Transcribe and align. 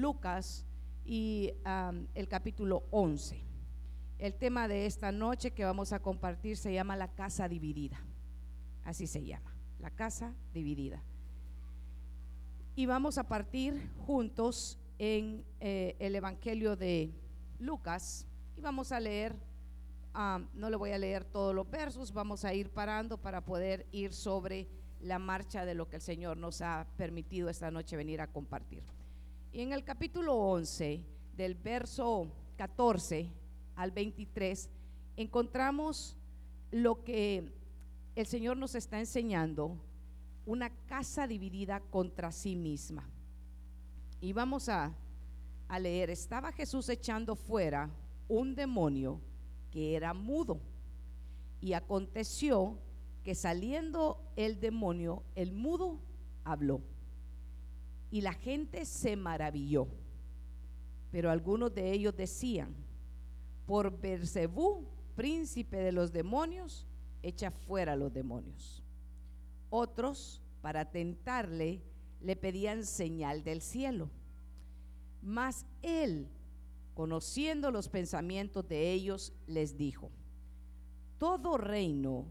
Lucas 0.00 0.64
y 1.04 1.52
el 2.14 2.28
capítulo 2.28 2.84
11. 2.90 3.44
El 4.18 4.34
tema 4.34 4.66
de 4.66 4.86
esta 4.86 5.12
noche 5.12 5.50
que 5.50 5.64
vamos 5.64 5.92
a 5.92 6.00
compartir 6.00 6.56
se 6.56 6.72
llama 6.72 6.96
la 6.96 7.08
casa 7.08 7.48
dividida. 7.48 7.98
Así 8.84 9.06
se 9.06 9.22
llama, 9.24 9.54
la 9.78 9.90
casa 9.90 10.34
dividida. 10.54 11.02
Y 12.76 12.86
vamos 12.86 13.18
a 13.18 13.28
partir 13.28 13.90
juntos 14.06 14.78
en 14.98 15.44
eh, 15.60 15.96
el 15.98 16.14
Evangelio 16.16 16.76
de 16.76 17.12
Lucas 17.58 18.26
y 18.56 18.62
vamos 18.62 18.92
a 18.92 19.00
leer, 19.00 19.36
no 20.54 20.70
le 20.70 20.76
voy 20.76 20.92
a 20.92 20.98
leer 20.98 21.24
todos 21.24 21.54
los 21.54 21.70
versos, 21.70 22.12
vamos 22.12 22.44
a 22.44 22.54
ir 22.54 22.70
parando 22.70 23.18
para 23.18 23.44
poder 23.44 23.86
ir 23.92 24.14
sobre 24.14 24.66
la 25.00 25.18
marcha 25.18 25.64
de 25.64 25.74
lo 25.74 25.88
que 25.88 25.96
el 25.96 26.02
Señor 26.02 26.36
nos 26.38 26.62
ha 26.62 26.86
permitido 26.96 27.50
esta 27.50 27.70
noche 27.70 27.96
venir 27.96 28.20
a 28.20 28.26
compartir. 28.26 28.82
Y 29.52 29.62
en 29.62 29.72
el 29.72 29.82
capítulo 29.82 30.36
11, 30.36 31.04
del 31.36 31.56
verso 31.56 32.30
14 32.56 33.28
al 33.74 33.90
23, 33.90 34.70
encontramos 35.16 36.16
lo 36.70 37.02
que 37.02 37.52
el 38.14 38.26
Señor 38.26 38.56
nos 38.56 38.76
está 38.76 39.00
enseñando, 39.00 39.76
una 40.46 40.70
casa 40.86 41.26
dividida 41.26 41.80
contra 41.80 42.30
sí 42.30 42.54
misma. 42.54 43.08
Y 44.20 44.32
vamos 44.32 44.68
a, 44.68 44.94
a 45.66 45.78
leer, 45.80 46.10
estaba 46.10 46.52
Jesús 46.52 46.88
echando 46.88 47.34
fuera 47.34 47.90
un 48.28 48.54
demonio 48.54 49.20
que 49.72 49.96
era 49.96 50.14
mudo. 50.14 50.60
Y 51.60 51.72
aconteció 51.72 52.78
que 53.24 53.34
saliendo 53.34 54.22
el 54.36 54.60
demonio, 54.60 55.24
el 55.34 55.52
mudo 55.52 55.98
habló 56.44 56.82
y 58.10 58.20
la 58.20 58.32
gente 58.32 58.84
se 58.84 59.16
maravilló. 59.16 59.88
Pero 61.10 61.30
algunos 61.30 61.74
de 61.74 61.92
ellos 61.92 62.16
decían, 62.16 62.74
por 63.66 64.00
Bersebú, 64.00 64.86
príncipe 65.14 65.76
de 65.76 65.92
los 65.92 66.12
demonios, 66.12 66.86
echa 67.22 67.50
fuera 67.50 67.96
los 67.96 68.12
demonios. 68.12 68.82
Otros, 69.70 70.42
para 70.60 70.90
tentarle, 70.90 71.82
le 72.20 72.36
pedían 72.36 72.84
señal 72.84 73.44
del 73.44 73.60
cielo. 73.60 74.10
Mas 75.22 75.66
él, 75.82 76.28
conociendo 76.94 77.70
los 77.70 77.88
pensamientos 77.88 78.66
de 78.68 78.92
ellos, 78.92 79.32
les 79.46 79.76
dijo, 79.76 80.10
todo 81.18 81.58
reino 81.58 82.26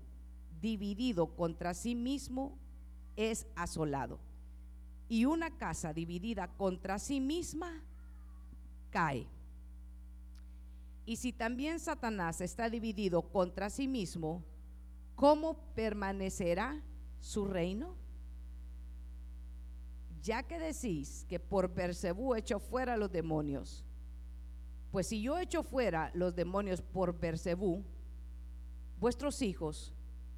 dividido 0.62 1.36
contra 1.36 1.74
sí 1.74 1.96
mismo 1.96 2.58
es 3.16 3.46
asolado 3.56 4.20
y 5.10 5.26
una 5.26 5.58
casa 5.58 5.92
dividida 5.92 6.48
contra 6.48 7.00
sí 7.00 7.20
misma 7.20 7.84
cae. 8.92 9.28
Y 11.06 11.16
si 11.16 11.34
también 11.34 11.80
Satanás 11.80 12.40
está 12.40 12.70
dividido 12.70 13.24
contra 13.24 13.72
sí 13.72 13.88
mismo, 13.88 14.44
¿cómo 15.16 15.56
permanecerá 15.74 16.80
su 17.20 17.46
reino? 17.46 17.96
Ya 20.22 20.44
que 20.44 20.60
decís 20.60 21.26
que 21.28 21.40
por 21.40 21.74
Bersebú 21.74 22.36
echo 22.36 22.60
fuera 22.60 22.96
los 22.96 23.12
demonios, 23.12 23.84
pues 24.92 25.08
si 25.08 25.22
yo 25.22 25.40
echo 25.40 25.64
fuera 25.64 26.12
los 26.14 26.36
demonios 26.36 26.82
por 26.82 27.18
Bersebú, 27.20 27.84
vuestros 29.00 29.42
hijos, 29.42 29.94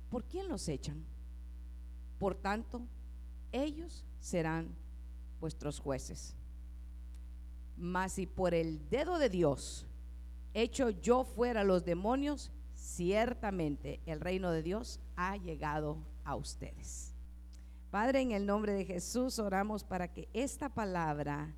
¿por 0.10 0.24
quién 0.24 0.48
los 0.48 0.70
echan? 0.70 1.04
Por 2.20 2.36
tanto, 2.36 2.88
ellos 3.52 4.06
serán 4.20 4.76
vuestros 5.40 5.80
jueces. 5.80 6.36
Mas 7.78 8.14
si 8.14 8.28
por 8.28 8.54
el 8.54 8.88
dedo 8.90 9.18
de 9.18 9.30
Dios 9.30 9.88
hecho 10.54 10.90
yo 10.90 11.24
fuera 11.24 11.64
los 11.64 11.86
demonios, 11.86 12.52
ciertamente 12.74 14.00
el 14.06 14.20
reino 14.20 14.52
de 14.52 14.64
Dios 14.64 15.00
ha 15.16 15.38
llegado 15.38 15.98
a 16.24 16.36
ustedes. 16.36 17.14
Padre, 17.90 18.22
en 18.22 18.32
el 18.32 18.46
nombre 18.46 18.74
de 18.74 18.86
Jesús 18.86 19.40
oramos 19.40 19.84
para 19.84 20.08
que 20.08 20.30
esta 20.34 20.70
palabra 20.70 21.54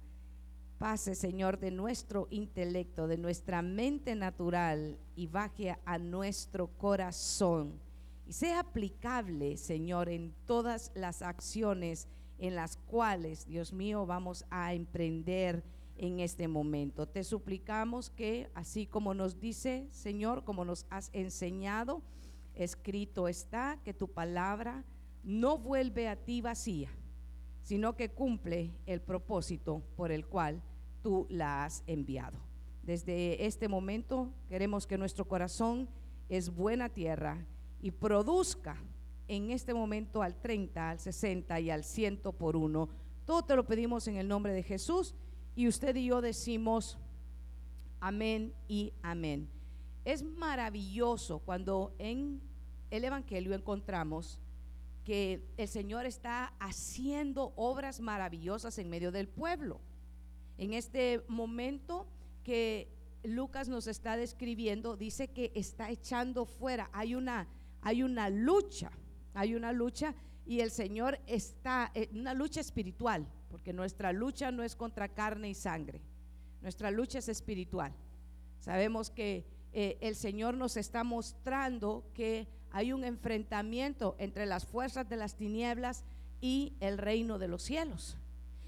pase, 0.80 1.16
Señor, 1.16 1.60
de 1.60 1.72
nuestro 1.72 2.28
intelecto, 2.32 3.08
de 3.08 3.18
nuestra 3.18 3.62
mente 3.62 4.16
natural 4.16 4.98
y 5.16 5.28
baje 5.28 5.78
a 5.86 5.98
nuestro 5.98 6.68
corazón 6.68 7.80
y 8.26 8.34
sea 8.34 8.60
aplicable, 8.60 9.58
Señor, 9.58 10.10
en 10.10 10.34
todas 10.46 10.92
las 10.96 11.22
acciones 11.22 12.08
en 12.38 12.56
las 12.56 12.78
cuales, 12.78 13.46
Dios 13.48 13.74
mío, 13.74 14.06
vamos 14.06 14.46
a 14.50 14.74
emprender 14.74 15.64
en 15.98 16.20
este 16.20 16.48
momento. 16.48 17.08
Te 17.08 17.24
suplicamos 17.24 18.10
que, 18.10 18.50
así 18.54 18.86
como 18.88 19.14
nos 19.14 19.40
dice, 19.40 19.88
Señor, 19.92 20.44
como 20.44 20.66
nos 20.66 20.86
has 20.90 21.10
enseñado, 21.14 22.02
escrito 22.56 23.28
está, 23.28 23.80
que 23.84 23.94
tu 23.94 24.08
palabra 24.08 24.84
no 25.24 25.58
vuelve 25.58 26.08
a 26.08 26.16
ti 26.16 26.42
vacía, 26.42 26.90
sino 27.62 27.96
que 27.96 28.10
cumple 28.10 28.72
el 28.86 29.02
propósito 29.02 29.84
por 29.96 30.12
el 30.12 30.26
cual 30.26 30.62
tú 31.02 31.28
la 31.30 31.64
has 31.64 31.84
enviado. 31.88 32.40
Desde 32.82 33.46
este 33.46 33.70
momento 33.70 34.34
queremos 34.50 34.86
que 34.86 34.98
nuestro 34.98 35.26
corazón 35.26 35.88
es 36.28 36.54
buena 36.54 36.90
tierra 36.90 37.46
y 37.84 37.92
produzca 37.92 38.78
en 39.28 39.52
este 39.52 39.74
momento 39.74 40.24
al 40.24 40.40
30, 40.40 40.90
al 40.90 41.00
60 41.00 41.60
y 41.60 41.70
al 41.70 41.84
100 41.84 42.22
por 42.38 42.56
uno. 42.56 42.90
Todo 43.26 43.44
te 43.44 43.56
lo 43.56 43.66
pedimos 43.66 44.08
en 44.08 44.16
el 44.16 44.28
nombre 44.28 44.54
de 44.54 44.64
Jesús 44.64 45.14
y 45.56 45.68
usted 45.68 45.96
y 45.98 46.06
yo 46.06 46.22
decimos 46.22 46.98
amén 48.00 48.54
y 48.70 48.94
amén. 49.02 49.50
Es 50.06 50.24
maravilloso 50.24 51.40
cuando 51.40 51.94
en 52.00 52.42
el 52.90 53.04
Evangelio 53.04 53.54
encontramos 53.54 54.40
que 55.04 55.46
el 55.58 55.68
Señor 55.68 56.06
está 56.06 56.54
haciendo 56.60 57.52
obras 57.58 58.00
maravillosas 58.00 58.78
en 58.78 58.90
medio 58.90 59.12
del 59.12 59.28
pueblo. 59.28 59.82
En 60.58 60.74
este 60.74 61.22
momento 61.28 62.08
que 62.44 62.88
Lucas 63.24 63.68
nos 63.68 63.88
está 63.88 64.16
describiendo, 64.16 64.96
dice 64.96 65.28
que 65.28 65.52
está 65.54 65.90
echando 65.90 66.46
fuera, 66.46 66.90
hay 66.94 67.16
una, 67.16 67.48
hay 67.84 68.04
una 68.04 68.30
lucha 68.30 68.92
hay 69.34 69.56
una 69.56 69.72
lucha 69.72 70.14
y 70.46 70.60
el 70.60 70.72
Señor 70.72 71.20
está, 71.26 71.92
en 71.94 72.20
una 72.20 72.34
lucha 72.34 72.62
espiritual, 72.62 73.26
porque 73.50 73.74
nuestra 73.74 74.12
lucha 74.12 74.52
no 74.52 74.64
es 74.64 74.76
contra 74.76 75.08
carne 75.10 75.50
y 75.50 75.56
sangre, 75.56 76.02
nuestra 76.62 76.92
lucha 76.92 77.20
es 77.20 77.30
espiritual. 77.30 77.94
Sabemos 78.60 79.10
que 79.10 79.46
eh, 79.74 79.98
el 80.02 80.16
Señor 80.16 80.56
nos 80.56 80.78
está 80.78 81.04
mostrando 81.04 82.06
que 82.14 82.48
hay 82.72 82.94
un 82.94 83.04
enfrentamiento 83.04 84.16
entre 84.20 84.46
las 84.46 84.66
fuerzas 84.66 85.10
de 85.10 85.18
las 85.18 85.36
tinieblas 85.36 86.04
y 86.42 86.74
el 86.80 86.98
reino 86.98 87.40
de 87.40 87.48
los 87.48 87.64
cielos. 87.64 88.18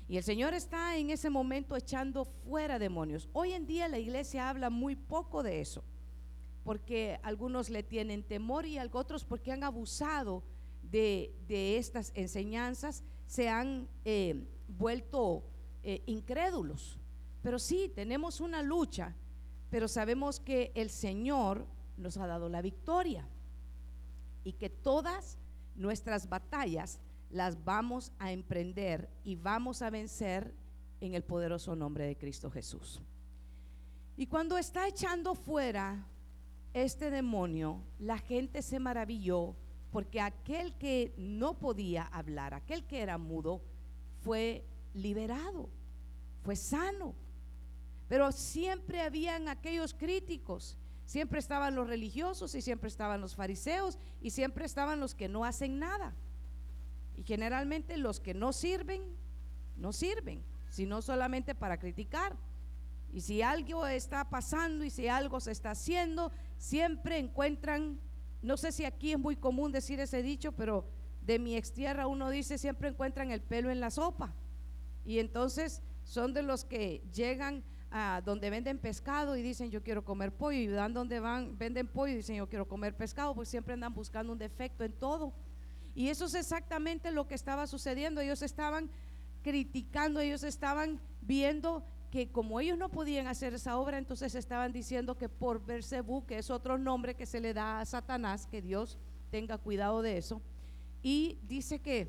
Y 0.07 0.17
el 0.17 0.23
Señor 0.23 0.53
está 0.53 0.97
en 0.97 1.09
ese 1.09 1.29
momento 1.29 1.75
echando 1.75 2.25
fuera 2.25 2.77
demonios. 2.77 3.27
Hoy 3.33 3.53
en 3.53 3.65
día 3.65 3.87
la 3.87 3.97
iglesia 3.97 4.49
habla 4.49 4.69
muy 4.69 4.95
poco 4.95 5.41
de 5.41 5.61
eso, 5.61 5.83
porque 6.65 7.19
algunos 7.21 7.69
le 7.69 7.83
tienen 7.83 8.23
temor 8.23 8.65
y 8.65 8.79
otros 8.79 9.23
porque 9.23 9.51
han 9.51 9.63
abusado 9.63 10.43
de, 10.81 11.31
estas 11.77 12.11
enseñanzas 12.15 13.03
se 13.27 13.47
han 13.49 13.87
eh, 14.03 14.47
vuelto 14.67 15.43
eh, 15.83 16.01
incrédulos. 16.07 16.97
Pero 17.43 17.59
sí, 17.59 17.91
tenemos 17.93 18.41
una 18.41 18.63
lucha, 18.63 19.15
pero 19.69 19.87
sabemos 19.87 20.39
que 20.39 20.71
el 20.73 20.89
Señor 20.89 21.67
nos 21.97 22.17
ha 22.17 22.25
dado 22.25 22.49
la 22.49 22.63
victoria 22.63 23.27
y 24.43 24.53
que 24.53 24.71
todas 24.71 25.37
nuestras 25.75 26.27
batallas 26.27 26.99
las 27.29 27.63
vamos 27.63 28.11
a 28.17 28.31
emprender 28.31 29.07
y 29.23 29.35
vamos 29.35 29.83
a 29.83 29.91
vencer 29.91 30.51
en 30.99 31.13
el 31.13 31.23
poderoso 31.23 31.75
nombre 31.75 32.07
de 32.07 32.17
Cristo 32.17 32.49
Jesús. 32.49 33.03
Y 34.17 34.25
cuando 34.25 34.57
está 34.57 34.87
echando 34.87 35.35
fuera 35.35 36.07
este 36.75 37.09
demonio, 37.09 37.81
la 37.99 38.17
gente 38.17 38.61
se 38.61 38.79
maravilló 38.79 39.55
porque 39.91 40.19
aquel 40.19 40.73
que 40.73 41.13
no 41.17 41.57
podía 41.57 42.03
hablar, 42.03 42.53
aquel 42.53 42.83
que 42.83 43.01
era 43.01 43.17
mudo, 43.17 43.61
fue 44.23 44.65
liberado, 44.93 45.69
fue 46.43 46.57
sano. 46.57 47.15
Pero 48.09 48.33
siempre 48.33 49.01
habían 49.01 49.47
aquellos 49.47 49.93
críticos, 49.93 50.77
siempre 51.05 51.39
estaban 51.39 51.75
los 51.75 51.87
religiosos 51.87 52.53
y 52.55 52.61
siempre 52.61 52.89
estaban 52.89 53.21
los 53.21 53.35
fariseos 53.35 53.97
y 54.21 54.31
siempre 54.31 54.65
estaban 54.65 54.99
los 54.99 55.15
que 55.15 55.29
no 55.29 55.45
hacen 55.45 55.79
nada. 55.79 56.13
Y 57.15 57.23
generalmente 57.23 57.95
los 57.95 58.19
que 58.19 58.33
no 58.33 58.51
sirven, 58.51 59.01
no 59.77 59.93
sirven, 59.93 60.43
sino 60.69 61.01
solamente 61.01 61.55
para 61.55 61.79
criticar. 61.79 62.35
Y 63.13 63.21
si 63.21 63.41
algo 63.41 63.87
está 63.87 64.29
pasando 64.29 64.83
y 64.83 64.89
si 64.89 65.07
algo 65.07 65.39
se 65.39 65.53
está 65.53 65.71
haciendo, 65.71 66.33
siempre 66.57 67.17
encuentran 67.17 67.99
no 68.45 68.57
sé 68.57 68.71
si 68.71 68.85
aquí 68.85 69.11
es 69.11 69.19
muy 69.19 69.35
común 69.35 69.71
decir 69.71 69.99
ese 69.99 70.21
dicho, 70.21 70.51
pero 70.51 70.85
de 71.23 71.39
mi 71.39 71.55
ex 71.55 71.73
tierra 71.73 72.05
uno 72.05 72.29
dice 72.29 72.59
siempre 72.59 72.89
encuentran 72.89 73.31
el 73.31 73.41
pelo 73.41 73.71
en 73.71 73.79
la 73.79 73.89
sopa. 73.89 74.35
Y 75.03 75.17
entonces 75.17 75.81
son 76.03 76.31
de 76.31 76.43
los 76.43 76.63
que 76.63 77.01
llegan 77.11 77.63
a 77.89 78.21
donde 78.23 78.51
venden 78.51 78.77
pescado 78.77 79.35
y 79.35 79.41
dicen 79.41 79.71
yo 79.71 79.81
quiero 79.81 80.05
comer 80.05 80.31
pollo 80.31 80.59
y 80.59 80.67
dan 80.67 80.93
donde 80.93 81.19
van 81.19 81.57
venden 81.57 81.87
pollo 81.87 82.13
y 82.13 82.17
dicen 82.17 82.35
yo 82.35 82.47
quiero 82.47 82.67
comer 82.67 82.95
pescado, 82.95 83.33
pues 83.33 83.49
siempre 83.49 83.73
andan 83.73 83.95
buscando 83.95 84.31
un 84.31 84.37
defecto 84.37 84.83
en 84.83 84.93
todo. 84.93 85.33
Y 85.95 86.09
eso 86.09 86.25
es 86.25 86.35
exactamente 86.35 87.09
lo 87.09 87.27
que 87.27 87.33
estaba 87.33 87.65
sucediendo. 87.65 88.21
Ellos 88.21 88.43
estaban 88.43 88.91
criticando, 89.41 90.19
ellos 90.19 90.43
estaban 90.43 90.99
viendo 91.21 91.83
que 92.15 92.29
como 92.29 92.61
ellos 92.61 92.77
no 92.77 92.87
podían 92.87 93.27
hacer 93.27 93.53
esa 93.53 93.77
obra, 93.77 93.97
entonces 93.97 94.35
estaban 94.35 94.71
diciendo 94.71 95.17
que 95.17 95.27
por 95.27 95.65
Bersebú, 95.65 96.25
que 96.25 96.37
es 96.37 96.49
otro 96.49 96.77
nombre 96.77 97.13
que 97.13 97.25
se 97.25 97.41
le 97.41 97.53
da 97.53 97.81
a 97.81 97.85
Satanás, 97.85 98.47
que 98.47 98.61
Dios 98.61 98.97
tenga 99.31 99.57
cuidado 99.57 100.01
de 100.01 100.17
eso. 100.17 100.41
Y 101.03 101.39
dice 101.45 101.79
que 101.79 102.07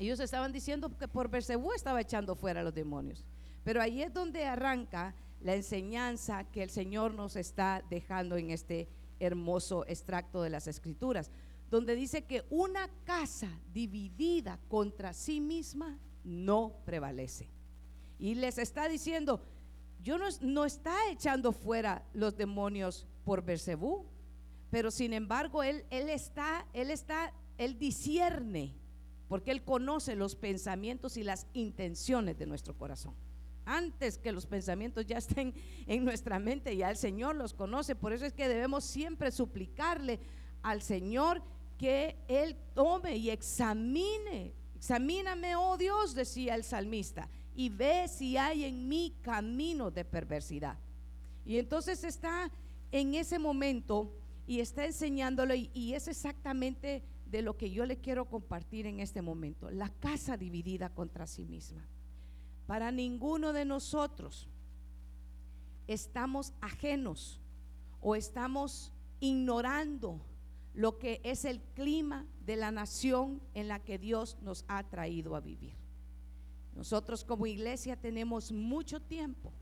ellos 0.00 0.18
estaban 0.18 0.50
diciendo 0.50 0.90
que 0.98 1.06
por 1.06 1.30
Bersebú 1.30 1.72
estaba 1.72 2.00
echando 2.00 2.34
fuera 2.34 2.62
a 2.62 2.64
los 2.64 2.74
demonios. 2.74 3.24
Pero 3.62 3.80
ahí 3.80 4.02
es 4.02 4.12
donde 4.12 4.44
arranca 4.44 5.14
la 5.40 5.54
enseñanza 5.54 6.42
que 6.50 6.64
el 6.64 6.70
Señor 6.70 7.14
nos 7.14 7.36
está 7.36 7.84
dejando 7.88 8.36
en 8.36 8.50
este 8.50 8.88
hermoso 9.20 9.86
extracto 9.86 10.42
de 10.42 10.50
las 10.50 10.66
Escrituras, 10.66 11.30
donde 11.70 11.94
dice 11.94 12.24
que 12.24 12.42
una 12.50 12.90
casa 13.04 13.56
dividida 13.72 14.58
contra 14.68 15.12
sí 15.12 15.40
misma 15.40 15.96
no 16.24 16.72
prevalece. 16.84 17.61
Y 18.22 18.36
les 18.36 18.56
está 18.58 18.88
diciendo, 18.88 19.40
yo 20.00 20.16
no, 20.16 20.26
no 20.42 20.64
está 20.64 20.94
echando 21.10 21.50
fuera 21.50 22.04
los 22.14 22.36
demonios 22.36 23.04
por 23.24 23.44
Bersebú, 23.44 24.06
pero 24.70 24.92
sin 24.92 25.12
embargo 25.12 25.64
él, 25.64 25.84
él 25.90 26.08
está, 26.08 26.64
él 26.72 26.92
está, 26.92 27.32
él 27.58 27.80
discierne, 27.80 28.76
porque 29.26 29.50
él 29.50 29.64
conoce 29.64 30.14
los 30.14 30.36
pensamientos 30.36 31.16
y 31.16 31.24
las 31.24 31.48
intenciones 31.52 32.38
de 32.38 32.46
nuestro 32.46 32.78
corazón. 32.78 33.12
Antes 33.64 34.18
que 34.18 34.30
los 34.30 34.46
pensamientos 34.46 35.04
ya 35.04 35.18
estén 35.18 35.52
en 35.88 36.04
nuestra 36.04 36.38
mente, 36.38 36.76
ya 36.76 36.90
el 36.90 36.96
Señor 36.96 37.34
los 37.34 37.54
conoce. 37.54 37.96
Por 37.96 38.12
eso 38.12 38.24
es 38.24 38.32
que 38.32 38.46
debemos 38.46 38.84
siempre 38.84 39.32
suplicarle 39.32 40.20
al 40.62 40.80
Señor 40.80 41.42
que 41.76 42.16
Él 42.28 42.56
tome 42.72 43.16
y 43.16 43.30
examine. 43.30 44.54
Examíname, 44.76 45.56
oh 45.56 45.76
Dios, 45.76 46.14
decía 46.14 46.54
el 46.54 46.62
salmista, 46.62 47.28
y 47.54 47.68
ve 47.68 48.08
si 48.08 48.36
hay 48.36 48.64
en 48.64 48.88
mí 48.88 49.14
camino 49.22 49.90
de 49.90 50.04
perversidad. 50.04 50.78
Y 51.44 51.58
entonces 51.58 52.04
está 52.04 52.50
en 52.90 53.14
ese 53.14 53.38
momento 53.38 54.12
y 54.46 54.60
está 54.60 54.84
enseñándole, 54.84 55.70
y 55.72 55.94
es 55.94 56.08
exactamente 56.08 57.02
de 57.26 57.42
lo 57.42 57.56
que 57.56 57.70
yo 57.70 57.86
le 57.86 57.98
quiero 57.98 58.26
compartir 58.26 58.86
en 58.86 59.00
este 59.00 59.22
momento, 59.22 59.70
la 59.70 59.88
casa 59.88 60.36
dividida 60.36 60.90
contra 60.90 61.26
sí 61.26 61.44
misma. 61.44 61.86
Para 62.66 62.90
ninguno 62.90 63.52
de 63.52 63.64
nosotros 63.64 64.48
estamos 65.86 66.52
ajenos 66.60 67.40
o 68.00 68.14
estamos 68.14 68.92
ignorando 69.20 70.20
lo 70.74 70.98
que 70.98 71.20
es 71.24 71.44
el 71.44 71.60
clima 71.74 72.26
de 72.44 72.56
la 72.56 72.70
nación 72.70 73.40
en 73.54 73.68
la 73.68 73.78
que 73.78 73.98
Dios 73.98 74.38
nos 74.42 74.64
ha 74.68 74.82
traído 74.84 75.36
a 75.36 75.40
vivir. 75.40 75.81
Nosotros 76.74 77.24
como 77.24 77.46
iglesia 77.46 77.96
tenemos 77.96 78.52
mucho 78.52 79.00
tiempo 79.00 79.52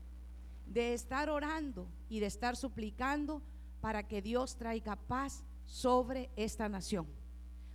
de 0.65 0.93
estar 0.93 1.29
orando 1.29 1.87
y 2.09 2.19
de 2.19 2.27
estar 2.27 2.55
suplicando 2.55 3.41
para 3.81 4.07
que 4.07 4.21
Dios 4.21 4.55
traiga 4.55 4.95
paz 4.95 5.43
sobre 5.65 6.29
esta 6.35 6.69
nación, 6.69 7.07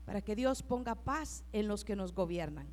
para 0.05 0.23
que 0.23 0.37
Dios 0.37 0.63
ponga 0.63 0.95
paz 0.95 1.45
en 1.53 1.69
los 1.69 1.85
que 1.85 1.97
nos 1.97 2.15
gobiernan, 2.15 2.67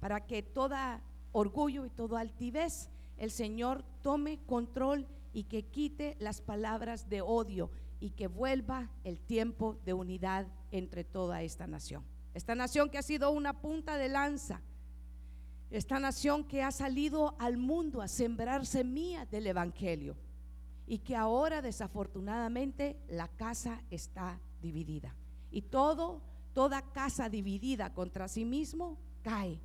para 0.00 0.26
que 0.26 0.42
toda 0.42 1.02
orgullo 1.32 1.86
y 1.86 1.90
toda 1.90 2.20
altivez, 2.20 2.90
el 3.16 3.30
Señor 3.30 3.84
tome 4.02 4.38
control 4.46 5.06
y 5.32 5.44
que 5.44 5.62
quite 5.62 6.16
las 6.18 6.40
palabras 6.40 7.08
de 7.08 7.20
odio 7.20 7.70
y 8.00 8.10
que 8.10 8.26
vuelva 8.26 8.90
el 9.04 9.18
tiempo 9.18 9.78
de 9.84 9.92
unidad 9.92 10.46
entre 10.70 11.04
toda 11.04 11.42
esta 11.42 11.66
nación. 11.66 12.04
Esta 12.34 12.54
nación 12.54 12.90
que 12.90 12.98
ha 12.98 13.02
sido 13.02 13.30
una 13.30 13.60
punta 13.60 13.96
de 13.96 14.08
lanza, 14.08 14.60
esta 15.70 15.98
nación 15.98 16.44
que 16.44 16.62
ha 16.62 16.70
salido 16.70 17.34
al 17.38 17.56
mundo 17.56 18.00
a 18.00 18.08
sembrar 18.08 18.64
semillas 18.64 19.30
del 19.30 19.46
Evangelio 19.46 20.16
y 20.86 20.98
que 20.98 21.14
ahora 21.14 21.60
desafortunadamente 21.60 22.96
la 23.08 23.28
casa 23.28 23.82
está 23.90 24.40
dividida. 24.62 25.14
Y 25.50 25.62
todo, 25.62 26.22
toda 26.54 26.82
casa 26.92 27.28
dividida 27.28 27.92
contra 27.92 28.28
sí 28.28 28.44
mismo 28.44 28.98
cae. 29.22 29.60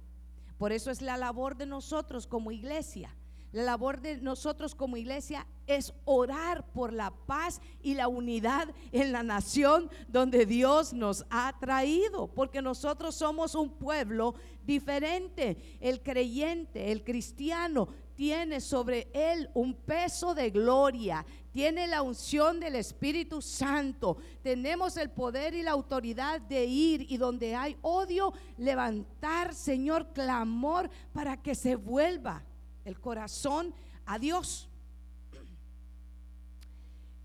Por 0.58 0.72
eso 0.72 0.92
es 0.92 1.02
la 1.02 1.18
labor 1.18 1.56
de 1.56 1.66
nosotros 1.66 2.28
como 2.28 2.52
iglesia 2.52 3.16
la 3.54 3.64
labor 3.64 4.02
de 4.02 4.18
nosotros 4.18 4.74
como 4.74 4.98
iglesia 4.98 5.46
es 5.68 5.94
orar 6.06 6.66
por 6.74 6.92
la 6.92 7.12
paz 7.12 7.62
y 7.84 7.94
la 7.94 8.08
unidad 8.08 8.68
en 8.92 9.12
la 9.12 9.22
nación 9.22 9.90
donde 10.08 10.48
Dios 10.48 10.92
nos 10.92 11.24
ha 11.30 11.54
traído, 11.60 12.28
porque 12.28 12.64
nosotros 12.64 13.14
somos 13.16 13.54
un 13.54 13.70
pueblo 13.70 14.34
diferente. 14.66 15.78
El 15.80 16.02
creyente, 16.02 16.92
el 16.92 17.04
cristiano, 17.04 17.90
tiene 18.16 18.60
sobre 18.60 19.08
él 19.14 19.50
un 19.54 19.76
peso 19.76 20.34
de 20.34 20.50
gloria, 20.50 21.24
tiene 21.52 21.88
la 21.88 22.02
unción 22.02 22.60
del 22.60 22.76
Espíritu 22.76 23.40
Santo, 23.40 24.18
tenemos 24.42 24.98
el 24.98 25.12
poder 25.12 25.54
y 25.54 25.62
la 25.62 25.72
autoridad 25.72 26.42
de 26.42 26.66
ir 26.66 27.06
y 27.12 27.18
donde 27.18 27.56
hay 27.56 27.78
odio, 27.82 28.34
levantar, 28.58 29.54
Señor, 29.54 30.12
clamor 30.14 30.90
para 31.14 31.42
que 31.42 31.54
se 31.54 31.76
vuelva 31.76 32.44
el 32.86 33.00
corazón 33.00 33.74
a 34.06 34.20
Dios. 34.20 34.70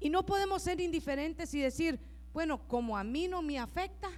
Y 0.01 0.11
no 0.11 0.25
podemos 0.25 0.63
ser 0.63 0.81
indiferentes 0.81 1.53
y 1.55 1.61
decir, 1.61 1.99
bueno, 2.33 2.67
como 2.69 2.97
a 2.97 3.05
mí 3.05 3.27
no 3.27 3.43
me 3.43 3.59
afecta, 3.59 4.11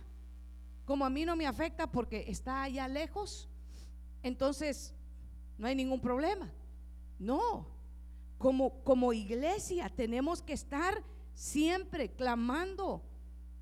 como 0.85 1.05
a 1.05 1.11
mí 1.11 1.25
no 1.25 1.37
me 1.37 1.47
afecta 1.47 1.87
porque 1.87 2.25
está 2.29 2.63
allá 2.63 2.87
lejos, 2.89 3.49
entonces 4.23 4.93
no 5.57 5.67
hay 5.67 5.75
ningún 5.75 6.01
problema. 6.01 6.51
No, 7.19 7.67
como, 8.39 8.83
como 8.83 9.13
iglesia 9.13 9.91
tenemos 9.91 10.43
que 10.43 10.55
estar 10.55 11.03
siempre 11.35 12.11
clamando 12.11 13.03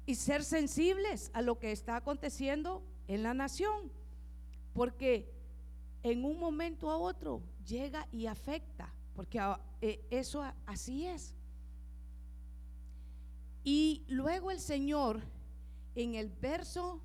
y 0.06 0.14
ser 0.14 0.44
sensibles 0.44 1.30
a 1.34 1.42
lo 1.42 1.58
que 1.58 1.70
está 1.70 1.96
aconteciendo 1.96 2.82
en 3.08 3.22
la 3.22 3.34
nación, 3.34 3.92
porque 4.72 5.30
en 6.02 6.24
un 6.24 6.38
momento 6.38 6.90
a 6.90 6.96
otro 6.96 7.42
llega 7.68 8.08
y 8.10 8.26
afecta, 8.26 8.92
porque 9.14 9.40
eh, 9.80 10.04
eso 10.10 10.42
así 10.66 11.06
es. 11.06 11.34
Y 13.62 14.04
luego 14.08 14.50
el 14.50 14.60
Señor 14.60 15.20
en 15.94 16.14
el 16.14 16.28
verso 16.28 17.00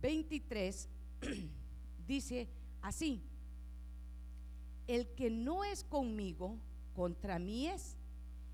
23 0.00 0.88
dice 2.06 2.48
así, 2.80 3.22
el 4.86 5.08
que 5.14 5.30
no 5.30 5.64
es 5.64 5.84
conmigo, 5.84 6.56
contra 6.94 7.38
mí 7.38 7.68
es, 7.68 7.96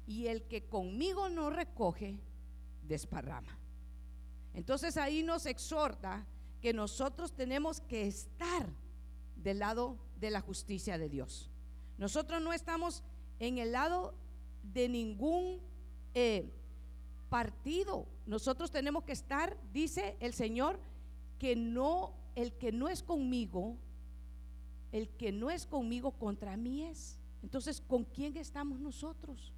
y 0.07 0.27
el 0.27 0.43
que 0.45 0.65
conmigo 0.65 1.29
no 1.29 1.51
recoge, 1.51 2.19
desparrama. 2.83 3.59
Entonces 4.55 4.97
ahí 4.97 5.23
nos 5.23 5.47
exhorta 5.47 6.27
que 6.61 6.73
nosotros 6.73 7.33
tenemos 7.33 7.81
que 7.81 8.07
estar 8.07 8.67
del 9.37 9.61
lado 9.61 9.97
de 10.21 10.31
la 10.31 10.41
justicia 10.41 10.99
de 10.99 11.09
Dios. 11.09 11.51
Nosotros 11.99 12.41
no 12.43 12.53
estamos 12.53 13.03
en 13.39 13.59
el 13.59 13.73
lado 13.73 14.15
de 14.63 14.89
ningún 14.89 15.61
eh, 16.15 16.53
partido. 17.29 18.07
Nosotros 18.27 18.71
tenemos 18.71 19.05
que 19.05 19.13
estar, 19.13 19.57
dice 19.73 20.17
el 20.21 20.33
Señor, 20.33 20.79
que 21.39 21.57
no, 21.57 22.15
el 22.35 22.53
que 22.53 22.73
no 22.73 22.89
es 22.89 23.03
conmigo, 23.03 23.77
el 24.93 25.09
que 25.09 25.33
no 25.33 25.51
es 25.51 25.67
conmigo 25.67 26.13
contra 26.13 26.57
mí 26.57 26.85
es. 26.85 27.19
Entonces, 27.43 27.81
¿con 27.81 28.05
quién 28.05 28.37
estamos 28.37 28.81
nosotros? 28.81 29.53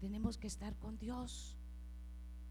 Tenemos 0.00 0.38
que 0.38 0.46
estar 0.46 0.76
con 0.76 0.98
Dios. 0.98 1.56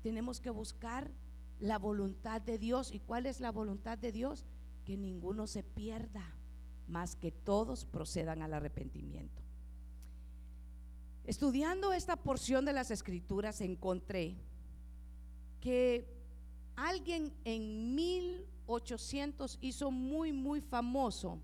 Tenemos 0.03 0.39
que 0.39 0.49
buscar 0.49 1.11
la 1.59 1.79
voluntad 1.79 2.41
de 2.41 2.57
Dios. 2.57 2.93
¿Y 2.93 2.99
cuál 2.99 3.25
es 3.25 3.39
la 3.39 3.51
voluntad 3.51 3.97
de 3.97 4.11
Dios? 4.11 4.45
Que 4.85 4.97
ninguno 4.97 5.47
se 5.47 5.63
pierda 5.63 6.36
más 6.87 7.15
que 7.15 7.31
todos 7.31 7.85
procedan 7.85 8.41
al 8.41 8.53
arrepentimiento. 8.53 9.41
Estudiando 11.25 11.91
esta 11.91 12.15
porción 12.15 12.63
de 12.63 12.73
las 12.73 12.89
escrituras 12.89 13.59
encontré 13.59 14.37
que 15.59 16.07
alguien 16.77 17.33
en 17.43 17.95
1800 17.95 19.57
hizo 19.59 19.91
muy, 19.91 20.31
muy 20.31 20.61
famoso, 20.61 21.41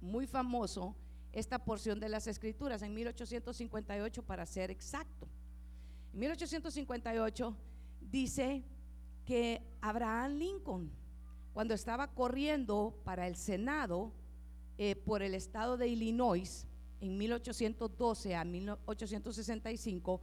muy 0.00 0.26
famoso 0.26 0.96
esta 1.32 1.58
porción 1.58 2.00
de 2.00 2.08
las 2.08 2.26
escrituras, 2.26 2.80
en 2.80 2.94
1858 2.94 4.22
para 4.22 4.46
ser 4.46 4.70
exacto. 4.70 5.28
En 6.14 6.20
1858 6.20 7.54
dice 8.00 8.64
que 9.26 9.60
Abraham 9.82 10.36
Lincoln, 10.38 10.90
cuando 11.52 11.74
estaba 11.74 12.08
corriendo 12.08 12.98
para 13.04 13.26
el 13.26 13.36
Senado, 13.36 14.12
eh, 14.78 14.96
por 14.96 15.22
el 15.22 15.34
estado 15.34 15.76
de 15.76 15.88
Illinois 15.88 16.66
en 17.00 17.16
1812 17.16 18.34
a 18.34 18.44
1865, 18.44 20.20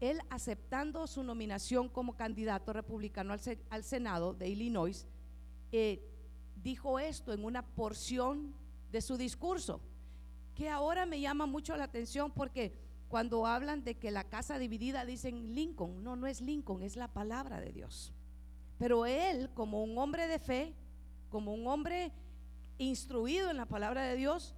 él 0.00 0.20
aceptando 0.30 1.06
su 1.06 1.22
nominación 1.22 1.88
como 1.88 2.16
candidato 2.16 2.72
republicano 2.72 3.34
al, 3.70 3.84
Senado 3.84 4.34
de 4.34 4.48
Illinois, 4.48 5.06
eh, 5.72 6.00
dijo 6.62 6.98
esto 6.98 7.32
en 7.32 7.44
una 7.44 7.66
porción 7.66 8.54
de 8.92 9.00
su 9.00 9.16
discurso, 9.16 9.80
que 10.54 10.68
ahora 10.68 11.06
me 11.06 11.20
llama 11.20 11.46
mucho 11.46 11.76
la 11.76 11.84
atención 11.84 12.30
porque 12.30 12.74
cuando 13.08 13.46
hablan 13.46 13.84
de 13.84 13.94
que 13.94 14.10
la 14.10 14.24
casa 14.24 14.58
dividida 14.58 15.04
dicen 15.04 15.54
Lincoln, 15.54 16.02
no, 16.02 16.14
no 16.14 16.26
es 16.26 16.40
Lincoln, 16.40 16.82
es 16.82 16.96
la 16.96 17.08
palabra 17.08 17.60
de 17.60 17.72
Dios. 17.72 18.12
Pero 18.78 19.06
él, 19.06 19.50
como 19.54 19.82
un 19.82 19.96
hombre 19.98 20.28
de 20.28 20.38
fe, 20.38 20.74
como 21.30 21.54
un 21.54 21.66
hombre 21.66 22.12
instruido 22.78 23.50
en 23.50 23.56
la 23.56 23.66
palabra 23.66 24.04
de 24.04 24.16
Dios, 24.16 24.54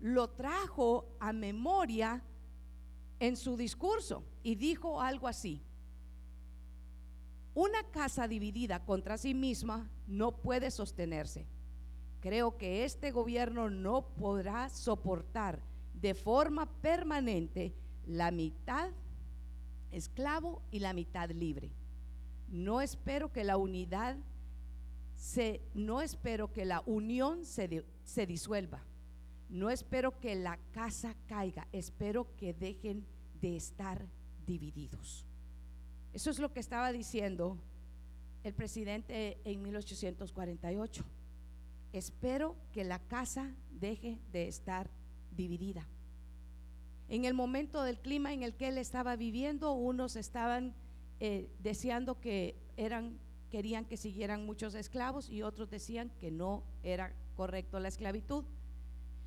lo 0.00 0.30
trajo 0.30 1.06
a 1.20 1.32
memoria 1.32 2.22
en 3.20 3.36
su 3.36 3.56
discurso 3.56 4.24
y 4.42 4.54
dijo 4.54 5.00
algo 5.00 5.28
así. 5.28 5.62
Una 7.54 7.82
casa 7.90 8.26
dividida 8.26 8.84
contra 8.84 9.16
sí 9.16 9.32
misma 9.32 9.88
no 10.06 10.32
puede 10.32 10.70
sostenerse. 10.70 11.46
Creo 12.20 12.56
que 12.56 12.84
este 12.84 13.12
gobierno 13.12 13.70
no 13.70 14.08
podrá 14.16 14.68
soportar 14.70 15.60
de 15.94 16.14
forma 16.14 16.66
permanente 16.80 17.74
la 18.06 18.30
mitad 18.30 18.90
esclavo 19.90 20.62
y 20.70 20.80
la 20.80 20.92
mitad 20.92 21.30
libre. 21.30 21.70
No 22.48 22.80
espero 22.80 23.32
que 23.32 23.44
la 23.44 23.56
unidad 23.56 24.16
no 25.74 26.00
espero 26.00 26.52
que 26.52 26.64
la 26.64 26.82
unión 26.86 27.44
se, 27.44 27.84
se 28.04 28.26
disuelva. 28.26 28.82
No 29.48 29.70
espero 29.70 30.18
que 30.20 30.34
la 30.34 30.58
casa 30.72 31.14
caiga, 31.26 31.68
espero 31.72 32.34
que 32.36 32.54
dejen 32.54 33.06
de 33.40 33.56
estar 33.56 34.06
divididos. 34.46 35.26
Eso 36.12 36.30
es 36.30 36.38
lo 36.38 36.52
que 36.52 36.60
estaba 36.60 36.92
diciendo 36.92 37.58
el 38.42 38.54
presidente 38.54 39.38
en 39.44 39.62
1848. 39.62 41.04
Espero 41.92 42.56
que 42.72 42.84
la 42.84 42.98
casa 42.98 43.54
deje 43.70 44.18
de 44.32 44.48
estar 44.48 44.90
dividida. 45.30 45.86
En 47.08 47.24
el 47.24 47.34
momento 47.34 47.82
del 47.82 47.98
clima 47.98 48.32
en 48.32 48.42
el 48.42 48.54
que 48.54 48.68
él 48.68 48.78
estaba 48.78 49.16
viviendo, 49.16 49.72
unos 49.72 50.16
estaban 50.16 50.74
eh, 51.20 51.48
deseando 51.60 52.20
que 52.20 52.56
eran, 52.76 53.18
querían 53.54 53.84
que 53.84 53.96
siguieran 53.96 54.44
muchos 54.44 54.74
esclavos 54.74 55.30
y 55.30 55.42
otros 55.42 55.70
decían 55.70 56.10
que 56.18 56.32
no 56.32 56.64
era 56.82 57.14
correcto 57.36 57.78
la 57.78 57.86
esclavitud. 57.86 58.44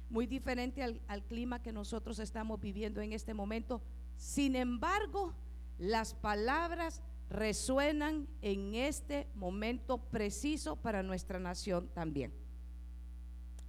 Muy 0.10 0.28
diferente 0.28 0.84
al, 0.84 1.00
al 1.08 1.24
clima 1.24 1.62
que 1.62 1.72
nosotros 1.72 2.20
estamos 2.20 2.60
viviendo 2.60 3.00
en 3.00 3.14
este 3.14 3.34
momento. 3.34 3.82
Sin 4.18 4.58
embargo, 4.58 5.34
las 5.78 6.14
palabras 6.14 7.02
resuenan 7.30 8.28
en 8.42 8.76
este 8.76 9.30
momento 9.34 9.98
preciso 9.98 10.76
para 10.76 11.04
nuestra 11.04 11.40
nación 11.40 11.88
también. 11.94 12.34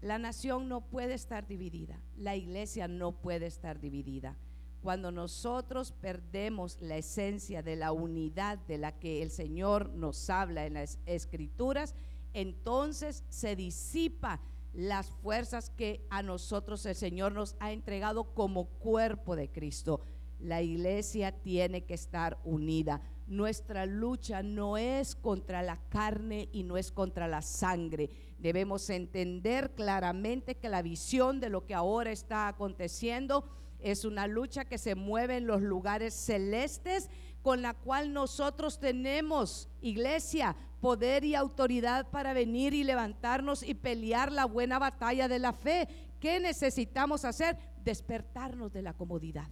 La 0.01 0.19
nación 0.19 0.69
no 0.69 0.81
puede 0.81 1.15
estar 1.15 1.47
dividida, 1.47 2.01
la 2.17 2.35
iglesia 2.35 2.89
no 2.89 3.13
puede 3.13 3.47
estar 3.47 3.79
dividida. 3.79 4.37
Cuando 4.83 5.11
nosotros 5.11 5.93
perdemos 5.93 6.79
la 6.81 6.97
esencia 6.97 7.63
de 7.63 7.77
la 7.77 7.93
unidad 7.93 8.59
de 8.59 8.79
la 8.79 8.93
que 8.93 9.23
el 9.23 9.31
Señor 9.31 9.91
nos 9.91 10.31
habla 10.31 10.67
en 10.67 10.75
las 10.75 10.99
escrituras, 11.05 11.95
entonces 12.33 13.25
se 13.29 13.57
disipa 13.57 14.41
las 14.73 15.11
fuerzas 15.11 15.71
que 15.71 16.07
a 16.11 16.23
nosotros 16.23 16.87
el 16.87 16.95
Señor 16.95 17.33
nos 17.33 17.57
ha 17.59 17.73
entregado 17.73 18.35
como 18.35 18.67
cuerpo 18.67 19.35
de 19.35 19.51
Cristo. 19.51 20.01
La 20.39 20.63
iglesia 20.63 21.33
tiene 21.33 21.85
que 21.85 21.95
estar 21.95 22.39
unida. 22.45 23.01
Nuestra 23.27 23.87
lucha 23.87 24.43
no 24.43 24.79
es 24.79 25.17
contra 25.17 25.63
la 25.63 25.77
carne 25.89 26.49
y 26.53 26.63
no 26.63 26.77
es 26.77 26.93
contra 26.93 27.27
la 27.27 27.43
sangre. 27.43 28.09
Debemos 28.39 28.89
entender 28.89 29.75
claramente 29.75 30.55
que 30.55 30.69
la 30.69 30.83
visión 30.83 31.41
de 31.41 31.51
lo 31.51 31.67
que 31.67 31.75
ahora 31.75 32.13
está 32.13 32.47
aconteciendo 32.47 33.45
es 33.81 34.05
una 34.05 34.27
lucha 34.27 34.65
que 34.65 34.79
se 34.79 34.95
mueve 34.95 35.37
en 35.37 35.47
los 35.47 35.63
lugares 35.63 36.15
celestes 36.15 37.11
con 37.43 37.63
la 37.63 37.75
cual 37.75 38.13
nosotros 38.13 38.81
tenemos, 38.81 39.69
iglesia, 39.81 40.57
poder 40.81 41.25
y 41.25 41.35
autoridad 41.35 42.09
para 42.11 42.33
venir 42.33 42.75
y 42.75 42.85
levantarnos 42.85 43.63
y 43.63 43.75
pelear 43.75 44.33
la 44.33 44.45
buena 44.45 44.79
batalla 44.79 45.29
de 45.29 45.39
la 45.39 45.53
fe. 45.53 45.89
¿Qué 46.21 46.41
necesitamos 46.41 47.25
hacer? 47.25 47.57
Despertarnos 47.85 48.73
de 48.73 48.83
la 48.83 48.93
comodidad 48.93 49.49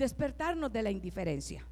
despertarnos 0.00 0.72
de 0.72 0.82
la 0.82 0.90
indiferencia. 0.90 1.64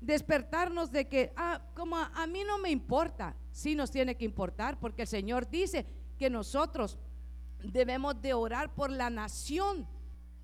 Despertarnos 0.00 0.90
de 0.90 1.06
que, 1.06 1.32
ah, 1.36 1.62
como 1.74 1.96
a, 1.96 2.26
mí 2.26 2.42
no 2.44 2.58
me 2.58 2.70
importa, 2.70 3.36
sí 3.52 3.76
nos 3.76 3.92
tiene 3.92 4.16
que 4.16 4.24
importar, 4.24 4.80
porque 4.80 5.02
el 5.02 5.08
Señor 5.08 5.48
dice 5.48 5.86
que 6.18 6.28
nosotros 6.28 6.98
debemos 7.62 8.20
de 8.20 8.34
orar 8.34 8.74
por 8.74 8.90
la 8.90 9.10
nación, 9.10 9.86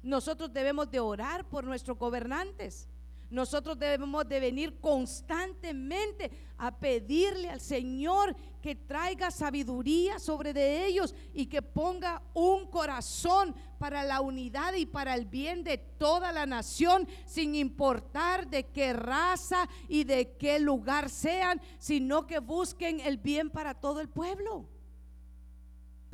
nosotros 0.03 0.53
debemos 0.53 0.91
de 0.91 1.01
orar 1.01 1.49
por 1.49 1.65
nuestros 1.65 1.99
gobernantes. 1.99 2.89
Nosotros 3.29 3.77
debemos 3.77 4.29
de 4.29 4.39
venir 4.39 4.81
constantemente 4.81 6.31
a 6.59 6.79
pedirle 6.79 7.51
al 7.51 7.61
Señor 7.61 8.37
que 8.63 8.77
traiga 8.77 9.33
sabiduría 9.33 10.21
sobre 10.21 10.53
de 10.53 10.87
ellos 10.87 11.13
y 11.35 11.47
que 11.47 11.61
ponga 11.61 12.23
un 12.35 12.71
corazón 12.71 13.55
para 13.79 14.05
la 14.05 14.21
unidad 14.21 14.75
y 14.75 14.87
para 14.87 15.15
el 15.15 15.27
bien 15.27 15.65
de 15.65 15.77
toda 15.77 16.31
la 16.31 16.47
nación, 16.47 17.09
sin 17.25 17.57
importar 17.57 18.49
de 18.49 18.65
qué 18.65 18.93
raza 18.93 19.69
y 19.89 20.05
de 20.05 20.37
qué 20.37 20.61
lugar 20.61 21.11
sean, 21.11 21.61
sino 21.79 22.29
que 22.29 22.39
busquen 22.39 23.01
el 23.01 23.19
bien 23.19 23.51
para 23.51 23.75
todo 23.75 24.01
el 24.01 24.09
pueblo. 24.09 24.69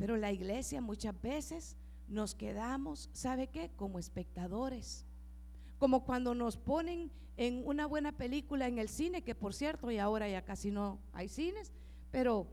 Pero 0.03 0.17
la 0.17 0.33
iglesia 0.33 0.81
muchas 0.81 1.15
veces 1.21 1.77
nos 2.09 2.35
quedamos, 2.35 3.09
¿sabe 3.13 3.47
qué? 3.47 3.71
Como 3.77 3.99
espectadores 3.99 5.05
como 5.79 6.03
cuando 6.03 6.35
nos 6.35 6.57
ponen 6.57 7.09
en 7.37 7.61
una 7.65 7.85
buena 7.85 8.11
película 8.11 8.67
en 8.67 8.79
el 8.79 8.89
cine, 8.89 9.21
que 9.21 9.33
por 9.33 9.53
cierto, 9.53 9.91
y 9.91 9.99
ahora 9.99 10.27
ya 10.27 10.41
casi 10.41 10.71
no 10.71 10.99
hay 11.13 11.29
cines, 11.29 11.71
pero 12.11 12.47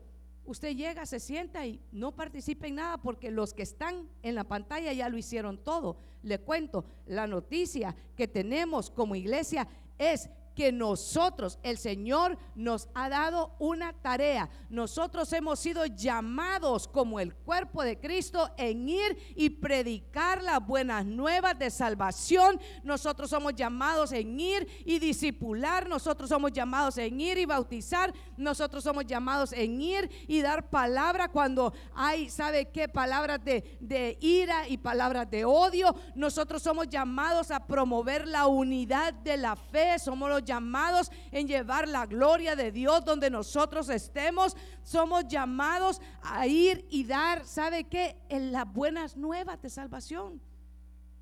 usted 0.45 0.75
llega, 0.75 1.05
se 1.05 1.19
sienta 1.19 1.65
y 1.65 1.81
no 1.91 2.13
participa 2.13 2.67
en 2.67 2.75
nada 2.75 2.97
porque 2.97 3.31
los 3.31 3.53
que 3.53 3.63
están 3.63 4.09
en 4.21 4.35
la 4.35 4.45
pantalla 4.45 4.93
ya 4.93 5.09
lo 5.09 5.17
hicieron 5.17 5.57
todo. 5.57 5.97
Le 6.23 6.39
cuento, 6.39 6.85
la 7.05 7.27
noticia 7.27 7.95
que 8.15 8.29
tenemos 8.29 8.89
como 8.89 9.15
iglesia 9.15 9.67
es 9.97 10.29
que 10.55 10.71
nosotros, 10.71 11.59
el 11.63 11.77
Señor 11.77 12.37
nos 12.55 12.89
ha 12.93 13.09
dado 13.09 13.55
una 13.59 13.93
tarea. 13.93 14.49
Nosotros 14.69 15.31
hemos 15.33 15.59
sido 15.59 15.85
llamados 15.85 16.87
como 16.87 17.19
el 17.19 17.33
cuerpo 17.33 17.83
de 17.83 17.99
Cristo 17.99 18.49
en 18.57 18.87
ir 18.89 19.17
y 19.35 19.49
predicar 19.49 20.41
las 20.41 20.65
buenas 20.65 21.05
nuevas 21.05 21.57
de 21.57 21.69
salvación. 21.69 22.59
Nosotros 22.83 23.29
somos 23.29 23.55
llamados 23.55 24.11
en 24.11 24.39
ir 24.39 24.67
y 24.85 24.99
disipular. 24.99 25.87
Nosotros 25.87 26.29
somos 26.29 26.51
llamados 26.51 26.97
en 26.97 27.19
ir 27.19 27.37
y 27.37 27.45
bautizar. 27.45 28.13
Nosotros 28.37 28.83
somos 28.83 29.05
llamados 29.05 29.53
en 29.53 29.81
ir 29.81 30.09
y 30.27 30.41
dar 30.41 30.69
palabra 30.69 31.29
cuando 31.29 31.73
hay, 31.93 32.29
¿sabe 32.29 32.69
qué? 32.69 32.89
Palabras 32.89 33.43
de, 33.43 33.77
de 33.79 34.17
ira 34.21 34.67
y 34.67 34.77
palabras 34.77 35.29
de 35.29 35.45
odio. 35.45 35.95
Nosotros 36.15 36.61
somos 36.61 36.89
llamados 36.89 37.51
a 37.51 37.65
promover 37.65 38.27
la 38.27 38.47
unidad 38.47 39.13
de 39.13 39.37
la 39.37 39.55
fe. 39.55 39.97
Somos 39.99 40.29
los 40.29 40.40
llamados 40.45 41.11
en 41.31 41.47
llevar 41.47 41.87
la 41.87 42.05
gloria 42.05 42.55
de 42.55 42.71
Dios 42.71 43.03
donde 43.05 43.29
nosotros 43.29 43.89
estemos. 43.89 44.55
Somos 44.83 45.27
llamados 45.27 46.01
a 46.21 46.47
ir 46.47 46.85
y 46.89 47.03
dar, 47.03 47.45
¿sabe 47.45 47.85
qué? 47.85 48.17
En 48.29 48.51
las 48.51 48.71
buenas 48.71 49.17
nuevas 49.17 49.61
de 49.61 49.69
salvación. 49.69 50.41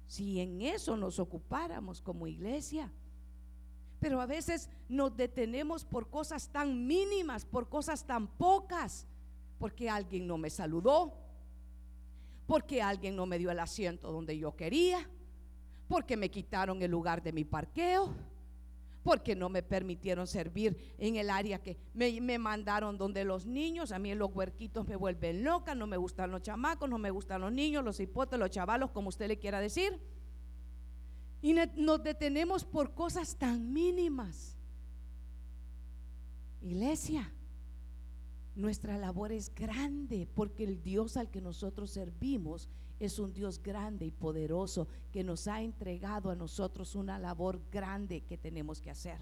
Si 0.08 0.40
en 0.40 0.62
eso 0.62 0.98
nos 0.98 1.20
ocupáramos 1.20 2.02
como 2.02 2.28
iglesia. 2.28 2.92
Pero 4.00 4.22
a 4.22 4.26
veces 4.26 4.70
nos 4.88 5.16
detenemos 5.16 5.84
por 5.84 6.10
cosas 6.10 6.50
tan 6.50 6.88
mínimas, 6.88 7.46
por 7.46 7.68
cosas 7.68 8.06
tan 8.06 8.28
pocas, 8.28 9.06
porque 9.60 9.90
alguien 9.90 10.26
no 10.26 10.38
me 10.38 10.50
saludó, 10.50 11.14
porque 12.48 12.82
alguien 12.82 13.16
no 13.16 13.26
me 13.26 13.38
dio 13.38 13.52
el 13.52 13.60
asiento 13.60 14.12
donde 14.12 14.38
yo 14.38 14.56
quería, 14.56 15.08
porque 15.88 16.16
me 16.16 16.32
quitaron 16.32 16.82
el 16.82 16.92
lugar 16.92 17.22
de 17.22 17.34
mi 17.34 17.44
parqueo 17.44 18.16
porque 19.04 19.36
no 19.36 19.50
me 19.50 19.64
permitieron 19.64 20.28
servir 20.28 20.96
en 20.98 21.16
el 21.16 21.30
área 21.30 21.62
que 21.62 21.78
me, 21.94 22.38
mandaron 22.38 22.98
donde 22.98 23.24
los 23.24 23.46
niños, 23.46 23.92
a 23.92 24.00
mí 24.00 24.14
los 24.14 24.34
huerquitos 24.34 24.88
me 24.88 24.96
vuelven 24.96 25.44
loca, 25.44 25.76
no 25.76 25.88
me 25.88 25.98
gustan 25.98 26.32
los 26.32 26.42
chamacos, 26.42 26.90
no 26.90 26.98
me 26.98 27.12
gustan 27.12 27.42
los 27.42 27.52
niños, 27.52 27.84
los 27.84 28.00
hipotes, 28.00 28.40
los 28.40 28.50
chavalos, 28.50 28.92
como 28.92 29.10
usted 29.10 29.28
le 29.28 29.40
quiera 29.40 29.60
decir. 29.60 30.00
Y 31.42 31.54
nos 31.54 32.04
detenemos 32.04 32.66
por 32.66 32.94
cosas 32.94 33.38
tan 33.38 33.72
mínimas. 33.72 34.58
Iglesia, 36.62 37.32
nuestra 38.56 38.98
labor 38.98 39.32
es 39.32 39.54
grande 39.56 40.28
porque 40.36 40.66
el 40.66 40.82
Dios 40.84 41.16
al 41.16 41.30
que 41.30 41.40
nosotros 41.40 41.92
servimos 41.92 42.68
es 43.00 43.18
un 43.18 43.34
Dios 43.34 43.62
grande 43.64 44.06
y 44.06 44.12
poderoso 44.12 44.88
que 45.12 45.24
nos 45.24 45.48
ha 45.48 45.62
entregado 45.62 46.30
a 46.30 46.36
nosotros 46.36 46.96
una 46.96 47.18
labor 47.18 47.62
grande 47.72 48.22
que 48.22 48.38
tenemos 48.38 48.82
que 48.82 48.92
hacer. 48.92 49.20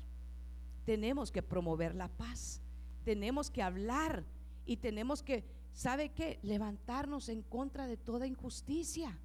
Tenemos 0.85 1.31
que 1.31 1.43
promover 1.43 1.93
la 1.93 2.07
paz, 2.07 2.61
tenemos 3.03 3.51
que 3.51 3.61
hablar 3.61 4.23
y 4.65 4.77
tenemos 4.77 5.21
que, 5.21 5.43
¿sabe 5.73 6.09
qué? 6.09 6.39
Levantarnos 6.41 7.29
en 7.29 7.43
contra 7.43 7.85
de 7.85 7.97
toda 7.97 8.25
injusticia. 8.25 9.15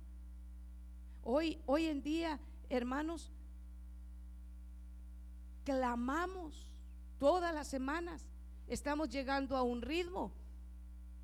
Hoy, 1.25 1.59
hoy 1.67 1.87
en 1.87 2.03
día, 2.03 2.39
hermanos, 2.69 3.31
clamamos 5.65 6.69
todas 7.19 7.55
las 7.55 7.69
semanas. 7.69 8.27
Estamos 8.67 9.09
llegando 9.09 9.57
a 9.57 9.63
un 9.63 9.81
ritmo 9.81 10.33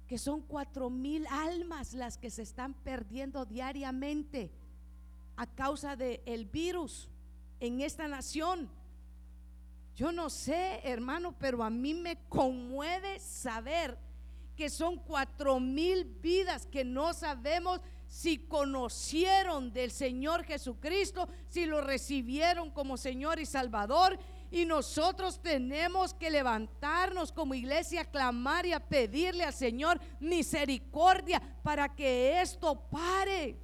que 0.08 0.16
son 0.18 0.40
cuatro 0.40 0.88
mil 0.88 1.26
almas 1.30 1.92
las 1.92 2.16
que 2.16 2.30
se 2.30 2.42
están 2.42 2.72
perdiendo 2.72 3.44
diariamente 3.44 4.50
a 5.36 5.46
causa 5.46 5.94
del 5.96 6.20
el 6.24 6.46
virus 6.46 7.10
en 7.60 7.82
esta 7.82 8.08
nación. 8.08 8.70
Yo 9.94 10.10
no 10.10 10.30
sé, 10.30 10.80
hermano, 10.84 11.34
pero 11.38 11.62
a 11.62 11.70
mí 11.70 11.92
me 11.92 12.16
conmueve 12.28 13.18
saber 13.20 13.98
que 14.56 14.70
son 14.70 14.96
cuatro 14.96 15.60
mil 15.60 16.04
vidas 16.04 16.66
que 16.66 16.84
no 16.84 17.12
sabemos 17.12 17.80
si 18.06 18.38
conocieron 18.38 19.72
del 19.72 19.90
Señor 19.90 20.44
Jesucristo, 20.44 21.28
si 21.48 21.66
lo 21.66 21.82
recibieron 21.82 22.70
como 22.70 22.96
Señor 22.96 23.38
y 23.38 23.44
Salvador 23.44 24.18
y 24.50 24.64
nosotros 24.64 25.42
tenemos 25.42 26.14
que 26.14 26.30
levantarnos 26.30 27.32
como 27.32 27.54
iglesia, 27.54 28.04
clamar 28.04 28.64
y 28.64 28.72
a 28.72 28.80
pedirle 28.80 29.44
al 29.44 29.52
Señor 29.52 30.00
misericordia 30.20 31.40
para 31.62 31.94
que 31.94 32.40
esto 32.40 32.88
pare. 32.90 33.56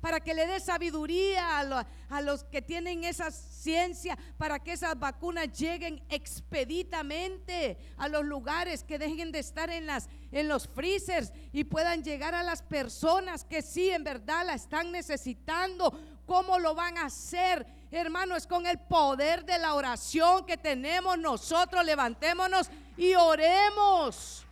Para 0.00 0.20
que 0.20 0.34
le 0.34 0.46
dé 0.46 0.60
sabiduría 0.60 1.58
a, 1.58 2.20
los 2.20 2.44
que 2.44 2.62
tienen 2.62 3.02
esa 3.04 3.30
ciencia, 3.30 4.16
para 4.36 4.58
que 4.60 4.72
esas 4.72 4.98
vacunas 4.98 5.50
lleguen 5.58 6.02
expeditamente 6.08 7.78
a 7.96 8.08
los 8.08 8.24
lugares, 8.24 8.84
que 8.84 8.98
dejen 8.98 9.32
de 9.32 9.40
estar 9.40 9.70
en, 9.70 9.86
las, 9.86 10.08
en 10.30 10.48
los 10.48 10.68
freezers 10.68 11.32
y 11.52 11.64
puedan 11.64 12.04
llegar 12.04 12.34
a 12.34 12.42
las 12.42 12.62
personas 12.62 13.44
que 13.44 13.62
sí 13.62 13.90
en 13.90 14.04
verdad 14.04 14.46
la 14.46 14.54
están 14.54 14.92
necesitando. 14.92 15.92
¿Cómo 16.26 16.58
lo 16.58 16.74
van 16.74 16.98
a 16.98 17.06
hacer? 17.06 17.66
Hermano, 17.90 18.36
es 18.36 18.46
con 18.46 18.66
el 18.66 18.78
poder 18.78 19.44
de 19.44 19.58
la 19.58 19.74
oración 19.74 20.44
que 20.44 20.56
tenemos 20.56 21.18
nosotros. 21.18 21.84
Levantémonos 21.84 22.68
y 22.96 23.14
oremos. 23.14 24.44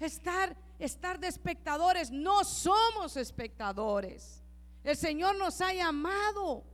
Estar, 0.00 0.56
estar 0.78 1.18
de 1.18 1.28
espectadores. 1.28 2.10
No 2.10 2.44
somos 2.44 3.16
espectadores. 3.16 4.42
El 4.82 4.96
Señor 4.96 5.36
nos 5.36 5.60
ha 5.60 5.72
llamado 5.72 6.64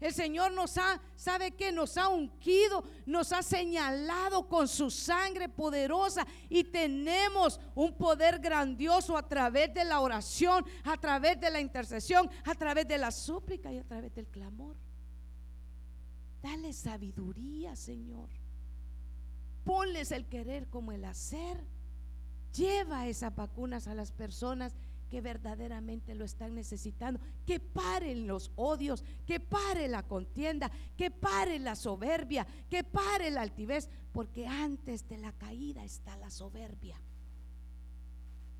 el 0.00 0.14
Señor 0.14 0.52
nos 0.52 0.78
ha, 0.78 1.00
¿sabe 1.14 1.50
qué? 1.52 1.70
Nos 1.72 1.98
ha 1.98 2.08
ungido, 2.08 2.84
nos 3.04 3.32
ha 3.32 3.42
señalado 3.42 4.48
con 4.48 4.66
su 4.66 4.90
sangre 4.90 5.48
poderosa 5.48 6.26
y 6.48 6.64
tenemos 6.64 7.60
un 7.74 7.96
poder 7.96 8.38
grandioso 8.38 9.16
a 9.16 9.28
través 9.28 9.74
de 9.74 9.84
la 9.84 10.00
oración, 10.00 10.64
a 10.84 10.96
través 10.96 11.38
de 11.38 11.50
la 11.50 11.60
intercesión, 11.60 12.30
a 12.44 12.54
través 12.54 12.88
de 12.88 12.96
la 12.96 13.10
súplica 13.10 13.70
y 13.70 13.78
a 13.78 13.84
través 13.84 14.14
del 14.14 14.26
clamor. 14.26 14.74
Dale 16.42 16.72
sabiduría, 16.72 17.76
Señor. 17.76 18.30
Ponles 19.64 20.12
el 20.12 20.26
querer 20.26 20.68
como 20.68 20.92
el 20.92 21.04
hacer. 21.04 21.62
Lleva 22.54 23.06
esas 23.06 23.34
vacunas 23.36 23.86
a 23.86 23.94
las 23.94 24.12
personas 24.12 24.74
que 25.10 25.20
verdaderamente 25.20 26.14
lo 26.14 26.24
están 26.24 26.54
necesitando. 26.54 27.20
Que 27.44 27.58
paren 27.60 28.26
los 28.26 28.52
odios, 28.54 29.04
que 29.26 29.40
pare 29.40 29.88
la 29.88 30.04
contienda, 30.04 30.70
que 30.96 31.10
pare 31.10 31.58
la 31.58 31.74
soberbia, 31.74 32.46
que 32.70 32.84
pare 32.84 33.30
la 33.30 33.42
altivez, 33.42 33.90
porque 34.12 34.46
antes 34.46 35.06
de 35.08 35.18
la 35.18 35.32
caída 35.32 35.84
está 35.84 36.16
la 36.16 36.30
soberbia. 36.30 36.96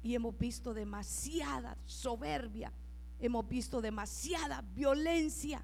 Y 0.03 0.15
hemos 0.15 0.37
visto 0.39 0.75
demasiada 0.75 1.77
soberbia, 1.87 2.73
hemos 3.21 3.49
visto 3.49 3.81
demasiada 3.81 4.63
violencia 4.75 5.63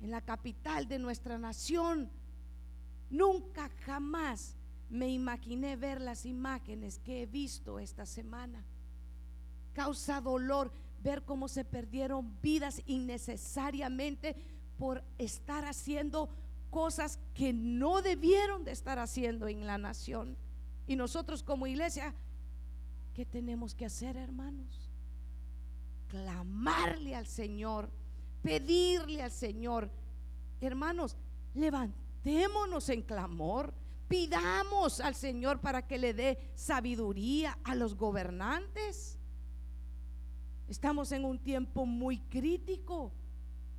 en 0.00 0.10
la 0.10 0.20
capital 0.20 0.86
de 0.86 0.98
nuestra 0.98 1.38
nación. 1.38 2.10
Nunca 3.08 3.70
jamás 3.84 4.56
me 4.90 5.08
imaginé 5.08 5.76
ver 5.76 6.00
las 6.00 6.26
imágenes 6.26 6.98
que 6.98 7.22
he 7.22 7.26
visto 7.26 7.78
esta 7.78 8.04
semana 8.04 8.64
causa 9.76 10.22
dolor 10.22 10.72
ver 11.02 11.22
cómo 11.22 11.48
se 11.48 11.62
perdieron 11.62 12.40
vidas 12.40 12.80
innecesariamente 12.86 14.34
por 14.78 15.04
estar 15.18 15.66
haciendo 15.66 16.30
cosas 16.70 17.18
que 17.34 17.52
no 17.52 18.00
debieron 18.00 18.64
de 18.64 18.72
estar 18.72 18.98
haciendo 18.98 19.48
en 19.48 19.66
la 19.66 19.76
nación. 19.76 20.38
Y 20.86 20.96
nosotros 20.96 21.42
como 21.42 21.66
iglesia, 21.66 22.14
¿qué 23.12 23.26
tenemos 23.26 23.74
que 23.74 23.84
hacer, 23.84 24.16
hermanos? 24.16 24.90
Clamarle 26.08 27.14
al 27.14 27.26
Señor, 27.26 27.90
pedirle 28.42 29.22
al 29.22 29.30
Señor. 29.30 29.90
Hermanos, 30.62 31.18
levantémonos 31.52 32.88
en 32.88 33.02
clamor. 33.02 33.74
Pidamos 34.08 35.00
al 35.00 35.14
Señor 35.14 35.60
para 35.60 35.86
que 35.86 35.98
le 35.98 36.14
dé 36.14 36.50
sabiduría 36.54 37.58
a 37.62 37.74
los 37.74 37.94
gobernantes. 37.94 39.15
Estamos 40.68 41.12
en 41.12 41.24
un 41.24 41.38
tiempo 41.38 41.86
muy 41.86 42.18
crítico, 42.18 43.12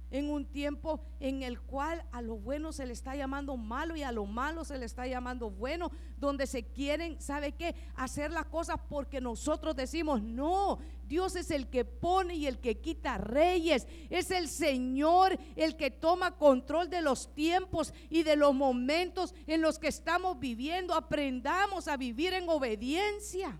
en 0.09 0.29
un 0.29 0.45
tiempo 0.45 1.01
en 1.19 1.43
el 1.43 1.59
cual 1.59 2.05
a 2.11 2.21
lo 2.21 2.37
bueno 2.37 2.71
se 2.71 2.85
le 2.85 2.93
está 2.93 3.15
llamando 3.15 3.57
malo 3.57 3.95
y 3.95 4.03
a 4.03 4.11
lo 4.11 4.25
malo 4.25 4.63
se 4.63 4.77
le 4.77 4.85
está 4.85 5.05
llamando 5.05 5.49
bueno, 5.49 5.91
donde 6.17 6.47
se 6.47 6.63
quieren, 6.63 7.19
¿sabe 7.21 7.51
qué? 7.51 7.75
Hacer 7.95 8.31
las 8.31 8.45
cosas 8.45 8.77
porque 8.87 9.19
nosotros 9.19 9.75
decimos, 9.75 10.21
no, 10.21 10.79
Dios 11.07 11.35
es 11.35 11.51
el 11.51 11.67
que 11.67 11.83
pone 11.83 12.35
y 12.35 12.47
el 12.47 12.59
que 12.59 12.79
quita 12.79 13.17
reyes, 13.17 13.85
es 14.09 14.31
el 14.31 14.47
Señor 14.47 15.37
el 15.55 15.75
que 15.75 15.91
toma 15.91 16.37
control 16.37 16.89
de 16.89 17.01
los 17.01 17.33
tiempos 17.33 17.93
y 18.09 18.23
de 18.23 18.37
los 18.37 18.53
momentos 18.53 19.35
en 19.45 19.61
los 19.61 19.77
que 19.77 19.87
estamos 19.89 20.39
viviendo. 20.39 20.93
Aprendamos 20.93 21.87
a 21.89 21.97
vivir 21.97 22.33
en 22.33 22.47
obediencia. 22.47 23.59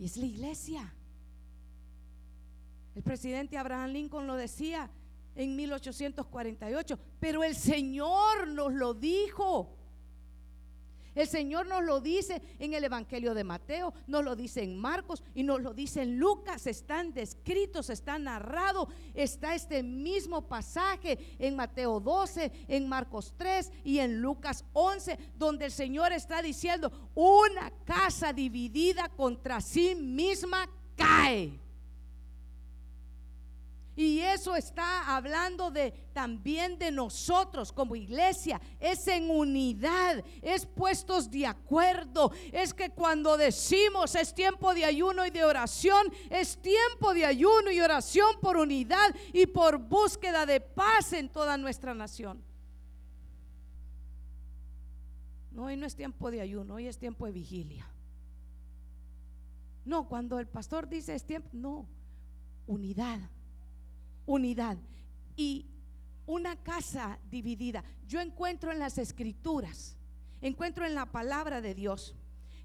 Y 0.00 0.06
es 0.06 0.16
la 0.16 0.24
iglesia. 0.24 0.94
El 2.94 3.02
presidente 3.02 3.58
Abraham 3.58 3.90
Lincoln 3.90 4.26
lo 4.26 4.34
decía 4.34 4.90
en 5.34 5.54
1848, 5.54 6.98
pero 7.20 7.44
el 7.44 7.54
Señor 7.54 8.48
nos 8.48 8.72
lo 8.72 8.94
dijo. 8.94 9.76
El 11.20 11.28
Señor 11.28 11.66
nos 11.66 11.84
lo 11.84 12.00
dice 12.00 12.40
en 12.58 12.72
el 12.72 12.82
Evangelio 12.82 13.34
de 13.34 13.44
Mateo, 13.44 13.92
nos 14.06 14.24
lo 14.24 14.34
dice 14.34 14.62
en 14.62 14.78
Marcos 14.78 15.22
y 15.34 15.42
nos 15.42 15.60
lo 15.60 15.74
dice 15.74 16.00
en 16.00 16.18
Lucas. 16.18 16.66
Están 16.66 17.12
descritos, 17.12 17.90
está 17.90 18.18
narrado. 18.18 18.88
Está 19.12 19.54
este 19.54 19.82
mismo 19.82 20.48
pasaje 20.48 21.36
en 21.38 21.56
Mateo 21.56 22.00
12, 22.00 22.50
en 22.68 22.88
Marcos 22.88 23.34
3 23.36 23.70
y 23.84 23.98
en 23.98 24.22
Lucas 24.22 24.64
11, 24.72 25.18
donde 25.36 25.66
el 25.66 25.72
Señor 25.72 26.10
está 26.12 26.40
diciendo, 26.40 26.90
una 27.14 27.70
casa 27.84 28.32
dividida 28.32 29.10
contra 29.10 29.60
sí 29.60 29.94
misma 29.94 30.70
cae. 30.96 31.60
Y 33.96 34.20
eso 34.20 34.54
está 34.54 35.14
hablando 35.14 35.70
de 35.70 35.90
también 36.12 36.78
de 36.78 36.90
nosotros 36.90 37.72
como 37.72 37.96
iglesia. 37.96 38.60
Es 38.78 39.06
en 39.08 39.30
unidad, 39.30 40.24
es 40.42 40.64
puestos 40.64 41.30
de 41.30 41.46
acuerdo. 41.46 42.32
Es 42.52 42.72
que 42.72 42.90
cuando 42.90 43.36
decimos 43.36 44.14
es 44.14 44.34
tiempo 44.34 44.72
de 44.74 44.84
ayuno 44.84 45.26
y 45.26 45.30
de 45.30 45.44
oración, 45.44 46.06
es 46.30 46.56
tiempo 46.62 47.12
de 47.12 47.26
ayuno 47.26 47.70
y 47.70 47.80
oración 47.80 48.36
por 48.40 48.56
unidad 48.56 49.14
y 49.32 49.46
por 49.46 49.78
búsqueda 49.78 50.46
de 50.46 50.60
paz 50.60 51.12
en 51.12 51.28
toda 51.28 51.58
nuestra 51.58 51.92
nación. 51.92 52.42
No, 55.50 55.64
hoy 55.64 55.76
no 55.76 55.84
es 55.84 55.96
tiempo 55.96 56.30
de 56.30 56.40
ayuno, 56.40 56.74
hoy 56.74 56.86
es 56.86 56.96
tiempo 56.96 57.26
de 57.26 57.32
vigilia. 57.32 57.86
No, 59.84 60.08
cuando 60.08 60.38
el 60.38 60.46
pastor 60.46 60.88
dice 60.88 61.14
es 61.16 61.24
tiempo, 61.24 61.48
no, 61.52 61.88
unidad 62.68 63.20
unidad 64.26 64.76
y 65.36 65.66
una 66.26 66.56
casa 66.56 67.18
dividida. 67.30 67.82
Yo 68.06 68.20
encuentro 68.20 68.70
en 68.72 68.78
las 68.78 68.98
escrituras, 68.98 69.96
encuentro 70.40 70.86
en 70.86 70.94
la 70.94 71.06
palabra 71.06 71.60
de 71.60 71.74
Dios 71.74 72.14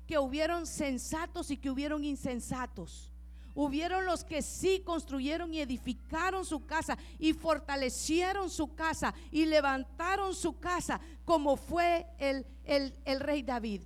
que 0.08 0.20
hubieron 0.20 0.68
sensatos 0.68 1.52
y 1.52 1.58
que 1.58 1.70
hubieron 1.70 2.04
insensatos. 2.04 3.12
Hubieron 3.56 4.06
los 4.06 4.26
que 4.26 4.42
sí 4.42 4.82
construyeron 4.86 5.54
y 5.54 5.62
edificaron 5.62 6.46
su 6.46 6.66
casa 6.66 6.98
y 7.18 7.34
fortalecieron 7.34 8.50
su 8.50 8.76
casa 8.76 9.14
y 9.32 9.46
levantaron 9.46 10.36
su 10.36 10.60
casa 10.60 11.00
como 11.24 11.56
fue 11.56 12.06
el, 12.20 12.46
el, 12.66 13.20
rey 13.22 13.44
David. 13.44 13.82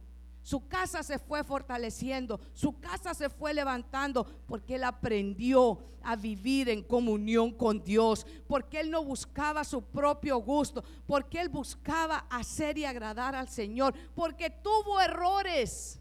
Su 0.49 0.67
casa 0.67 1.03
se 1.03 1.19
fue 1.19 1.43
fortaleciendo, 1.43 2.39
su 2.55 2.79
casa 2.79 3.13
se 3.13 3.29
fue 3.29 3.53
levantando 3.53 4.25
porque 4.47 4.77
él 4.77 4.83
aprendió 4.83 5.77
a 6.01 6.15
vivir 6.15 6.69
en 6.69 6.81
comunión 6.81 7.51
con 7.51 7.83
Dios, 7.83 8.25
porque 8.47 8.79
él 8.79 8.89
no 8.89 9.03
buscaba 9.03 9.63
su 9.63 9.83
propio 9.83 10.39
gusto, 10.39 10.83
porque 11.05 11.39
él 11.39 11.49
buscaba 11.49 12.25
hacer 12.31 12.79
y 12.79 12.85
agradar 12.85 13.35
al 13.35 13.47
Señor, 13.47 13.93
porque 14.15 14.49
tuvo 14.49 14.99
errores. 14.99 15.99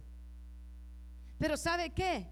Pero 1.37 1.58
¿sabe 1.58 1.90
qué? 1.90 2.26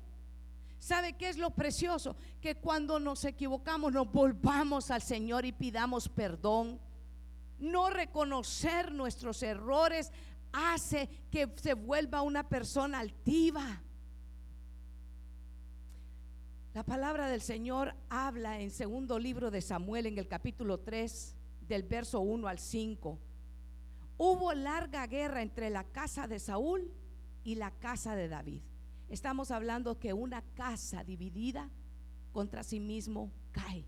¿Sabe 0.79 1.13
qué 1.19 1.29
es 1.29 1.37
lo 1.37 1.51
precioso? 1.51 2.17
Que 2.41 2.55
cuando 2.55 2.99
nos 2.99 3.27
equivocamos 3.27 3.93
nos 3.93 4.11
volvamos 4.11 4.91
al 4.91 5.03
Señor 5.03 5.45
y 5.45 5.53
pidamos 5.53 6.09
perdón. 6.09 6.81
No 7.59 7.91
reconocer 7.91 8.93
nuestros 8.93 9.43
errores 9.43 10.13
hace 10.53 11.09
que 11.31 11.53
se 11.57 11.75
vuelva 11.75 12.23
una 12.23 12.49
persona 12.49 12.99
altiva. 13.01 13.83
La 16.75 16.85
palabra 16.85 17.29
del 17.29 17.41
Señor 17.41 17.95
habla 18.11 18.61
en 18.61 18.71
segundo 18.71 19.19
libro 19.19 19.51
de 19.51 19.63
Samuel 19.63 20.07
en 20.07 20.19
el 20.19 20.29
capítulo 20.29 20.81
3 20.81 21.35
del 21.69 21.83
verso 21.83 22.21
1 22.21 22.49
al 22.49 22.59
5. 22.59 23.19
Hubo 24.19 24.53
larga 24.53 25.07
guerra 25.07 25.43
entre 25.43 25.71
la 25.71 25.85
casa 25.85 26.27
de 26.27 26.39
Saúl 26.39 26.93
y 27.45 27.55
la 27.55 27.71
casa 27.71 28.15
de 28.15 28.29
David. 28.29 28.63
Estamos 29.09 29.51
hablando 29.51 29.99
que 29.99 30.13
una 30.13 30.43
casa 30.55 31.05
dividida 31.05 31.71
contra 32.33 32.63
sí 32.63 32.81
mismo 32.81 33.33
cae. 33.53 33.87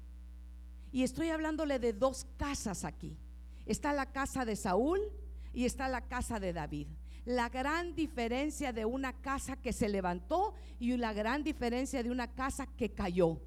Y 0.92 1.02
estoy 1.02 1.28
hablándole 1.28 1.78
de 1.78 1.92
dos 1.92 2.26
casas 2.36 2.84
aquí. 2.84 3.18
Está 3.66 3.92
la 3.92 4.06
casa 4.06 4.44
de 4.44 4.56
Saúl 4.56 5.00
y 5.52 5.64
está 5.64 5.88
la 5.88 6.02
casa 6.02 6.38
de 6.40 6.52
David. 6.52 6.88
La 7.24 7.48
gran 7.48 7.94
diferencia 7.94 8.72
de 8.72 8.84
una 8.84 9.12
casa 9.12 9.56
que 9.56 9.72
se 9.72 9.88
levantó 9.88 10.54
y 10.78 10.96
la 10.96 11.12
gran 11.12 11.44
diferencia 11.44 12.02
de 12.02 12.10
una 12.10 12.28
casa 12.28 12.66
que 12.66 12.90
cayó. 12.90 13.40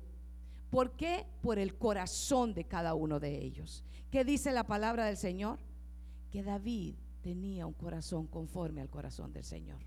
¿Por 0.70 0.92
qué? 0.92 1.26
Por 1.42 1.60
el 1.60 1.78
corazón 1.78 2.54
de 2.54 2.66
cada 2.66 2.94
uno 2.94 3.20
de 3.20 3.44
ellos. 3.44 3.84
¿Qué 4.12 4.24
dice 4.24 4.52
la 4.52 4.66
palabra 4.66 5.06
del 5.06 5.18
Señor? 5.18 5.60
Que 6.32 6.44
David 6.44 6.96
tenía 7.22 7.66
un 7.66 7.74
corazón 7.74 8.28
conforme 8.28 8.82
al 8.82 8.90
corazón 8.90 9.34
del 9.34 9.44
Señor. 9.44 9.82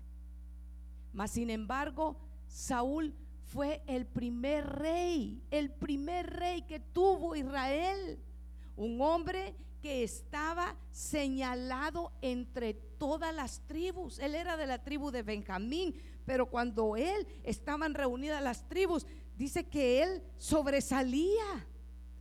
Mas 1.13 1.31
sin 1.31 1.49
embargo, 1.49 2.17
Saúl 2.47 3.13
fue 3.45 3.81
el 3.87 4.05
primer 4.05 4.65
rey, 4.65 5.41
el 5.51 5.71
primer 5.71 6.29
rey 6.29 6.63
que 6.63 6.79
tuvo 6.79 7.35
Israel. 7.35 8.19
Un 8.75 8.99
hombre 9.01 9.55
que 9.85 10.01
estaba 10.01 10.75
señalado 10.91 12.11
entre 12.23 12.73
todas 12.73 13.31
las 13.35 13.61
tribus. 13.67 14.17
Él 14.17 14.33
era 14.33 14.57
de 14.57 14.65
la 14.65 14.83
tribu 14.83 15.11
de 15.11 15.21
Benjamín, 15.21 15.93
pero 16.25 16.47
cuando 16.47 16.95
él 16.95 17.27
estaban 17.43 17.93
reunidas 17.93 18.41
las 18.41 18.67
tribus, 18.67 19.05
dice 19.37 19.67
que 19.67 20.01
él 20.01 20.23
sobresalía. 20.39 21.67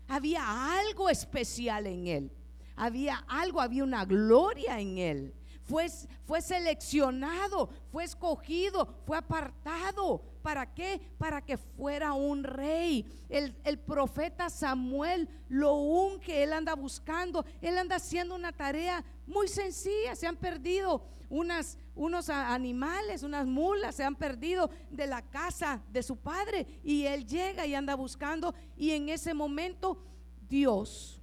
Había 0.09 0.79
algo 0.79 1.09
especial 1.09 1.87
en 1.87 2.07
él. 2.07 2.31
Había 2.77 3.25
algo, 3.29 3.63
había 3.63 3.83
una 3.83 4.05
gloria 4.05 4.79
en 4.79 4.99
él 4.99 5.35
fue, 5.67 5.87
fue 6.27 6.43
seleccionado, 6.43 7.69
fue 7.91 8.05
escogido, 8.05 8.87
fue 9.07 9.17
apartado. 9.17 10.23
¿Para 10.43 10.75
qué? 10.75 11.01
Para 11.17 11.43
que 11.43 11.57
fuera 11.57 12.13
un 12.13 12.45
rey. 12.45 13.07
El, 13.31 13.57
el, 13.65 13.79
profeta 13.79 14.51
Samuel 14.51 15.29
lo 15.49 15.75
unge, 15.75 16.43
él 16.43 16.53
anda 16.53 16.75
buscando, 16.75 17.47
él 17.63 17.79
anda 17.79 17.97
haciendo 17.97 18.35
una 18.35 18.53
tarea 18.53 19.03
muy 19.27 19.49
sencilla. 19.49 20.15
Se 20.15 20.27
han 20.27 20.37
perdido 20.37 21.03
unas, 21.31 21.79
unos 21.95 22.29
animales, 22.29 23.23
unas 23.23 23.47
mulas, 23.47 23.95
se 23.95 24.05
han 24.05 24.17
perdido 24.17 24.69
de 24.91 25.07
la 25.07 25.23
casa 25.23 25.83
de 25.91 26.03
su 26.03 26.17
padre. 26.17 26.67
Y 26.85 27.07
él 27.07 27.27
llega 27.27 27.67
y 27.67 27.75
anda 27.75 27.95
buscando. 27.95 28.55
Y 28.77 28.91
en 28.91 29.09
ese 29.09 29.33
momento 29.33 29.99
Dios 30.47 31.23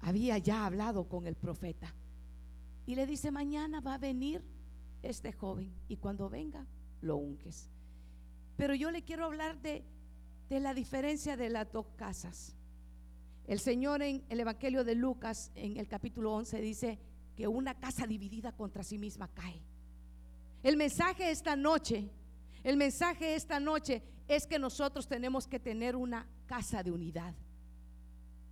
había 0.00 0.38
ya 0.38 0.66
hablado 0.66 1.08
con 1.08 1.26
el 1.26 1.34
profeta 1.34 1.92
y 2.86 2.94
le 2.94 3.06
dice, 3.06 3.30
mañana 3.30 3.80
va 3.80 3.94
a 3.94 3.98
venir 3.98 4.42
este 5.02 5.32
joven 5.32 5.72
y 5.88 5.96
cuando 5.96 6.28
venga, 6.28 6.66
lo 7.00 7.16
unques. 7.16 7.70
Pero 8.56 8.74
yo 8.74 8.90
le 8.90 9.02
quiero 9.02 9.24
hablar 9.24 9.60
de, 9.60 9.84
de 10.48 10.60
la 10.60 10.74
diferencia 10.74 11.36
de 11.36 11.50
las 11.50 11.70
dos 11.72 11.86
casas. 11.96 12.56
El 13.46 13.60
Señor 13.60 14.02
en 14.02 14.24
el 14.28 14.40
Evangelio 14.40 14.84
de 14.84 14.94
Lucas, 14.94 15.50
en 15.54 15.76
el 15.76 15.88
capítulo 15.88 16.34
11, 16.34 16.60
dice 16.60 16.98
que 17.36 17.46
una 17.48 17.74
casa 17.74 18.06
dividida 18.06 18.52
contra 18.52 18.82
sí 18.82 18.98
misma 18.98 19.28
cae. 19.28 19.60
El 20.62 20.76
mensaje 20.76 21.30
esta 21.30 21.56
noche, 21.56 22.10
el 22.62 22.76
mensaje 22.76 23.34
esta 23.34 23.60
noche 23.60 24.02
es 24.28 24.46
que 24.46 24.58
nosotros 24.58 25.06
tenemos 25.06 25.46
que 25.46 25.60
tener 25.60 25.96
una 25.96 26.26
casa 26.46 26.82
de 26.82 26.90
unidad 26.90 27.34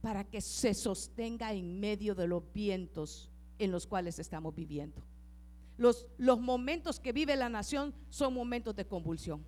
para 0.03 0.25
que 0.25 0.43
se 0.43 0.75
sostenga 0.75 1.53
en 1.53 1.81
medio 1.81 2.15
de 2.15 2.27
los 2.27 2.43
vientos 2.53 3.32
en 3.65 3.73
los 3.73 3.87
cuales 3.87 4.19
estamos 4.19 4.55
viviendo. 4.55 5.03
Los, 5.79 6.07
los 6.19 6.41
momentos 6.41 7.01
que 7.01 7.13
vive 7.13 7.37
la 7.37 7.49
nación 7.49 7.95
son 8.11 8.35
momentos 8.35 8.77
de 8.77 8.87
convulsión. 8.87 9.45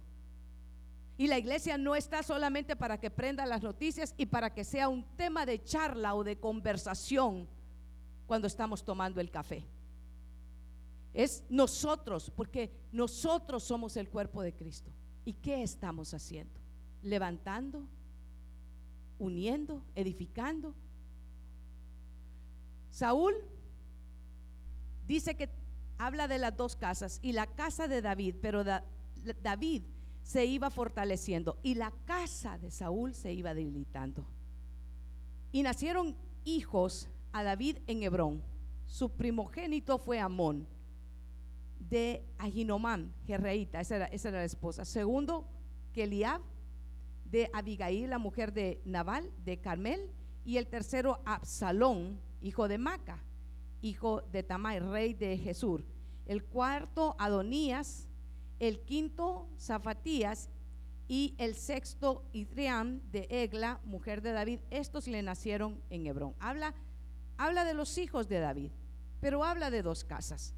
Y 1.16 1.28
la 1.28 1.38
iglesia 1.38 1.78
no 1.78 1.94
está 1.94 2.22
solamente 2.22 2.74
para 2.74 2.98
que 2.98 3.10
prenda 3.10 3.46
las 3.46 3.62
noticias 3.62 4.14
y 4.16 4.26
para 4.26 4.52
que 4.52 4.64
sea 4.64 4.88
un 4.88 5.04
tema 5.16 5.46
de 5.46 5.62
charla 5.62 6.14
o 6.14 6.24
de 6.24 6.38
conversación 6.38 7.46
cuando 8.26 8.48
estamos 8.48 8.84
tomando 8.84 9.20
el 9.20 9.30
café. 9.30 9.64
Es 11.12 11.44
nosotros, 11.48 12.32
porque 12.34 12.72
nosotros 12.90 13.62
somos 13.62 13.96
el 13.96 14.08
cuerpo 14.08 14.42
de 14.42 14.54
Cristo. 14.54 14.90
¿Y 15.24 15.34
qué 15.34 15.62
estamos 15.62 16.12
haciendo? 16.12 16.60
Levantando, 17.02 17.86
uniendo, 19.18 19.84
edificando. 19.94 20.74
Saúl 22.90 23.34
dice 25.06 25.36
que 25.36 25.48
habla 25.98 26.28
de 26.28 26.38
las 26.38 26.56
dos 26.56 26.76
casas 26.76 27.18
y 27.22 27.32
la 27.32 27.46
casa 27.46 27.88
de 27.88 28.02
David, 28.02 28.36
pero 28.40 28.64
David 29.42 29.82
se 30.22 30.46
iba 30.46 30.70
fortaleciendo 30.70 31.58
y 31.62 31.74
la 31.74 31.92
casa 32.04 32.58
de 32.58 32.70
Saúl 32.70 33.14
se 33.14 33.32
iba 33.32 33.54
debilitando. 33.54 34.26
Y 35.52 35.62
nacieron 35.62 36.16
hijos 36.44 37.08
a 37.32 37.42
David 37.42 37.78
en 37.86 38.02
Hebrón. 38.02 38.42
Su 38.86 39.10
primogénito 39.10 39.98
fue 39.98 40.18
Amón 40.18 40.66
de 41.78 42.24
Ahinomam, 42.38 43.12
Jerreíta, 43.26 43.80
esa 43.80 43.96
era, 43.96 44.06
esa 44.06 44.30
era 44.30 44.38
la 44.38 44.44
esposa. 44.44 44.84
Segundo, 44.84 45.46
Keliab 45.92 46.40
de 47.24 47.50
Abigail, 47.52 48.10
la 48.10 48.18
mujer 48.18 48.52
de 48.52 48.80
Nabal, 48.84 49.30
de 49.44 49.58
Carmel. 49.58 50.10
Y 50.44 50.58
el 50.58 50.66
tercero, 50.66 51.20
Absalón, 51.24 52.20
hijo 52.42 52.68
de 52.68 52.78
Maca 52.78 53.22
hijo 53.84 54.22
de 54.32 54.42
Tamai, 54.42 54.80
rey 54.80 55.14
de 55.14 55.36
Jesús. 55.36 55.82
El 56.26 56.42
cuarto, 56.42 57.14
Adonías. 57.18 58.08
El 58.58 58.80
quinto, 58.80 59.46
Zafatías. 59.60 60.48
Y 61.06 61.34
el 61.36 61.54
sexto, 61.54 62.24
Idriam 62.32 63.00
de 63.12 63.26
Egla, 63.28 63.78
mujer 63.84 64.22
de 64.22 64.32
David. 64.32 64.60
Estos 64.70 65.06
le 65.06 65.22
nacieron 65.22 65.80
en 65.90 66.06
Hebrón. 66.06 66.34
Habla, 66.40 66.74
habla 67.36 67.64
de 67.66 67.74
los 67.74 67.98
hijos 67.98 68.26
de 68.26 68.40
David, 68.40 68.70
pero 69.20 69.44
habla 69.44 69.70
de 69.70 69.82
dos 69.82 70.02
casas. 70.02 70.54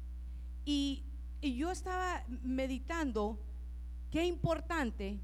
Y, 0.63 1.03
yo 1.41 1.69
estaba 1.69 2.23
meditando 2.41 3.39
qué 4.09 4.25
importante, 4.25 5.19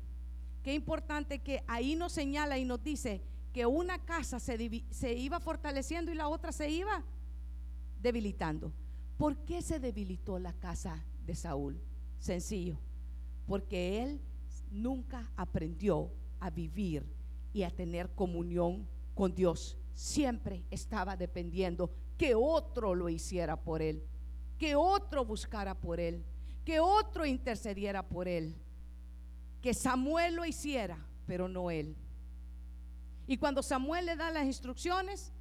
qué 0.61 0.73
importante 0.73 1.39
que 1.39 1.63
ahí 1.67 1.95
nos 1.95 2.11
señala 2.11 2.59
y 2.59 2.65
nos 2.65 2.83
dice 2.83 3.21
que 3.51 3.65
una 3.65 3.97
casa 4.05 4.39
se, 4.39 4.85
se 4.91 5.13
iba 5.13 5.39
fortaleciendo 5.39 6.11
y 6.11 6.15
la 6.15 6.27
otra 6.27 6.51
se 6.51 6.69
iba 6.69 7.03
debilitando. 8.03 8.71
¿Por 9.17 9.37
qué 9.45 9.61
se 9.61 9.79
debilitó 9.79 10.37
la 10.37 10.53
casa 10.53 11.03
de 11.25 11.33
Saúl? 11.33 11.81
Sencillo, 12.19 12.77
porque 13.47 14.03
él 14.03 14.21
nunca 14.69 15.31
aprendió 15.35 16.11
a 16.39 16.49
vivir 16.49 17.05
y 17.53 17.63
a 17.63 17.71
tener 17.71 18.13
comunión 18.13 18.87
con 19.15 19.33
Dios. 19.33 19.77
Siempre 19.93 20.63
estaba 20.69 21.15
dependiendo 21.15 21.89
que 22.17 22.35
otro 22.35 22.93
lo 22.93 23.09
hiciera 23.09 23.55
por 23.55 23.81
él, 23.81 24.03
que 24.57 24.75
otro 24.75 25.25
buscara 25.25 25.73
por 25.73 25.99
él, 25.99 26.23
que 26.65 26.79
otro 26.79 27.25
intercediera 27.25 28.07
por 28.07 28.27
él, 28.27 28.55
que 29.61 29.73
Samuel 29.73 30.35
lo 30.35 30.45
hiciera, 30.45 30.97
pero 31.25 31.47
no 31.47 31.71
él. 31.71 31.95
Y 33.27 33.37
cuando 33.37 33.63
Samuel 33.63 34.05
le 34.05 34.15
da 34.15 34.31
las 34.31 34.45
instrucciones, 34.45 35.31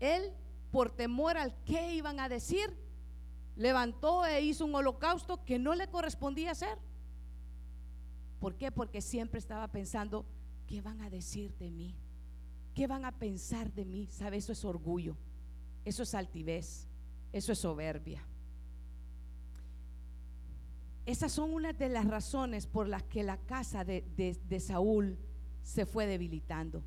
él 0.00 0.32
por 0.70 0.90
temor 0.90 1.36
al 1.36 1.54
que 1.64 1.94
iban 1.94 2.20
a 2.20 2.28
decir, 2.28 2.76
levantó 3.56 4.26
e 4.26 4.42
hizo 4.42 4.64
un 4.64 4.74
holocausto 4.74 5.44
que 5.44 5.58
no 5.58 5.74
le 5.74 5.88
correspondía 5.88 6.52
hacer. 6.52 6.78
¿Por 8.40 8.56
qué? 8.56 8.70
Porque 8.70 9.00
siempre 9.00 9.38
estaba 9.38 9.68
pensando, 9.68 10.26
¿qué 10.66 10.80
van 10.82 11.00
a 11.00 11.10
decir 11.10 11.54
de 11.56 11.70
mí? 11.70 11.96
¿Qué 12.74 12.86
van 12.86 13.04
a 13.04 13.18
pensar 13.18 13.72
de 13.72 13.84
mí? 13.84 14.08
¿Sabe? 14.10 14.36
Eso 14.36 14.52
es 14.52 14.64
orgullo, 14.64 15.16
eso 15.84 16.02
es 16.02 16.14
altivez, 16.14 16.86
eso 17.32 17.52
es 17.52 17.58
soberbia. 17.58 18.22
Esas 21.06 21.32
son 21.32 21.54
unas 21.54 21.78
de 21.78 21.88
las 21.88 22.04
razones 22.04 22.66
por 22.66 22.88
las 22.88 23.04
que 23.04 23.22
la 23.22 23.38
casa 23.38 23.84
de, 23.84 24.02
de 24.16 24.60
Saúl 24.60 25.16
se 25.62 25.86
fue 25.86 26.06
debilitando. 26.06 26.82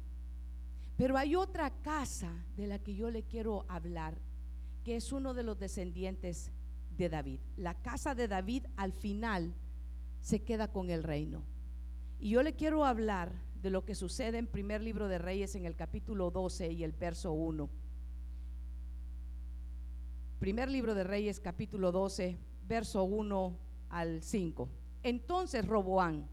Pero 0.99 1.17
hay 1.17 1.33
otra 1.33 1.69
casa 1.81 2.45
de 2.57 2.67
la 2.67 2.77
que 2.77 2.93
yo 2.93 3.09
le 3.09 3.23
quiero 3.23 3.63
hablar, 3.69 4.17
que 4.83 4.97
es 4.97 5.13
uno 5.13 5.33
de 5.33 5.43
los 5.43 5.57
descendientes 5.57 6.51
de 6.97 7.07
David. 7.07 7.39
La 7.55 7.73
casa 7.73 8.15
de 8.15 8.27
David 8.27 8.65
al 8.75 8.91
final 8.91 9.53
se 10.19 10.41
queda 10.43 10.73
con 10.73 10.89
el 10.89 11.03
reino. 11.03 11.45
Y 12.19 12.31
yo 12.31 12.43
le 12.43 12.53
quiero 12.53 12.83
hablar 12.83 13.31
de 13.61 13.69
lo 13.69 13.85
que 13.85 13.95
sucede 13.95 14.39
en 14.39 14.47
primer 14.47 14.81
libro 14.81 15.07
de 15.07 15.19
Reyes 15.19 15.55
en 15.55 15.63
el 15.63 15.77
capítulo 15.77 16.31
12 16.31 16.73
y 16.73 16.83
el 16.83 16.91
verso 16.91 17.31
1. 17.31 17.69
Primer 20.39 20.69
libro 20.69 20.95
de 20.95 21.05
Reyes 21.05 21.39
capítulo 21.39 21.93
12, 21.93 22.37
verso 22.67 23.05
1 23.05 23.57
al 23.87 24.21
5. 24.21 24.69
Entonces 25.03 25.65
Roboán 25.65 26.27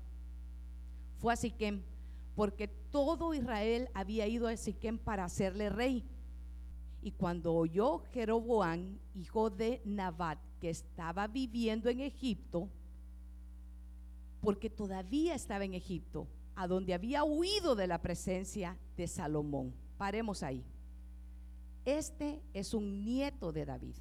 fue 1.18 1.34
a 1.34 1.36
Siquem 1.36 1.82
porque 2.36 2.68
todo 2.68 3.32
Israel 3.32 3.88
había 3.94 4.28
ido 4.28 4.46
a 4.46 4.56
Siquem 4.56 4.98
para 4.98 5.24
hacerle 5.24 5.70
rey. 5.70 6.04
Y 7.02 7.12
cuando 7.12 7.54
oyó 7.54 8.00
Jeroboán, 8.12 9.00
hijo 9.14 9.48
de 9.48 9.80
Nabat, 9.86 10.38
que 10.60 10.68
estaba 10.68 11.26
viviendo 11.28 11.88
en 11.88 12.00
Egipto, 12.00 12.68
porque 14.42 14.68
todavía 14.68 15.34
estaba 15.34 15.64
en 15.64 15.74
Egipto, 15.74 16.28
a 16.54 16.66
donde 16.66 16.92
había 16.92 17.24
huido 17.24 17.74
de 17.74 17.86
la 17.86 18.02
presencia 18.02 18.76
de 18.96 19.08
Salomón. 19.08 19.74
Paremos 19.96 20.42
ahí. 20.42 20.62
Este 21.86 22.42
es 22.52 22.74
un 22.74 23.04
nieto 23.04 23.50
de 23.50 23.64
David. 23.64 23.94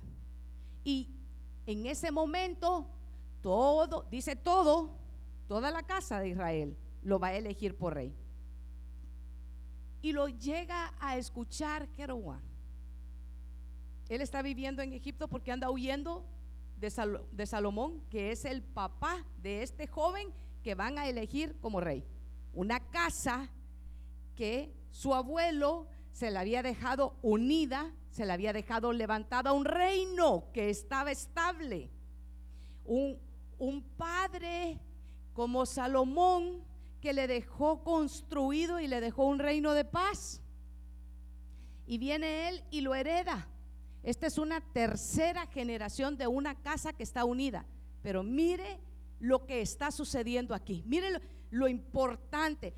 Y 0.83 1.09
en 1.65 1.85
ese 1.85 2.11
momento, 2.11 2.85
todo, 3.41 4.05
dice 4.11 4.35
todo, 4.35 4.89
toda 5.47 5.71
la 5.71 5.83
casa 5.83 6.19
de 6.19 6.29
Israel 6.29 6.75
lo 7.03 7.19
va 7.19 7.27
a 7.27 7.35
elegir 7.35 7.77
por 7.77 7.93
rey. 7.93 8.13
Y 10.05 10.11
lo 10.11 10.27
llega 10.27 10.93
a 10.99 11.17
escuchar 11.17 11.89
Jeroboam. 11.95 12.43
Él 14.07 14.21
está 14.21 14.43
viviendo 14.43 14.83
en 14.83 14.93
Egipto 14.93 15.27
porque 15.27 15.51
anda 15.51 15.71
huyendo 15.71 16.23
de, 16.77 16.91
Salomón, 17.47 18.03
que 18.11 18.31
es 18.31 18.45
el 18.45 18.61
papá 18.61 19.25
de 19.41 19.63
este 19.63 19.87
joven 19.87 20.31
que 20.61 20.75
van 20.75 20.99
a 20.99 21.07
elegir 21.07 21.57
como 21.59 21.81
rey. 21.81 22.05
Una 22.53 22.79
casa 22.91 23.49
que 24.35 24.71
su 24.91 25.15
abuelo 25.15 25.87
se 26.11 26.29
la 26.29 26.41
había 26.41 26.61
dejado 26.61 27.15
unida, 27.23 27.91
se 28.11 28.27
la 28.27 28.35
había 28.35 28.53
dejado 28.53 28.93
levantada, 28.93 29.53
un 29.53 29.65
reino 29.65 30.51
que 30.53 30.69
estaba 30.69 31.09
estable. 31.09 31.89
Un, 32.85 33.17
un 33.57 33.81
padre 33.81 34.79
como 35.33 35.65
Salomón 35.65 36.63
que 37.05 37.13
le 37.13 37.27
dejó 37.27 37.83
construido 37.83 38.79
y 38.79 38.87
le 38.87 38.99
dejó 38.99 39.25
un 39.25 39.37
reino 39.37 39.73
de 39.73 39.85
paz. 39.85 40.41
Y 41.85 41.99
viene 41.99 42.49
él 42.49 42.63
y 42.71 42.81
lo 42.81 42.95
hereda. 42.95 43.47
Esta 44.01 44.25
es 44.25 44.39
una 44.39 44.59
tercera 44.59 45.45
generación 45.45 46.17
de 46.17 46.25
una 46.25 46.55
casa 46.55 46.93
que 46.93 47.03
está 47.03 47.23
unida. 47.23 47.63
Pero 48.01 48.23
mire 48.23 48.79
lo 49.19 49.45
que 49.45 49.61
está 49.61 49.91
sucediendo 49.91 50.55
aquí. 50.55 50.81
Mire 50.87 51.21
lo, 51.51 51.67
importante. 51.67 52.73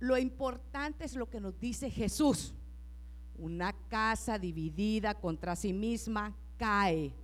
Lo 0.00 0.18
importante 0.18 1.06
es 1.06 1.14
lo 1.14 1.30
que 1.30 1.40
nos 1.40 1.58
dice 1.58 1.88
Jesús. 1.88 2.52
Una 3.38 3.72
casa 3.88 4.38
dividida 4.38 5.14
contra 5.14 5.56
sí 5.56 5.72
misma 5.72 6.36
cae. 6.58 7.14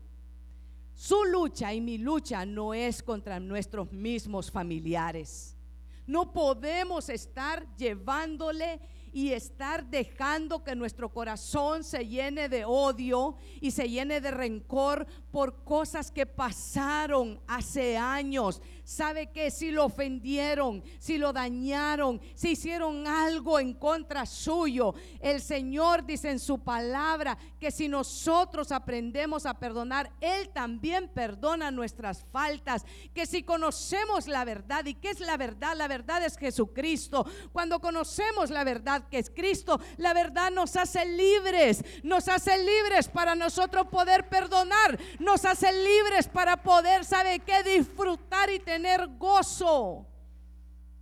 Su 0.94 1.26
lucha 1.26 1.74
y 1.74 1.82
mi 1.82 1.98
lucha 1.98 2.46
no 2.46 2.72
es 2.72 3.02
contra 3.02 3.38
nuestros 3.38 3.92
mismos 3.92 4.50
familiares. 4.50 5.58
No 6.06 6.32
podemos 6.32 7.08
estar 7.08 7.66
llevándole 7.76 8.80
y 9.12 9.32
estar 9.32 9.84
dejando 9.84 10.64
que 10.64 10.74
nuestro 10.74 11.12
corazón 11.12 11.84
se 11.84 12.06
llene 12.06 12.48
de 12.48 12.64
odio 12.64 13.36
y 13.60 13.70
se 13.70 13.88
llene 13.88 14.22
de 14.22 14.30
rencor 14.30 15.06
por 15.30 15.64
cosas 15.64 16.10
que 16.10 16.24
pasaron 16.24 17.38
hace 17.46 17.98
años. 17.98 18.62
¿Sabe 18.84 19.30
que 19.30 19.50
Si 19.50 19.70
lo 19.70 19.84
ofendieron, 19.84 20.82
si 20.98 21.16
lo 21.16 21.32
dañaron, 21.32 22.20
si 22.34 22.50
hicieron 22.50 23.06
algo 23.06 23.60
en 23.60 23.74
contra 23.74 24.26
suyo, 24.26 24.94
el 25.20 25.40
Señor 25.40 26.04
dice 26.04 26.30
en 26.30 26.40
su 26.40 26.58
palabra 26.58 27.38
que 27.60 27.70
si 27.70 27.86
nosotros 27.86 28.72
aprendemos 28.72 29.46
a 29.46 29.54
perdonar, 29.54 30.10
Él 30.20 30.48
también 30.48 31.08
perdona 31.08 31.70
nuestras 31.70 32.24
faltas. 32.32 32.84
Que 33.14 33.24
si 33.24 33.44
conocemos 33.44 34.26
la 34.26 34.44
verdad, 34.44 34.84
¿y 34.84 34.94
qué 34.94 35.10
es 35.10 35.20
la 35.20 35.36
verdad? 35.36 35.76
La 35.76 35.86
verdad 35.86 36.24
es 36.24 36.36
Jesucristo. 36.36 37.24
Cuando 37.52 37.80
conocemos 37.80 38.50
la 38.50 38.64
verdad, 38.64 39.08
que 39.08 39.18
es 39.18 39.30
Cristo. 39.30 39.80
La 39.96 40.12
verdad 40.12 40.50
nos 40.50 40.74
hace 40.74 41.04
libres, 41.06 41.84
nos 42.02 42.28
hace 42.28 42.58
libres 42.58 43.06
para 43.08 43.36
nosotros 43.36 43.86
poder 43.86 44.28
perdonar, 44.28 44.98
nos 45.20 45.44
hace 45.44 45.72
libres 45.72 46.26
para 46.26 46.62
poder, 46.62 47.04
¿sabe 47.04 47.38
qué? 47.38 47.62
Disfrutar 47.62 48.50
y 48.50 48.58
tener 48.58 48.71
gozo 49.18 50.06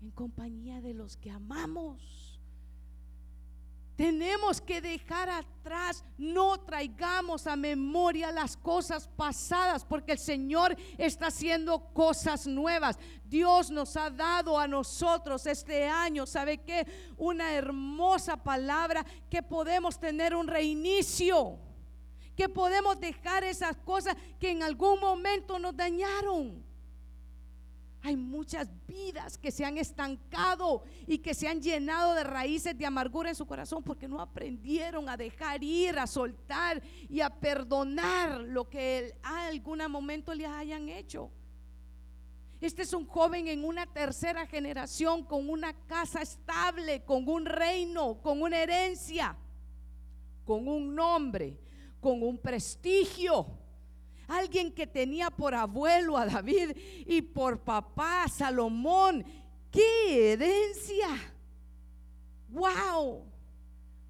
en 0.02 0.11
compañía 0.11 0.80
de 0.80 0.94
los 0.94 1.16
que 1.16 1.30
amamos. 1.30 2.20
Tenemos 3.96 4.62
que 4.62 4.80
dejar 4.80 5.28
atrás, 5.28 6.02
no 6.16 6.59
traigamos 6.59 7.46
a 7.46 7.54
memoria 7.54 8.33
las 8.33 8.56
cosas 8.56 9.06
pasadas, 9.09 9.85
porque 9.85 10.12
el 10.12 10.18
Señor 10.18 10.74
está 10.96 11.26
haciendo 11.26 11.92
cosas 11.92 12.46
nuevas. 12.46 12.98
Dios 13.26 13.70
nos 13.70 13.98
ha 13.98 14.09
dado 14.09 14.59
a 14.59 14.66
nosotros 14.66 15.44
este 15.44 15.87
año, 15.87 16.24
¿sabe 16.24 16.56
qué? 16.59 16.87
Una 17.18 17.52
hermosa 17.52 18.42
palabra 18.42 19.04
que 19.28 19.42
podemos 19.42 20.00
tener 20.00 20.35
un 20.35 20.46
reinicio, 20.46 21.59
que 22.35 22.48
podemos 22.48 22.98
dejar 22.98 23.44
esas 23.44 23.76
cosas 23.76 24.16
que 24.38 24.50
en 24.50 24.62
algún 24.62 24.98
momento 24.98 25.59
nos 25.59 25.76
dañaron. 25.76 26.69
Hay 28.02 28.16
muchas 28.16 28.68
vidas 28.86 29.36
que 29.36 29.50
se 29.50 29.64
han 29.64 29.76
estancado 29.76 30.84
y 31.06 31.18
que 31.18 31.34
se 31.34 31.48
han 31.48 31.60
llenado 31.60 32.14
de 32.14 32.24
raíces 32.24 32.76
de 32.76 32.86
amargura 32.86 33.28
en 33.28 33.34
su 33.34 33.46
corazón 33.46 33.82
porque 33.82 34.08
no 34.08 34.20
aprendieron 34.20 35.08
a 35.08 35.18
dejar 35.18 35.62
ir, 35.62 35.98
a 35.98 36.06
soltar 36.06 36.82
y 37.10 37.20
a 37.20 37.28
perdonar 37.28 38.40
lo 38.40 38.68
que 38.68 39.14
a 39.22 39.48
algún 39.48 39.82
momento 39.90 40.34
les 40.34 40.48
hayan 40.48 40.88
hecho. 40.88 41.30
Este 42.58 42.82
es 42.82 42.92
un 42.92 43.06
joven 43.06 43.48
en 43.48 43.64
una 43.64 43.86
tercera 43.86 44.46
generación 44.46 45.24
con 45.24 45.48
una 45.48 45.74
casa 45.86 46.22
estable, 46.22 47.04
con 47.04 47.28
un 47.28 47.44
reino, 47.44 48.20
con 48.22 48.40
una 48.40 48.58
herencia, 48.62 49.36
con 50.44 50.68
un 50.68 50.94
nombre, 50.94 51.58
con 52.00 52.22
un 52.22 52.38
prestigio 52.38 53.60
Alguien 54.31 54.73
que 54.73 54.87
tenía 54.87 55.29
por 55.29 55.55
abuelo 55.55 56.16
a 56.16 56.25
David 56.25 56.77
y 57.05 57.21
por 57.21 57.64
papá 57.64 58.29
Salomón. 58.29 59.25
¡Qué 59.73 60.33
herencia! 60.33 61.09
¡Wow! 62.49 63.25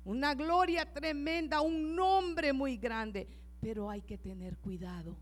Una 0.05 0.35
gloria 0.35 0.93
tremenda, 0.93 1.63
un 1.63 1.97
nombre 1.97 2.53
muy 2.53 2.77
grande. 2.77 3.27
Pero 3.63 3.89
hay 3.89 4.03
que 4.03 4.19
tener 4.19 4.59
cuidado 4.59 5.17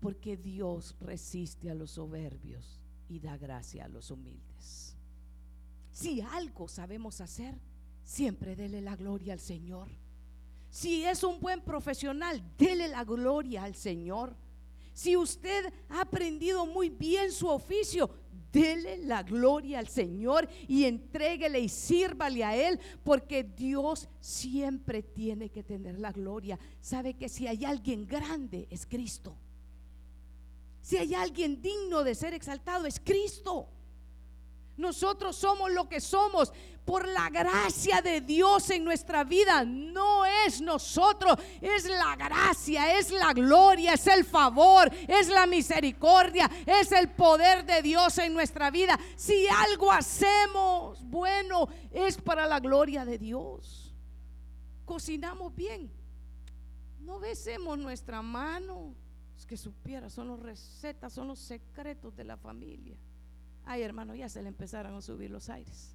porque 0.00 0.38
Dios 0.38 0.96
resiste 1.00 1.70
a 1.70 1.74
los 1.74 1.92
soberbios 1.92 2.80
y 3.10 3.20
da 3.20 3.36
gracia 3.36 3.84
a 3.84 3.88
los 3.88 4.10
humildes. 4.10 4.96
Si 5.92 6.22
algo 6.22 6.66
sabemos 6.68 7.20
hacer, 7.20 7.60
siempre 8.04 8.56
dele 8.56 8.80
la 8.80 8.96
gloria 8.96 9.34
al 9.34 9.40
Señor. 9.40 9.88
Si 10.74 11.04
es 11.04 11.22
un 11.22 11.38
buen 11.38 11.60
profesional, 11.60 12.42
dele 12.58 12.88
la 12.88 13.04
gloria 13.04 13.62
al 13.62 13.76
Señor. 13.76 14.34
Si 14.92 15.16
usted 15.16 15.72
ha 15.88 16.00
aprendido 16.00 16.66
muy 16.66 16.90
bien 16.90 17.30
su 17.30 17.46
oficio, 17.46 18.10
dele 18.50 18.98
la 18.98 19.22
gloria 19.22 19.78
al 19.78 19.86
Señor 19.86 20.48
y 20.66 20.82
entréguele 20.82 21.60
y 21.60 21.68
sírvale 21.68 22.42
a 22.42 22.56
Él, 22.56 22.80
porque 23.04 23.44
Dios 23.44 24.08
siempre 24.18 25.04
tiene 25.04 25.48
que 25.48 25.62
tener 25.62 26.00
la 26.00 26.10
gloria. 26.10 26.58
Sabe 26.80 27.14
que 27.14 27.28
si 27.28 27.46
hay 27.46 27.64
alguien 27.64 28.04
grande, 28.04 28.66
es 28.68 28.84
Cristo. 28.84 29.36
Si 30.82 30.96
hay 30.96 31.14
alguien 31.14 31.62
digno 31.62 32.02
de 32.02 32.16
ser 32.16 32.34
exaltado, 32.34 32.86
es 32.86 32.98
Cristo. 32.98 33.68
Nosotros 34.76 35.36
somos 35.36 35.70
lo 35.70 35.88
que 35.88 36.00
somos 36.00 36.52
por 36.84 37.08
la 37.08 37.30
gracia 37.30 38.02
de 38.02 38.20
Dios 38.20 38.70
en 38.70 38.84
nuestra 38.84 39.24
vida. 39.24 39.64
No 39.64 40.26
es 40.26 40.60
nosotros, 40.60 41.38
es 41.60 41.84
la 41.84 42.16
gracia, 42.16 42.98
es 42.98 43.10
la 43.10 43.32
gloria, 43.32 43.94
es 43.94 44.06
el 44.06 44.24
favor, 44.24 44.90
es 45.08 45.28
la 45.28 45.46
misericordia, 45.46 46.50
es 46.66 46.92
el 46.92 47.10
poder 47.10 47.64
de 47.64 47.82
Dios 47.82 48.18
en 48.18 48.34
nuestra 48.34 48.70
vida. 48.70 48.98
Si 49.16 49.46
algo 49.48 49.90
hacemos 49.92 51.02
bueno, 51.04 51.68
es 51.92 52.18
para 52.18 52.46
la 52.46 52.60
gloria 52.60 53.04
de 53.04 53.18
Dios. 53.18 53.94
Cocinamos 54.84 55.54
bien. 55.54 55.90
No 56.98 57.18
besemos 57.18 57.78
nuestra 57.78 58.22
mano. 58.22 58.94
Es 59.36 59.46
que 59.46 59.56
supiera, 59.56 60.10
son 60.10 60.28
las 60.28 60.40
recetas, 60.40 61.12
son 61.12 61.28
los 61.28 61.38
secretos 61.38 62.14
de 62.14 62.24
la 62.24 62.36
familia. 62.36 62.98
Ay, 63.66 63.82
hermano, 63.82 64.14
ya 64.14 64.28
se 64.28 64.42
le 64.42 64.48
empezaron 64.48 64.94
a 64.94 65.00
subir 65.00 65.30
los 65.30 65.48
aires. 65.48 65.94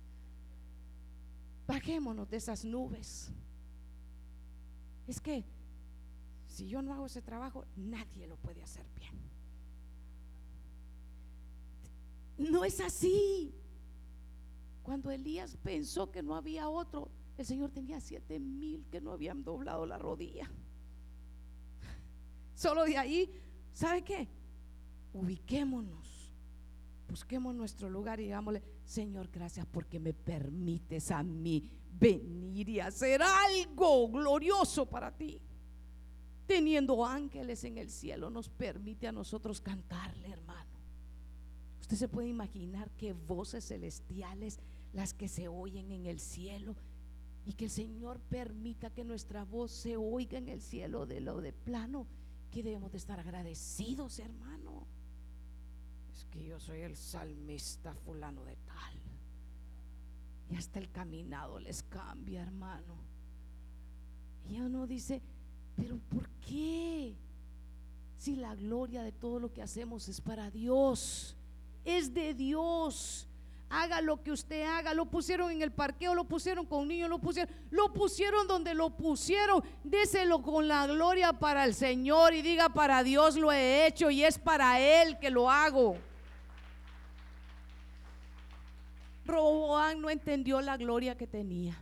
Bajémonos 1.67 2.29
de 2.29 2.37
esas 2.37 2.65
nubes. 2.65 3.31
Es 5.07 5.19
que 5.19 5.45
si 6.47 6.67
yo 6.67 6.81
no 6.81 6.93
hago 6.93 7.05
ese 7.05 7.21
trabajo, 7.21 7.65
nadie 7.75 8.27
lo 8.27 8.37
puede 8.37 8.63
hacer 8.63 8.85
bien. 8.95 9.13
No 12.51 12.65
es 12.65 12.79
así. 12.79 13.53
Cuando 14.81 15.11
Elías 15.11 15.57
pensó 15.57 16.11
que 16.11 16.23
no 16.23 16.35
había 16.35 16.69
otro, 16.69 17.11
el 17.37 17.45
Señor 17.45 17.69
tenía 17.69 18.01
siete 18.01 18.39
mil 18.39 18.87
que 18.89 18.99
no 18.99 19.11
habían 19.11 19.43
doblado 19.43 19.85
la 19.85 19.99
rodilla. 19.99 20.49
Solo 22.55 22.83
de 22.83 22.97
ahí, 22.97 23.31
¿sabe 23.71 24.03
qué? 24.03 24.27
Ubiquémonos 25.13 26.08
busquemos 27.09 27.55
nuestro 27.55 27.89
lugar 27.89 28.19
y 28.19 28.25
digámosle, 28.25 28.61
Señor, 28.85 29.29
gracias 29.31 29.65
porque 29.65 29.99
me 29.99 30.13
permites 30.13 31.11
a 31.11 31.23
mí 31.23 31.67
venir 31.91 32.69
y 32.69 32.79
hacer 32.79 33.21
algo 33.21 34.09
glorioso 34.09 34.85
para 34.85 35.11
ti. 35.15 35.41
Teniendo 36.45 37.05
ángeles 37.05 37.63
en 37.63 37.77
el 37.77 37.89
cielo 37.89 38.29
nos 38.29 38.49
permite 38.49 39.07
a 39.07 39.11
nosotros 39.11 39.59
cantarle, 39.59 40.29
hermano. 40.29 40.69
Usted 41.81 41.97
se 41.97 42.07
puede 42.07 42.27
imaginar 42.27 42.89
qué 42.91 43.13
voces 43.13 43.67
celestiales 43.67 44.59
las 44.93 45.13
que 45.13 45.27
se 45.27 45.47
oyen 45.47 45.91
en 45.91 46.05
el 46.05 46.19
cielo 46.19 46.75
y 47.45 47.53
que 47.53 47.65
el 47.65 47.71
Señor 47.71 48.19
permita 48.19 48.91
que 48.91 49.03
nuestra 49.03 49.43
voz 49.43 49.71
se 49.71 49.97
oiga 49.97 50.37
en 50.37 50.49
el 50.49 50.61
cielo 50.61 51.05
de 51.05 51.21
lo 51.21 51.41
de 51.41 51.53
plano, 51.53 52.07
que 52.51 52.63
debemos 52.63 52.91
de 52.91 52.97
estar 52.97 53.19
agradecidos, 53.19 54.19
hermano 54.19 54.58
que 56.25 56.43
yo 56.43 56.59
soy 56.59 56.81
el 56.81 56.95
salmista 56.95 57.93
fulano 57.93 58.43
de 58.43 58.55
tal. 58.55 58.93
Y 60.49 60.55
hasta 60.55 60.79
el 60.79 60.89
caminado 60.91 61.59
les 61.59 61.83
cambia, 61.83 62.41
hermano. 62.41 62.95
Y 64.49 64.59
uno 64.59 64.87
dice, 64.87 65.21
pero 65.75 65.97
¿por 66.09 66.27
qué? 66.39 67.15
Si 68.17 68.35
la 68.35 68.55
gloria 68.55 69.03
de 69.03 69.11
todo 69.11 69.39
lo 69.39 69.53
que 69.53 69.61
hacemos 69.61 70.09
es 70.09 70.19
para 70.19 70.49
Dios, 70.49 71.35
es 71.85 72.13
de 72.13 72.33
Dios. 72.33 73.27
Haga 73.69 74.01
lo 74.01 74.23
que 74.23 74.31
usted 74.31 74.63
haga, 74.63 74.95
lo 74.95 75.05
pusieron 75.05 75.51
en 75.51 75.61
el 75.61 75.71
parqueo, 75.71 76.15
lo 76.15 76.23
pusieron 76.23 76.65
con 76.65 76.87
niños, 76.87 77.07
lo 77.07 77.19
pusieron, 77.19 77.53
lo 77.69 77.93
pusieron 77.93 78.47
donde 78.47 78.73
lo 78.73 78.89
pusieron. 78.89 79.63
Déselo 79.83 80.41
con 80.41 80.67
la 80.67 80.87
gloria 80.87 81.33
para 81.33 81.63
el 81.65 81.75
Señor 81.75 82.33
y 82.33 82.41
diga 82.41 82.69
para 82.69 83.03
Dios 83.03 83.35
lo 83.35 83.51
he 83.51 83.85
hecho 83.85 84.09
y 84.09 84.23
es 84.23 84.39
para 84.39 84.79
Él 84.79 85.19
que 85.19 85.29
lo 85.29 85.51
hago. 85.51 86.08
Roboán 89.29 90.01
no 90.01 90.09
entendió 90.09 90.59
la 90.61 90.77
gloria 90.77 91.15
que 91.15 91.27
tenía. 91.27 91.77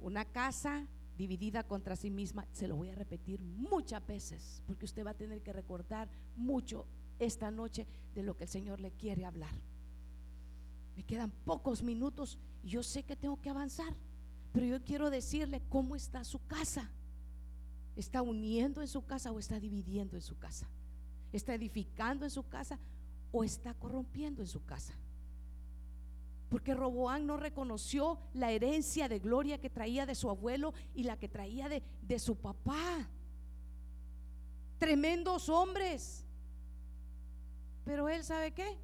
Una 0.00 0.24
casa 0.24 0.86
dividida 1.16 1.62
contra 1.62 1.96
sí 1.96 2.10
misma, 2.10 2.46
se 2.52 2.66
lo 2.66 2.76
voy 2.76 2.90
a 2.90 2.94
repetir 2.94 3.40
muchas 3.40 4.04
veces, 4.06 4.62
porque 4.66 4.84
usted 4.84 5.06
va 5.06 5.10
a 5.10 5.16
tener 5.16 5.42
que 5.42 5.52
recordar 5.52 6.08
mucho 6.36 6.86
esta 7.18 7.50
noche 7.50 7.86
de 8.14 8.22
lo 8.22 8.36
que 8.36 8.44
el 8.44 8.50
Señor 8.50 8.80
le 8.80 8.90
quiere 8.90 9.24
hablar. 9.24 9.54
Me 10.96 11.04
quedan 11.04 11.30
pocos 11.44 11.82
minutos 11.82 12.38
y 12.62 12.70
yo 12.70 12.82
sé 12.82 13.02
que 13.04 13.16
tengo 13.16 13.40
que 13.40 13.50
avanzar, 13.50 13.94
pero 14.52 14.66
yo 14.66 14.82
quiero 14.82 15.10
decirle 15.10 15.62
cómo 15.68 15.94
está 15.96 16.24
su 16.24 16.44
casa. 16.46 16.90
¿Está 17.96 18.22
uniendo 18.22 18.80
en 18.80 18.88
su 18.88 19.04
casa 19.04 19.30
o 19.30 19.38
está 19.38 19.60
dividiendo 19.60 20.16
en 20.16 20.22
su 20.22 20.36
casa? 20.36 20.68
¿Está 21.32 21.54
edificando 21.54 22.24
en 22.24 22.30
su 22.30 22.48
casa 22.48 22.78
o 23.30 23.44
está 23.44 23.74
corrompiendo 23.74 24.42
en 24.42 24.48
su 24.48 24.64
casa? 24.64 24.94
Porque 26.54 26.72
Roboán 26.72 27.26
no 27.26 27.36
reconoció 27.36 28.20
la 28.32 28.52
herencia 28.52 29.08
de 29.08 29.18
gloria 29.18 29.58
que 29.58 29.68
traía 29.68 30.06
de 30.06 30.14
su 30.14 30.30
abuelo 30.30 30.72
y 30.94 31.02
la 31.02 31.18
que 31.18 31.28
traía 31.28 31.68
de, 31.68 31.82
de 32.02 32.20
su 32.20 32.36
papá. 32.36 33.08
Tremendos 34.78 35.48
hombres. 35.48 36.24
Pero 37.84 38.08
él 38.08 38.22
sabe 38.22 38.52
qué? 38.52 38.78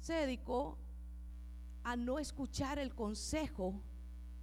Se 0.00 0.14
dedicó 0.14 0.78
a 1.84 1.96
no 1.96 2.18
escuchar 2.18 2.78
el 2.78 2.94
consejo, 2.94 3.82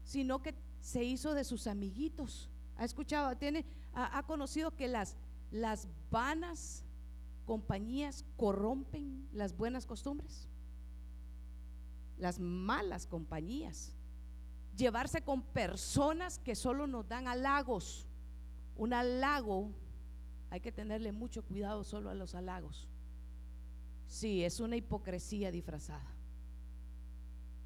sino 0.03 0.43
que 0.43 0.53
se 0.79 1.03
hizo 1.03 1.33
de 1.33 1.45
sus 1.45 1.65
amiguitos. 1.65 2.51
¿Ha 2.77 2.85
escuchado? 2.85 3.35
Tiene, 3.35 3.65
ha, 3.95 4.21
conocido 4.27 4.75
que 4.75 4.87
las, 4.87 5.15
las 5.49 5.87
vanas 6.11 6.85
compañías 7.47 8.23
corrompen 8.37 9.27
las 9.33 9.57
buenas 9.57 9.87
costumbres 9.87 10.47
las 12.23 12.39
malas 12.39 13.05
compañías. 13.05 13.93
Llevarse 14.75 15.21
con 15.21 15.43
personas 15.43 16.39
que 16.39 16.55
solo 16.55 16.87
nos 16.87 17.07
dan 17.07 17.27
halagos. 17.27 18.07
Un 18.75 18.93
halago, 18.93 19.69
hay 20.49 20.61
que 20.61 20.71
tenerle 20.71 21.11
mucho 21.11 21.43
cuidado 21.43 21.83
solo 21.83 22.09
a 22.09 22.15
los 22.15 22.33
halagos. 22.33 22.87
Sí, 24.07 24.43
es 24.43 24.59
una 24.59 24.77
hipocresía 24.77 25.51
disfrazada. 25.51 26.09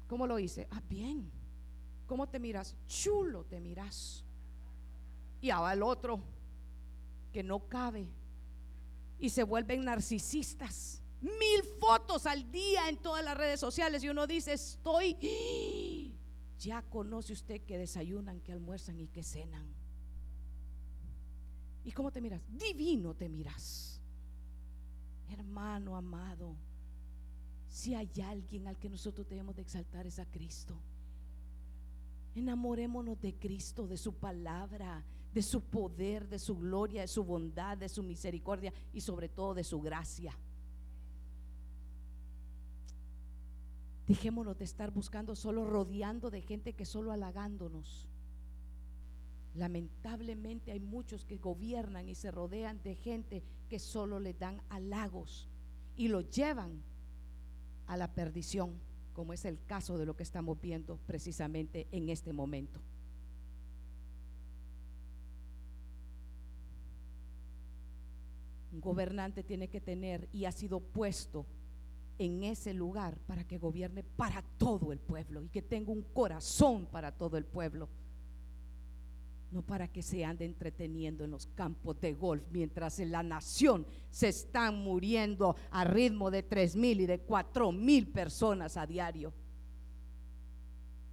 ¿Cómo 0.08 0.26
lo 0.26 0.38
hice? 0.38 0.66
Ah, 0.70 0.82
bien. 0.88 1.30
¿Cómo 2.06 2.28
te 2.28 2.38
miras? 2.38 2.74
Chulo 2.86 3.44
te 3.44 3.60
miras. 3.60 4.24
Y 5.40 5.50
ahora 5.50 5.72
el 5.72 5.82
otro, 5.82 6.20
que 7.32 7.42
no 7.42 7.68
cabe. 7.68 8.08
Y 9.20 9.30
se 9.30 9.44
vuelven 9.44 9.84
narcisistas 9.84 10.97
mil 11.20 11.62
fotos 11.80 12.26
al 12.26 12.50
día 12.50 12.88
en 12.88 12.96
todas 12.98 13.24
las 13.24 13.36
redes 13.36 13.60
sociales 13.60 14.02
y 14.04 14.08
uno 14.08 14.26
dice, 14.26 14.52
estoy, 14.52 16.14
ya 16.58 16.82
conoce 16.82 17.32
usted 17.32 17.60
que 17.62 17.78
desayunan, 17.78 18.40
que 18.40 18.52
almuerzan 18.52 19.00
y 19.00 19.08
que 19.08 19.22
cenan. 19.22 19.66
¿Y 21.84 21.92
cómo 21.92 22.10
te 22.10 22.20
miras? 22.20 22.42
Divino 22.48 23.14
te 23.14 23.28
miras. 23.28 24.00
Hermano 25.30 25.96
amado, 25.96 26.56
si 27.68 27.94
hay 27.94 28.10
alguien 28.24 28.66
al 28.66 28.78
que 28.78 28.88
nosotros 28.88 29.28
debemos 29.28 29.56
de 29.56 29.62
exaltar 29.62 30.06
es 30.06 30.18
a 30.18 30.26
Cristo. 30.26 30.74
Enamorémonos 32.34 33.20
de 33.20 33.34
Cristo, 33.34 33.86
de 33.86 33.96
su 33.96 34.14
palabra, 34.14 35.04
de 35.32 35.42
su 35.42 35.62
poder, 35.62 36.28
de 36.28 36.38
su 36.38 36.56
gloria, 36.56 37.02
de 37.02 37.08
su 37.08 37.24
bondad, 37.24 37.76
de 37.76 37.88
su 37.88 38.02
misericordia 38.02 38.72
y 38.92 39.00
sobre 39.00 39.28
todo 39.28 39.54
de 39.54 39.64
su 39.64 39.80
gracia. 39.80 40.36
Dejémonos 44.08 44.56
de 44.56 44.64
estar 44.64 44.90
buscando 44.90 45.36
solo 45.36 45.66
rodeando 45.66 46.30
de 46.30 46.40
gente 46.40 46.72
que 46.72 46.86
solo 46.86 47.12
halagándonos. 47.12 48.08
Lamentablemente 49.54 50.72
hay 50.72 50.80
muchos 50.80 51.26
que 51.26 51.36
gobiernan 51.36 52.08
y 52.08 52.14
se 52.14 52.30
rodean 52.30 52.82
de 52.82 52.94
gente 52.94 53.42
que 53.68 53.78
solo 53.78 54.18
le 54.18 54.32
dan 54.32 54.62
halagos 54.70 55.46
y 55.94 56.08
lo 56.08 56.22
llevan 56.22 56.82
a 57.86 57.98
la 57.98 58.14
perdición, 58.14 58.80
como 59.12 59.34
es 59.34 59.44
el 59.44 59.62
caso 59.66 59.98
de 59.98 60.06
lo 60.06 60.16
que 60.16 60.22
estamos 60.22 60.58
viendo 60.58 60.96
precisamente 61.06 61.86
en 61.92 62.08
este 62.08 62.32
momento. 62.32 62.80
Un 68.72 68.80
gobernante 68.80 69.42
tiene 69.42 69.68
que 69.68 69.82
tener 69.82 70.30
y 70.32 70.46
ha 70.46 70.52
sido 70.52 70.80
puesto 70.80 71.44
en 72.18 72.42
ese 72.42 72.74
lugar 72.74 73.16
para 73.26 73.44
que 73.44 73.58
gobierne 73.58 74.02
para 74.02 74.42
todo 74.58 74.92
el 74.92 74.98
pueblo 74.98 75.42
y 75.42 75.48
que 75.48 75.62
tenga 75.62 75.92
un 75.92 76.02
corazón 76.02 76.86
para 76.86 77.12
todo 77.12 77.36
el 77.36 77.44
pueblo. 77.44 77.88
No 79.50 79.62
para 79.62 79.88
que 79.88 80.02
se 80.02 80.24
ande 80.24 80.44
entreteniendo 80.44 81.24
en 81.24 81.30
los 81.30 81.46
campos 81.46 81.98
de 82.00 82.12
golf 82.12 82.42
mientras 82.50 82.98
en 82.98 83.12
la 83.12 83.22
nación 83.22 83.86
se 84.10 84.28
están 84.28 84.82
muriendo 84.82 85.56
a 85.70 85.84
ritmo 85.84 86.30
de 86.30 86.42
tres 86.42 86.76
mil 86.76 87.00
y 87.00 87.06
de 87.06 87.20
cuatro 87.20 87.72
mil 87.72 88.08
personas 88.08 88.76
a 88.76 88.86
diario. 88.86 89.32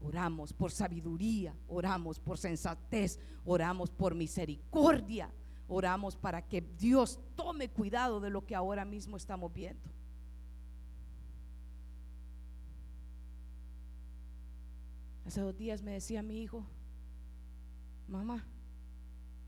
Oramos 0.02 0.52
por 0.52 0.72
sabiduría, 0.72 1.56
oramos 1.68 2.20
por 2.20 2.38
sensatez, 2.38 3.20
oramos 3.46 3.90
por 3.90 4.14
misericordia, 4.14 5.32
oramos 5.68 6.18
para 6.18 6.42
que 6.42 6.62
Dios 6.62 7.20
tome 7.36 7.70
cuidado 7.70 8.20
de 8.20 8.30
lo 8.30 8.46
que 8.46 8.54
ahora 8.54 8.84
mismo 8.86 9.16
estamos 9.18 9.54
viendo. 9.54 9.90
Hace 15.26 15.42
dos 15.42 15.58
días 15.58 15.82
me 15.82 15.92
decía 15.92 16.22
mi 16.22 16.42
hijo, 16.42 16.66
mamá, 18.08 18.46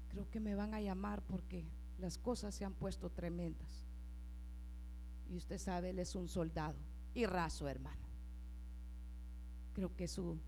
creo 0.09 0.29
que 0.29 0.39
me 0.39 0.55
van 0.55 0.73
a 0.73 0.81
llamar 0.81 1.21
porque 1.21 1.65
las 1.99 2.17
cosas 2.17 2.55
se 2.55 2.65
han 2.65 2.73
puesto 2.73 3.11
tremendas. 3.11 3.85
Y 5.29 5.37
usted 5.37 5.59
sabe, 5.59 5.91
él 5.91 5.99
es 5.99 6.15
un 6.15 6.27
soldado 6.27 6.77
y 7.13 7.25
raso, 7.25 7.67
hermano. 7.67 8.07
Creo 9.73 9.95
que 9.95 10.07
su 10.07 10.39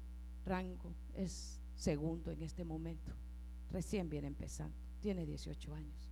rango 0.45 0.95
es 1.13 1.61
segundo 1.75 2.31
en 2.31 2.41
este 2.41 2.63
momento. 2.63 3.13
Recién 3.69 4.09
viene 4.09 4.27
empezando. 4.27 4.75
Tiene 4.99 5.25
18 5.25 5.75
años. 5.75 6.11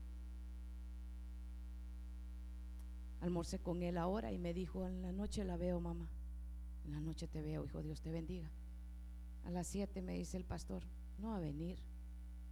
Almorcé 3.21 3.57
con 3.57 3.81
él 3.81 3.97
ahora 3.97 4.31
y 4.31 4.37
me 4.37 4.53
dijo, 4.53 4.87
en 4.87 5.01
la 5.01 5.11
noche 5.11 5.43
la 5.43 5.57
veo, 5.57 5.79
mamá. 5.79 6.07
En 6.85 6.91
la 6.91 6.99
noche 6.99 7.27
te 7.27 7.41
veo, 7.41 7.65
hijo, 7.65 7.81
Dios 7.81 8.01
te 8.01 8.11
bendiga. 8.11 8.51
A 9.45 9.51
las 9.51 9.67
7 9.67 10.01
me 10.01 10.13
dice 10.13 10.37
el 10.37 10.45
pastor, 10.45 10.83
no 11.17 11.29
va 11.29 11.37
a 11.37 11.41
venir. 11.41 11.79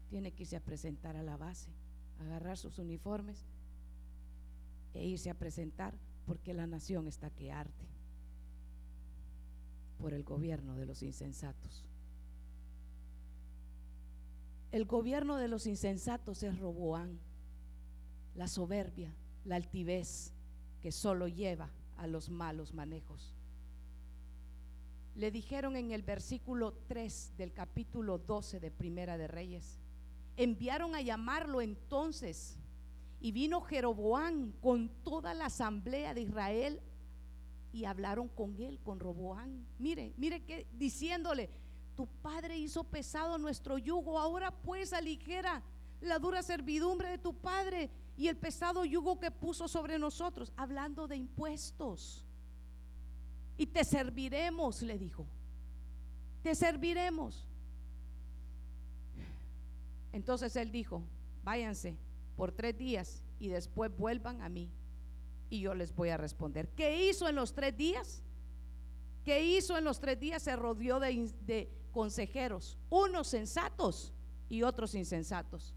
Tiene 0.09 0.31
que 0.31 0.43
irse 0.43 0.55
a 0.55 0.63
presentar 0.63 1.15
a 1.15 1.23
la 1.23 1.37
base, 1.37 1.71
agarrar 2.19 2.57
sus 2.57 2.79
uniformes 2.79 3.45
e 4.93 5.05
irse 5.05 5.29
a 5.29 5.33
presentar 5.33 5.97
porque 6.25 6.53
la 6.53 6.67
nación 6.67 7.07
está 7.07 7.29
que 7.29 7.51
arde 7.51 7.85
por 9.97 10.13
el 10.13 10.23
gobierno 10.23 10.75
de 10.75 10.85
los 10.85 11.03
insensatos. 11.03 11.83
El 14.71 14.85
gobierno 14.85 15.37
de 15.37 15.47
los 15.47 15.67
insensatos 15.67 16.43
es 16.43 16.59
Roboán, 16.59 17.19
la 18.35 18.47
soberbia, 18.47 19.13
la 19.45 19.55
altivez 19.55 20.33
que 20.81 20.91
solo 20.91 21.27
lleva 21.27 21.69
a 21.97 22.07
los 22.07 22.29
malos 22.29 22.73
manejos. 22.73 23.34
Le 25.15 25.31
dijeron 25.31 25.77
en 25.77 25.91
el 25.91 26.03
versículo 26.03 26.73
3 26.87 27.33
del 27.37 27.53
capítulo 27.53 28.17
12 28.17 28.59
de 28.59 28.69
Primera 28.69 29.17
de 29.17 29.27
Reyes, 29.27 29.79
enviaron 30.35 30.93
a 30.93 31.01
llamarlo 31.01 31.61
entonces 31.61 32.57
y 33.21 33.31
vino 33.31 33.61
Jeroboán 33.61 34.53
con 34.61 34.89
toda 35.03 35.33
la 35.33 35.45
asamblea 35.45 36.13
de 36.13 36.21
Israel 36.21 36.81
y 37.71 37.85
hablaron 37.85 38.27
con 38.27 38.59
él, 38.59 38.79
con 38.83 38.99
Roboán. 38.99 39.65
Mire, 39.79 40.13
mire 40.17 40.43
que 40.43 40.67
diciéndole, 40.73 41.49
tu 41.95 42.07
padre 42.07 42.57
hizo 42.57 42.83
pesado 42.83 43.37
nuestro 43.37 43.77
yugo, 43.77 44.19
ahora 44.19 44.51
pues 44.51 44.93
aligera 44.93 45.63
la 46.01 46.19
dura 46.19 46.43
servidumbre 46.43 47.09
de 47.09 47.17
tu 47.17 47.33
padre 47.33 47.89
y 48.17 48.27
el 48.27 48.37
pesado 48.37 48.85
yugo 48.85 49.19
que 49.19 49.31
puso 49.31 49.67
sobre 49.67 49.97
nosotros, 49.97 50.53
hablando 50.55 51.07
de 51.07 51.17
impuestos. 51.17 52.24
Y 53.57 53.67
te 53.67 53.83
serviremos, 53.83 54.81
le 54.81 54.97
dijo. 54.97 55.25
Te 56.43 56.55
serviremos. 56.55 57.45
Entonces 60.11 60.55
él 60.55 60.71
dijo, 60.71 61.03
váyanse 61.43 61.97
por 62.35 62.51
tres 62.51 62.77
días 62.77 63.21
y 63.39 63.49
después 63.49 63.95
vuelvan 63.97 64.41
a 64.41 64.49
mí 64.49 64.69
y 65.49 65.61
yo 65.61 65.73
les 65.73 65.93
voy 65.95 66.09
a 66.09 66.17
responder. 66.17 66.69
¿Qué 66.69 67.05
hizo 67.05 67.27
en 67.27 67.35
los 67.35 67.53
tres 67.53 67.75
días? 67.75 68.21
¿Qué 69.23 69.43
hizo 69.43 69.77
en 69.77 69.83
los 69.83 69.99
tres 69.99 70.19
días? 70.19 70.43
Se 70.43 70.55
rodeó 70.55 70.99
de, 70.99 71.71
consejeros, 71.91 72.77
unos 72.89 73.27
sensatos 73.27 74.13
y 74.49 74.63
otros 74.63 74.95
insensatos. 74.95 75.73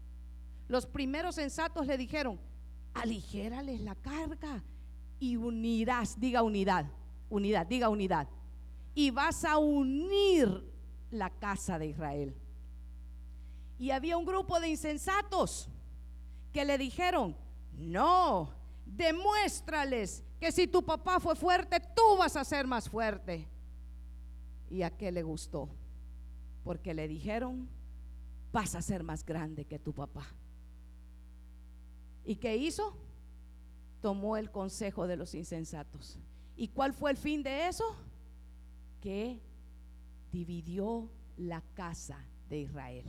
Los 0.67 0.85
primeros 0.85 1.35
sensatos 1.35 1.87
le 1.87 1.97
dijeron, 1.97 2.39
aligérales 2.93 3.81
la 3.81 3.95
carga 3.95 4.63
y 5.19 5.37
unirás, 5.37 6.19
diga 6.19 6.43
unidad, 6.43 6.85
unidad, 7.29 7.67
diga 7.67 7.89
unidad. 7.89 8.27
Y 8.95 9.11
vas 9.11 9.45
a 9.45 9.57
unir 9.57 10.63
la 11.11 11.29
casa 11.29 11.79
de 11.79 11.87
Israel. 11.87 12.35
Y 13.77 13.91
había 13.91 14.17
un 14.17 14.25
grupo 14.25 14.59
de 14.59 14.69
insensatos 14.69 15.69
que 16.51 16.65
le 16.65 16.77
dijeron, 16.77 17.35
no, 17.77 18.53
demuéstrales 18.85 20.23
que 20.39 20.51
si 20.51 20.67
tu 20.67 20.83
papá 20.83 21.19
fue 21.19 21.35
fuerte, 21.35 21.79
tú 21.95 22.17
vas 22.17 22.35
a 22.35 22.43
ser 22.43 22.65
más 22.65 22.89
fuerte. 22.89 23.47
¿Y 24.69 24.81
a 24.81 24.95
qué 24.95 25.11
le 25.11 25.23
gustó? 25.23 25.69
Porque 26.63 26.93
le 26.93 27.07
dijeron, 27.07 27.69
vas 28.51 28.75
a 28.75 28.81
ser 28.81 29.03
más 29.03 29.25
grande 29.25 29.65
que 29.65 29.79
tu 29.79 29.93
papá. 29.93 30.27
¿Y 32.25 32.35
qué 32.35 32.55
hizo? 32.55 32.95
Tomó 34.01 34.37
el 34.37 34.51
consejo 34.51 35.07
de 35.07 35.17
los 35.17 35.33
insensatos. 35.35 36.19
¿Y 36.59 36.67
cuál 36.67 36.93
fue 36.93 37.11
el 37.11 37.15
fin 37.15 37.41
de 37.41 37.69
eso? 37.69 37.85
Que 38.99 39.39
dividió 40.29 41.09
la 41.37 41.61
casa 41.73 42.27
de 42.49 42.59
Israel. 42.59 43.05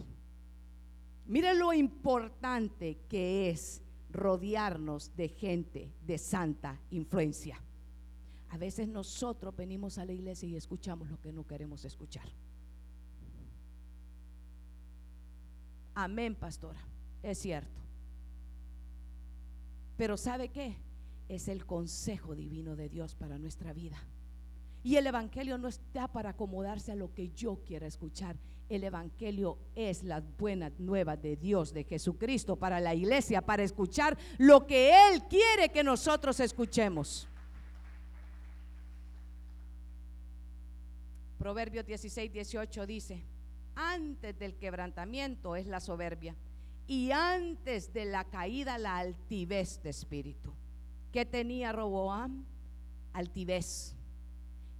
Mire 1.27 1.57
lo 1.57 1.73
importante 1.73 3.01
que 3.09 3.51
es 3.51 3.83
rodearnos 4.13 5.17
de 5.17 5.31
gente 5.31 5.93
de 6.07 6.17
santa 6.17 6.81
influencia. 6.91 7.61
A 8.51 8.57
veces 8.57 8.87
nosotros 8.87 9.57
venimos 9.57 9.99
a 9.99 10.05
la 10.05 10.13
iglesia 10.13 10.49
y 10.49 10.55
escuchamos 10.55 11.11
lo 11.11 11.21
que 11.21 11.33
no 11.33 11.45
queremos 11.45 11.85
escuchar. 11.85 12.29
Amén, 15.97 16.37
pastora. 16.37 16.81
Es 17.21 17.39
cierto. 17.39 17.81
Pero 19.97 20.17
¿sabe 20.17 20.51
qué? 20.51 20.77
Es 21.31 21.47
el 21.47 21.65
consejo 21.65 22.35
divino 22.35 22.75
de 22.75 22.89
Dios 22.89 23.15
para 23.15 23.39
nuestra 23.39 23.73
vida. 23.73 23.97
Y 24.83 24.97
el 24.97 25.07
Evangelio 25.07 25.59
no 25.59 25.69
está 25.69 26.09
para 26.09 26.31
acomodarse 26.31 26.91
a 26.91 26.97
lo 26.97 27.15
que 27.15 27.31
yo 27.31 27.63
quiera 27.65 27.87
escuchar. 27.87 28.37
El 28.69 28.83
Evangelio 28.83 29.57
es 29.77 30.03
la 30.03 30.19
buena 30.21 30.73
nueva 30.79 31.17
de 31.17 31.37
Dios, 31.37 31.73
de 31.73 31.85
Jesucristo, 31.85 32.57
para 32.57 32.81
la 32.81 32.97
iglesia, 32.97 33.43
para 33.43 33.63
escuchar 33.63 34.19
lo 34.39 34.67
que 34.67 34.91
Él 34.91 35.23
quiere 35.29 35.69
que 35.69 35.85
nosotros 35.85 36.41
escuchemos. 36.41 37.29
Proverbios 41.39 41.87
16, 41.87 42.33
18 42.33 42.87
dice, 42.87 43.25
antes 43.77 44.37
del 44.37 44.57
quebrantamiento 44.57 45.55
es 45.55 45.69
la 45.69 45.79
soberbia 45.79 46.35
y 46.89 47.13
antes 47.13 47.93
de 47.93 48.07
la 48.07 48.25
caída 48.25 48.79
la 48.79 48.99
altivez 48.99 49.81
de 49.81 49.91
espíritu. 49.91 50.53
¿Qué 51.13 51.25
tenía 51.25 51.73
Roboam? 51.73 52.45
Altivez. 53.13 53.97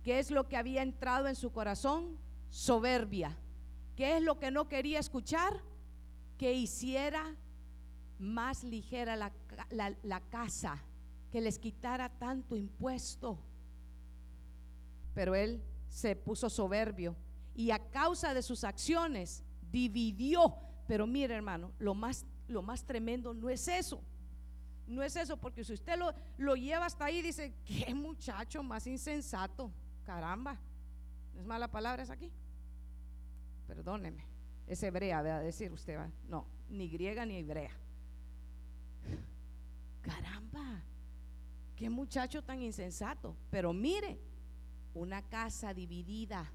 ¿Qué 0.03 0.19
es 0.19 0.31
lo 0.31 0.49
que 0.49 0.57
había 0.57 0.83
entrado 0.83 1.27
en 1.27 1.35
su 1.35 1.53
corazón? 1.53 2.19
Soberbia. 2.49 3.37
¿Qué 3.97 4.17
es 4.17 4.23
lo 4.23 4.39
que 4.39 4.51
no 4.51 4.69
quería 4.69 4.99
escuchar? 4.99 5.61
Que 6.39 6.53
hiciera 6.53 7.37
más 8.19 8.65
ligera 8.65 9.17
la, 9.17 9.33
la 10.03 10.21
casa, 10.29 10.83
que 11.31 11.41
les 11.41 11.59
quitara 11.59 12.09
tanto 12.09 12.57
impuesto. 12.57 13.39
Pero 15.15 15.35
él 15.35 15.63
se 15.89 16.17
puso 16.17 16.49
soberbio 16.49 17.17
y 17.55 17.73
a 17.73 17.91
causa 17.91 18.33
de 18.33 18.43
sus 18.43 18.65
acciones 18.65 19.43
dividió 19.71 20.55
pero 20.91 21.07
mire, 21.07 21.37
hermano, 21.37 21.71
lo 21.79 21.95
más, 21.95 22.27
lo 22.49 22.63
más 22.63 22.85
tremendo 22.85 23.33
no 23.33 23.49
es 23.49 23.69
eso. 23.69 24.03
No 24.91 25.03
es 25.03 25.17
eso, 25.17 25.37
porque 25.37 25.65
si 25.65 25.73
usted 25.73 25.99
lo, 25.99 26.13
lo 26.37 26.57
lleva 26.57 26.87
hasta 26.87 27.05
ahí, 27.07 27.23
dice, 27.23 27.55
qué 27.65 27.95
muchacho 27.95 28.63
más 28.63 28.87
insensato. 28.87 29.71
Caramba. 30.05 30.59
¿No 31.35 31.41
es 31.41 31.47
mala 31.47 31.69
palabra 31.69 32.03
es 32.03 32.11
aquí? 32.11 32.31
Perdóneme. 33.67 34.25
Es 34.67 34.83
hebrea, 34.83 35.19
a 35.19 35.41
decir 35.41 35.73
usted. 35.73 35.97
¿va? 35.97 36.11
No, 36.29 36.47
ni 36.69 36.89
griega 36.89 37.25
ni 37.25 37.37
hebrea. 37.37 37.73
Caramba. 40.03 40.83
Qué 41.77 41.89
muchacho 41.89 42.43
tan 42.43 42.61
insensato. 42.61 43.37
Pero 43.51 43.73
mire, 43.73 44.19
una 44.93 45.23
casa 45.23 45.73
dividida 45.73 46.51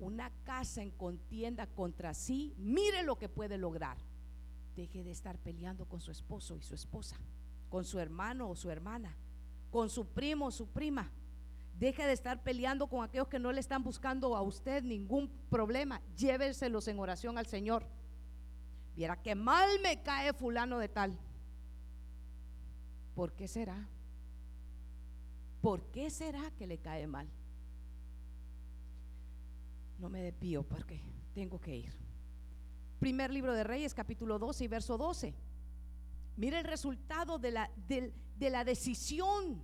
una 0.00 0.30
casa 0.44 0.82
en 0.82 0.90
contienda 0.90 1.66
contra 1.66 2.14
sí, 2.14 2.54
mire 2.56 3.02
lo 3.02 3.16
que 3.18 3.28
puede 3.28 3.58
lograr. 3.58 3.98
Deje 4.74 5.04
de 5.04 5.10
estar 5.10 5.38
peleando 5.38 5.86
con 5.86 6.00
su 6.00 6.10
esposo 6.10 6.56
y 6.56 6.62
su 6.62 6.74
esposa, 6.74 7.16
con 7.70 7.84
su 7.84 7.98
hermano 7.98 8.50
o 8.50 8.54
su 8.54 8.70
hermana, 8.70 9.16
con 9.70 9.88
su 9.88 10.06
primo 10.06 10.46
o 10.46 10.50
su 10.50 10.66
prima. 10.68 11.10
Deje 11.78 12.04
de 12.04 12.12
estar 12.12 12.42
peleando 12.42 12.88
con 12.88 13.02
aquellos 13.02 13.28
que 13.28 13.38
no 13.38 13.52
le 13.52 13.60
están 13.60 13.82
buscando 13.82 14.36
a 14.36 14.42
usted 14.42 14.82
ningún 14.82 15.30
problema. 15.48 16.02
Llévenselos 16.18 16.86
en 16.88 16.98
oración 16.98 17.38
al 17.38 17.46
Señor. 17.46 17.86
Viera 18.94 19.22
que 19.22 19.34
mal 19.34 19.70
me 19.82 20.02
cae 20.02 20.34
fulano 20.34 20.78
de 20.78 20.88
tal. 20.88 21.18
¿Por 23.14 23.32
qué 23.32 23.48
será? 23.48 23.88
¿Por 25.62 25.84
qué 25.90 26.10
será 26.10 26.50
que 26.58 26.66
le 26.66 26.76
cae 26.76 27.06
mal? 27.06 27.26
no 30.00 30.08
me 30.08 30.22
despío 30.22 30.62
porque 30.62 31.00
tengo 31.34 31.60
que 31.60 31.76
ir. 31.76 31.92
Primer 32.98 33.30
libro 33.30 33.54
de 33.54 33.64
Reyes, 33.64 33.94
capítulo 33.94 34.38
12 34.38 34.64
y 34.64 34.68
verso 34.68 34.98
12. 34.98 35.34
Mire 36.40 36.58
el 36.58 36.64
resultado 36.64 37.38
de 37.38 37.50
la, 37.50 37.70
de, 37.86 38.14
la 38.38 38.64
decisión 38.64 39.62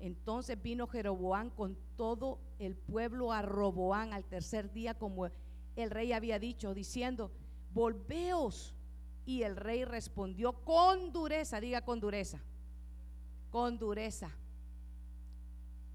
Entonces 0.00 0.60
vino 0.60 0.88
Jeroboán 0.88 1.50
con 1.50 1.78
todo 1.96 2.40
el 2.58 2.74
pueblo 2.74 3.30
a 3.30 3.40
Roboán 3.40 4.12
al 4.12 4.24
tercer 4.24 4.72
día, 4.72 4.94
como 4.94 5.28
el 5.76 5.90
rey 5.92 6.12
había 6.12 6.40
dicho, 6.40 6.74
diciendo, 6.74 7.30
volveos. 7.72 8.74
Y 9.26 9.44
el 9.44 9.54
rey 9.54 9.84
respondió 9.84 10.54
con 10.64 11.12
dureza, 11.12 11.60
diga 11.60 11.82
con 11.82 12.00
dureza, 12.00 12.42
con 13.50 13.78
dureza. 13.78 14.32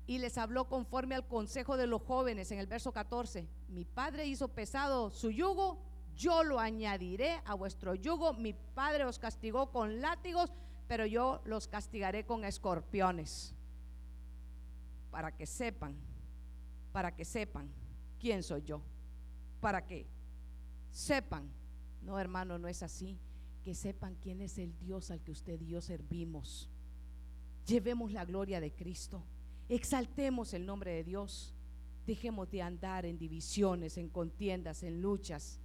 Y 0.07 0.19
les 0.19 0.37
habló 0.37 0.69
conforme 0.69 1.15
al 1.15 1.27
consejo 1.27 1.75
de 1.75 1.85
los 1.85 2.01
jóvenes 2.03 2.49
en 2.53 2.59
el 2.59 2.67
verso 2.67 2.93
14. 2.93 3.45
Mi 3.67 3.83
padre 3.83 4.25
hizo 4.25 4.47
pesado 4.47 5.09
su 5.09 5.31
yugo, 5.31 5.88
yo 6.19 6.43
lo 6.43 6.59
añadiré 6.59 7.41
a 7.45 7.53
vuestro 7.53 7.95
yugo. 7.95 8.33
Mi 8.33 8.53
padre 8.53 9.05
os 9.05 9.17
castigó 9.17 9.71
con 9.71 10.01
látigos, 10.01 10.51
pero 10.85 11.05
yo 11.05 11.41
los 11.45 11.67
castigaré 11.67 12.25
con 12.25 12.43
escorpiones 12.43 13.55
para 15.09 15.35
que 15.35 15.45
sepan, 15.45 15.95
para 16.91 17.15
que 17.15 17.23
sepan 17.23 17.69
quién 18.19 18.43
soy 18.43 18.63
yo. 18.63 18.81
¿Para 19.61 19.85
que 19.85 20.05
Sepan. 20.91 21.49
No, 22.01 22.19
hermano, 22.19 22.57
no 22.57 22.67
es 22.67 22.83
así. 22.83 23.17
Que 23.63 23.75
sepan 23.75 24.15
quién 24.15 24.41
es 24.41 24.57
el 24.57 24.77
Dios 24.79 25.11
al 25.11 25.21
que 25.21 25.31
usted 25.31 25.61
y 25.61 25.67
yo 25.67 25.81
servimos. 25.81 26.69
Llevemos 27.65 28.11
la 28.11 28.25
gloria 28.25 28.59
de 28.59 28.73
Cristo. 28.73 29.23
Exaltemos 29.67 30.53
el 30.53 30.65
nombre 30.65 30.91
de 30.91 31.03
Dios. 31.03 31.53
Dejemos 32.05 32.49
de 32.49 32.61
andar 32.61 33.05
en 33.05 33.19
divisiones, 33.19 33.97
en 33.97 34.09
contiendas, 34.09 34.81
en 34.83 35.01
luchas. 35.01 35.59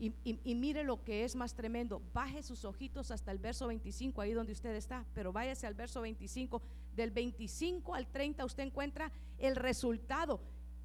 Y, 0.00 0.54
mire 0.54 0.84
lo 0.84 1.02
que 1.02 1.24
es 1.24 1.34
más 1.34 1.54
tremendo. 1.54 2.00
Baje 2.12 2.42
sus 2.44 2.64
ojitos 2.64 3.10
hasta 3.10 3.32
el 3.32 3.38
verso 3.38 3.66
25, 3.66 4.20
ahí 4.20 4.32
donde 4.32 4.52
usted 4.52 4.74
está, 4.76 5.04
pero 5.12 5.32
váyase 5.32 5.66
al 5.66 5.74
verso 5.74 6.00
25 6.02 6.62
del 6.94 7.10
25 7.10 7.94
al 7.94 8.06
30 8.06 8.44
usted 8.44 8.62
encuentra 8.62 9.10
el 9.38 9.56
resultado. 9.56 10.40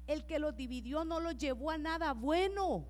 El 0.08 0.26
que 0.26 0.38
los 0.38 0.56
dividió 0.56 1.04
no 1.04 1.20
los 1.20 1.38
llevó 1.38 1.70
a 1.70 1.78
nada 1.78 2.12
bueno. 2.12 2.86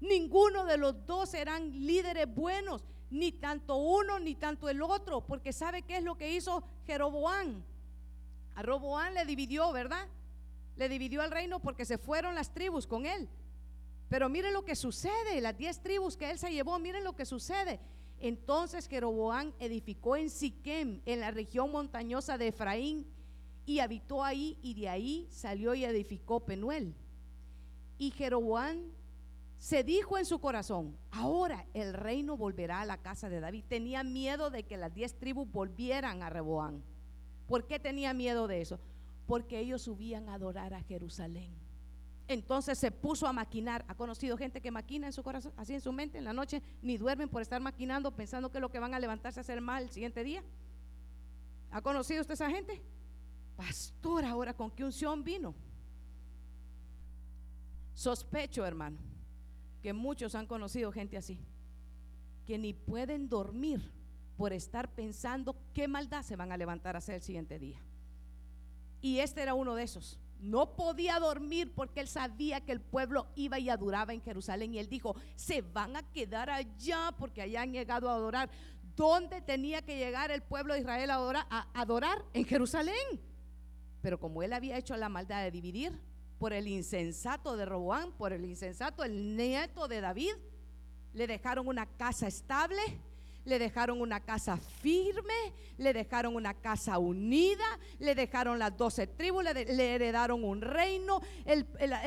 Ninguno 0.00 0.64
de 0.64 0.78
los 0.78 1.06
dos 1.06 1.34
eran 1.34 1.70
líderes 1.86 2.26
buenos, 2.34 2.82
ni 3.10 3.32
tanto 3.32 3.76
uno 3.76 4.18
ni 4.18 4.34
tanto 4.34 4.68
el 4.68 4.80
otro, 4.82 5.26
porque 5.26 5.52
sabe 5.52 5.82
qué 5.82 5.98
es 5.98 6.04
lo 6.04 6.16
que 6.16 6.34
hizo 6.34 6.64
Jeroboán. 6.86 7.64
A 8.54 8.62
Roboán 8.62 9.12
le 9.12 9.26
dividió, 9.26 9.70
¿verdad? 9.72 10.08
Le 10.76 10.88
dividió 10.88 11.22
el 11.22 11.30
reino 11.30 11.60
porque 11.60 11.84
se 11.84 11.98
fueron 11.98 12.34
las 12.34 12.52
tribus 12.52 12.86
con 12.86 13.04
él. 13.04 13.28
Pero 14.08 14.28
mire 14.28 14.52
lo 14.52 14.64
que 14.64 14.76
sucede, 14.76 15.40
las 15.40 15.56
diez 15.56 15.80
tribus 15.80 16.16
que 16.16 16.30
él 16.30 16.38
se 16.38 16.52
llevó, 16.52 16.78
miren 16.78 17.04
lo 17.04 17.16
que 17.16 17.26
sucede. 17.26 17.80
Entonces 18.20 18.88
Jeroboán 18.88 19.52
edificó 19.58 20.16
en 20.16 20.30
Siquem, 20.30 21.00
en 21.04 21.20
la 21.20 21.30
región 21.30 21.70
montañosa 21.72 22.38
de 22.38 22.48
Efraín, 22.48 23.06
y 23.66 23.80
habitó 23.80 24.22
ahí, 24.22 24.58
y 24.62 24.74
de 24.74 24.88
ahí 24.88 25.26
salió 25.30 25.74
y 25.74 25.84
edificó 25.84 26.40
Penuel. 26.40 26.94
Y 27.98 28.12
Jeroboán 28.12 28.92
se 29.58 29.82
dijo 29.82 30.18
en 30.18 30.24
su 30.24 30.38
corazón, 30.38 30.96
ahora 31.10 31.66
el 31.74 31.92
reino 31.92 32.36
volverá 32.36 32.82
a 32.82 32.86
la 32.86 32.98
casa 32.98 33.28
de 33.28 33.40
David. 33.40 33.64
Tenía 33.68 34.04
miedo 34.04 34.50
de 34.50 34.62
que 34.62 34.76
las 34.76 34.94
diez 34.94 35.18
tribus 35.18 35.50
volvieran 35.50 36.22
a 36.22 36.30
Reboán. 36.30 36.84
¿Por 37.48 37.66
qué 37.66 37.80
tenía 37.80 38.14
miedo 38.14 38.46
de 38.46 38.60
eso? 38.60 38.78
Porque 39.26 39.58
ellos 39.58 39.82
subían 39.82 40.28
a 40.28 40.34
adorar 40.34 40.74
a 40.74 40.82
Jerusalén. 40.82 41.65
Entonces 42.28 42.78
se 42.78 42.90
puso 42.90 43.26
a 43.26 43.32
maquinar. 43.32 43.84
¿Ha 43.88 43.94
conocido 43.94 44.36
gente 44.36 44.60
que 44.60 44.70
maquina 44.70 45.06
en 45.06 45.12
su 45.12 45.22
corazón, 45.22 45.52
así 45.56 45.74
en 45.74 45.80
su 45.80 45.92
mente, 45.92 46.18
en 46.18 46.24
la 46.24 46.32
noche, 46.32 46.62
ni 46.82 46.98
duermen 46.98 47.28
por 47.28 47.42
estar 47.42 47.60
maquinando, 47.60 48.10
pensando 48.10 48.50
que 48.50 48.58
es 48.58 48.62
lo 48.62 48.70
que 48.70 48.80
van 48.80 48.94
a 48.94 48.98
levantarse 48.98 49.40
a 49.40 49.42
hacer 49.42 49.60
mal 49.60 49.84
el 49.84 49.90
siguiente 49.90 50.24
día? 50.24 50.42
¿Ha 51.70 51.80
conocido 51.82 52.20
usted 52.20 52.34
esa 52.34 52.50
gente? 52.50 52.82
Pastor, 53.56 54.24
ahora 54.24 54.54
con 54.54 54.70
qué 54.70 54.84
unción 54.84 55.22
vino. 55.22 55.54
Sospecho, 57.94 58.66
hermano, 58.66 58.98
que 59.82 59.92
muchos 59.92 60.34
han 60.34 60.46
conocido 60.46 60.92
gente 60.92 61.16
así, 61.16 61.38
que 62.44 62.58
ni 62.58 62.74
pueden 62.74 63.28
dormir 63.28 63.92
por 64.36 64.52
estar 64.52 64.94
pensando 64.94 65.56
qué 65.72 65.88
maldad 65.88 66.22
se 66.22 66.36
van 66.36 66.52
a 66.52 66.56
levantar 66.56 66.94
a 66.94 66.98
hacer 66.98 67.14
el 67.14 67.22
siguiente 67.22 67.58
día. 67.58 67.80
Y 69.00 69.20
este 69.20 69.40
era 69.42 69.54
uno 69.54 69.74
de 69.74 69.84
esos 69.84 70.18
no 70.40 70.76
podía 70.76 71.18
dormir 71.18 71.72
porque 71.74 72.00
él 72.00 72.08
sabía 72.08 72.60
que 72.60 72.72
el 72.72 72.80
pueblo 72.80 73.26
iba 73.34 73.58
y 73.58 73.68
adoraba 73.68 74.12
en 74.12 74.22
Jerusalén. 74.22 74.74
Y 74.74 74.78
él 74.78 74.88
dijo, 74.88 75.16
se 75.34 75.62
van 75.62 75.96
a 75.96 76.02
quedar 76.12 76.50
allá 76.50 77.14
porque 77.18 77.42
allá 77.42 77.62
han 77.62 77.72
llegado 77.72 78.10
a 78.10 78.14
adorar. 78.14 78.50
¿Dónde 78.94 79.40
tenía 79.42 79.82
que 79.82 79.96
llegar 79.96 80.30
el 80.30 80.42
pueblo 80.42 80.74
de 80.74 80.80
Israel 80.80 81.10
a 81.10 81.14
adorar? 81.14 81.46
A 81.50 81.68
adorar 81.74 82.24
en 82.32 82.44
Jerusalén. 82.44 83.20
Pero 84.02 84.18
como 84.20 84.42
él 84.42 84.52
había 84.52 84.78
hecho 84.78 84.96
la 84.96 85.08
maldad 85.08 85.42
de 85.42 85.50
dividir 85.50 86.00
por 86.38 86.52
el 86.52 86.68
insensato 86.68 87.56
de 87.56 87.64
Roboán, 87.64 88.12
por 88.12 88.32
el 88.32 88.44
insensato, 88.44 89.04
el 89.04 89.36
nieto 89.36 89.88
de 89.88 90.00
David, 90.00 90.32
le 91.12 91.26
dejaron 91.26 91.66
una 91.66 91.86
casa 91.86 92.26
estable 92.26 92.80
le 93.46 93.58
dejaron 93.58 94.00
una 94.00 94.20
casa 94.20 94.56
firme, 94.56 95.32
le 95.78 95.92
dejaron 95.92 96.34
una 96.34 96.52
casa 96.54 96.98
unida, 96.98 97.64
le 97.98 98.14
dejaron 98.14 98.58
las 98.58 98.76
doce 98.76 99.06
tribus, 99.06 99.44
le, 99.44 99.94
heredaron 99.94 100.44
un 100.44 100.60
reino. 100.60 101.22
El, 101.44 101.64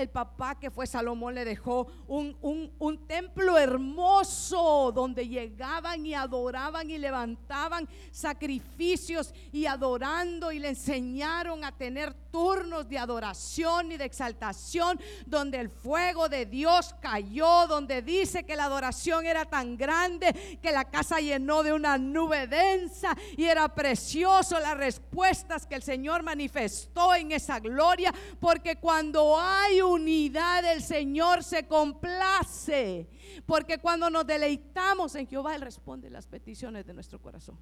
papá 0.10 0.60
que 0.60 0.70
fue 0.70 0.86
Salomón 0.86 1.36
le 1.36 1.46
dejó 1.46 1.88
un, 2.08 2.36
un 2.42 3.08
templo 3.08 3.58
hermoso 3.58 4.92
donde 4.94 5.28
llegaban 5.28 6.06
y 6.06 6.14
adoraban 6.14 6.90
y 6.90 6.98
levantaban 6.98 7.88
sacrificios 8.12 9.34
y 9.52 9.66
adorando 9.66 10.52
y 10.52 10.60
le 10.60 10.70
enseñaron 10.70 11.64
a 11.64 11.72
tener 11.72 12.14
turnos 12.32 12.88
de 12.90 12.98
adoración 12.98 13.92
y 13.92 13.98
de 13.98 14.06
exaltación, 14.06 15.00
donde 15.26 15.60
el 15.60 15.70
fuego 15.70 16.28
de 16.30 16.46
Dios 16.46 16.96
cayó, 17.02 17.68
donde 17.68 18.02
dice 18.02 18.44
que 18.44 18.56
la 18.56 18.66
adoración 18.66 19.26
era 19.26 19.46
tan 19.46 19.78
grande 19.78 20.60
que 20.62 20.72
la 20.72 20.86
casa 20.86 21.22
llenó 21.30 21.64
de 21.64 21.74
una 21.74 21.98
nube 21.98 22.46
densa 22.48 23.16
y 23.36 23.46
era 23.46 23.74
precioso 23.74 24.60
las 24.60 24.78
respuestas 24.78 25.66
que 25.66 25.76
el 25.76 25.82
Señor 25.82 26.22
manifestó 26.22 27.16
en 27.16 27.32
esa 27.32 27.60
gloria, 27.60 28.14
porque 28.40 28.76
cuando 28.76 29.40
hay 29.40 29.82
unidad 29.82 30.66
el 30.66 30.84
Señor 30.84 31.44
se 31.44 31.68
complace, 31.68 33.08
porque 33.46 33.80
cuando 33.80 34.10
nos 34.10 34.28
deleitamos 34.28 35.16
en 35.16 35.28
Jehová, 35.28 35.56
Él 35.56 35.62
responde 35.62 36.10
las 36.10 36.28
peticiones 36.28 36.86
de 36.86 36.94
nuestro 36.94 37.20
corazón. 37.20 37.58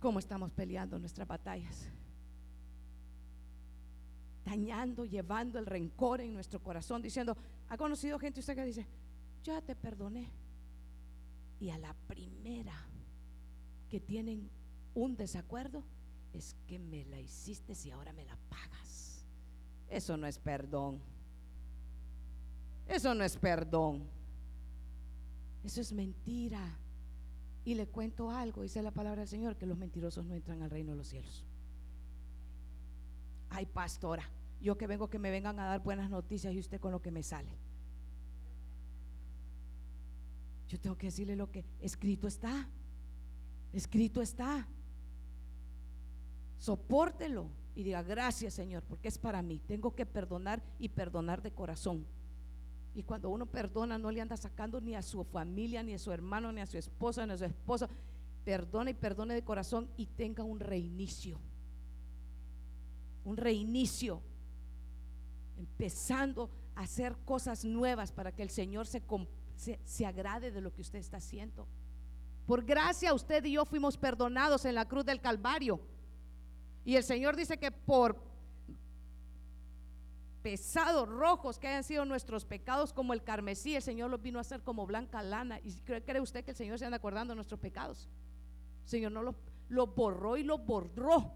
¿Cómo 0.00 0.18
estamos 0.18 0.50
peleando 0.50 0.98
nuestras 0.98 1.28
batallas? 1.28 1.92
dañando, 4.44 5.04
llevando 5.04 5.58
el 5.58 5.66
rencor 5.66 6.20
en 6.20 6.34
nuestro 6.34 6.60
corazón, 6.60 7.02
diciendo, 7.02 7.36
¿ha 7.68 7.76
conocido 7.76 8.18
gente 8.18 8.40
usted 8.40 8.54
que 8.54 8.64
dice, 8.64 8.86
ya 9.44 9.60
te 9.60 9.74
perdoné? 9.74 10.28
Y 11.62 11.70
a 11.70 11.78
la 11.78 11.94
primera 12.08 12.74
que 13.88 14.00
tienen 14.00 14.50
un 14.94 15.16
desacuerdo, 15.16 15.84
es 16.32 16.56
que 16.66 16.80
me 16.80 17.04
la 17.04 17.20
hiciste 17.20 17.72
y 17.84 17.90
ahora 17.92 18.12
me 18.12 18.24
la 18.24 18.36
pagas. 18.48 19.24
Eso 19.88 20.16
no 20.16 20.26
es 20.26 20.40
perdón. 20.40 21.00
Eso 22.88 23.14
no 23.14 23.22
es 23.22 23.36
perdón. 23.36 24.02
Eso 25.62 25.80
es 25.80 25.92
mentira. 25.92 26.80
Y 27.64 27.76
le 27.76 27.86
cuento 27.86 28.32
algo, 28.32 28.62
dice 28.62 28.82
la 28.82 28.90
palabra 28.90 29.20
del 29.20 29.28
Señor, 29.28 29.56
que 29.56 29.66
los 29.66 29.78
mentirosos 29.78 30.24
no 30.24 30.34
entran 30.34 30.62
al 30.62 30.70
reino 30.70 30.90
de 30.90 30.98
los 30.98 31.06
cielos. 31.06 31.44
Ay, 33.50 33.66
pastora, 33.66 34.28
yo 34.60 34.76
que 34.76 34.88
vengo 34.88 35.08
que 35.08 35.20
me 35.20 35.30
vengan 35.30 35.60
a 35.60 35.66
dar 35.66 35.80
buenas 35.80 36.10
noticias 36.10 36.52
y 36.54 36.58
usted 36.58 36.80
con 36.80 36.90
lo 36.90 37.00
que 37.00 37.12
me 37.12 37.22
sale. 37.22 37.56
Yo 40.72 40.80
tengo 40.80 40.96
que 40.96 41.08
decirle 41.08 41.36
lo 41.36 41.50
que 41.50 41.66
escrito 41.82 42.26
está. 42.26 42.66
Escrito 43.74 44.22
está. 44.22 44.66
Sopórtelo 46.56 47.50
y 47.74 47.82
diga 47.82 48.02
gracias 48.02 48.54
Señor, 48.54 48.82
porque 48.84 49.08
es 49.08 49.18
para 49.18 49.42
mí. 49.42 49.60
Tengo 49.66 49.94
que 49.94 50.06
perdonar 50.06 50.62
y 50.78 50.88
perdonar 50.88 51.42
de 51.42 51.50
corazón. 51.50 52.06
Y 52.94 53.02
cuando 53.02 53.28
uno 53.28 53.44
perdona, 53.44 53.98
no 53.98 54.10
le 54.10 54.22
anda 54.22 54.34
sacando 54.38 54.80
ni 54.80 54.94
a 54.94 55.02
su 55.02 55.22
familia, 55.24 55.82
ni 55.82 55.92
a 55.92 55.98
su 55.98 56.10
hermano, 56.10 56.50
ni 56.52 56.62
a 56.62 56.66
su 56.66 56.78
esposa, 56.78 57.26
ni 57.26 57.34
a 57.34 57.36
su 57.36 57.44
esposa. 57.44 57.90
Perdona 58.42 58.88
y 58.88 58.94
perdone 58.94 59.34
de 59.34 59.44
corazón 59.44 59.90
y 59.98 60.06
tenga 60.06 60.42
un 60.42 60.58
reinicio. 60.58 61.38
Un 63.26 63.36
reinicio. 63.36 64.22
Empezando 65.58 66.48
a 66.74 66.80
hacer 66.80 67.14
cosas 67.26 67.62
nuevas 67.62 68.10
para 68.10 68.32
que 68.32 68.42
el 68.42 68.48
Señor 68.48 68.86
se 68.86 69.02
comporte 69.02 69.41
se, 69.62 70.06
agrade 70.06 70.50
de 70.50 70.60
lo 70.60 70.72
que 70.72 70.80
usted 70.80 70.98
está 70.98 71.18
haciendo. 71.18 71.66
Por 72.46 72.64
gracia 72.64 73.14
usted 73.14 73.44
y 73.44 73.52
yo 73.52 73.64
fuimos 73.64 73.96
perdonados 73.96 74.64
en 74.64 74.74
la 74.74 74.86
cruz 74.86 75.04
del 75.04 75.20
Calvario. 75.20 75.80
Y 76.84 76.96
el 76.96 77.04
Señor 77.04 77.36
dice 77.36 77.58
que 77.58 77.70
por 77.70 78.20
pesados, 80.42 81.08
rojos 81.08 81.60
que 81.60 81.68
hayan 81.68 81.84
sido 81.84 82.04
nuestros 82.04 82.44
pecados 82.44 82.92
como 82.92 83.12
el 83.12 83.22
carmesí, 83.22 83.76
el 83.76 83.82
Señor 83.82 84.10
los 84.10 84.20
vino 84.20 84.38
a 84.38 84.40
hacer 84.40 84.62
como 84.62 84.86
blanca 84.86 85.22
lana. 85.22 85.60
¿Y 85.60 85.72
cree, 85.82 86.20
usted 86.20 86.44
que 86.44 86.50
el 86.50 86.56
Señor 86.56 86.78
se 86.80 86.84
anda 86.84 86.96
acordando 86.96 87.32
de 87.32 87.36
nuestros 87.36 87.60
pecados? 87.60 88.08
Señor 88.84 89.12
no 89.12 89.22
los, 89.22 89.36
lo 89.68 89.86
borró 89.86 90.36
y 90.36 90.42
lo 90.42 90.58
borró. 90.58 91.32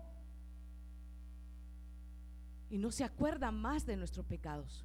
Y 2.69 2.79
no 2.79 2.91
se 2.91 3.05
acuerda 3.05 3.53
más 3.53 3.87
de 3.87 3.97
nuestros 3.97 4.27
pecados. 4.27 4.85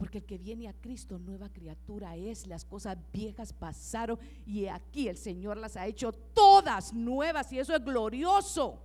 Porque 0.00 0.16
el 0.16 0.24
que 0.24 0.38
viene 0.38 0.66
a 0.66 0.72
Cristo, 0.72 1.18
nueva 1.18 1.50
criatura 1.50 2.16
es. 2.16 2.46
Las 2.46 2.64
cosas 2.64 2.96
viejas 3.12 3.52
pasaron 3.52 4.18
y 4.46 4.64
aquí 4.64 5.08
el 5.08 5.18
Señor 5.18 5.58
las 5.58 5.76
ha 5.76 5.86
hecho 5.86 6.10
todas 6.10 6.94
nuevas 6.94 7.52
y 7.52 7.58
eso 7.58 7.76
es 7.76 7.84
glorioso. 7.84 8.82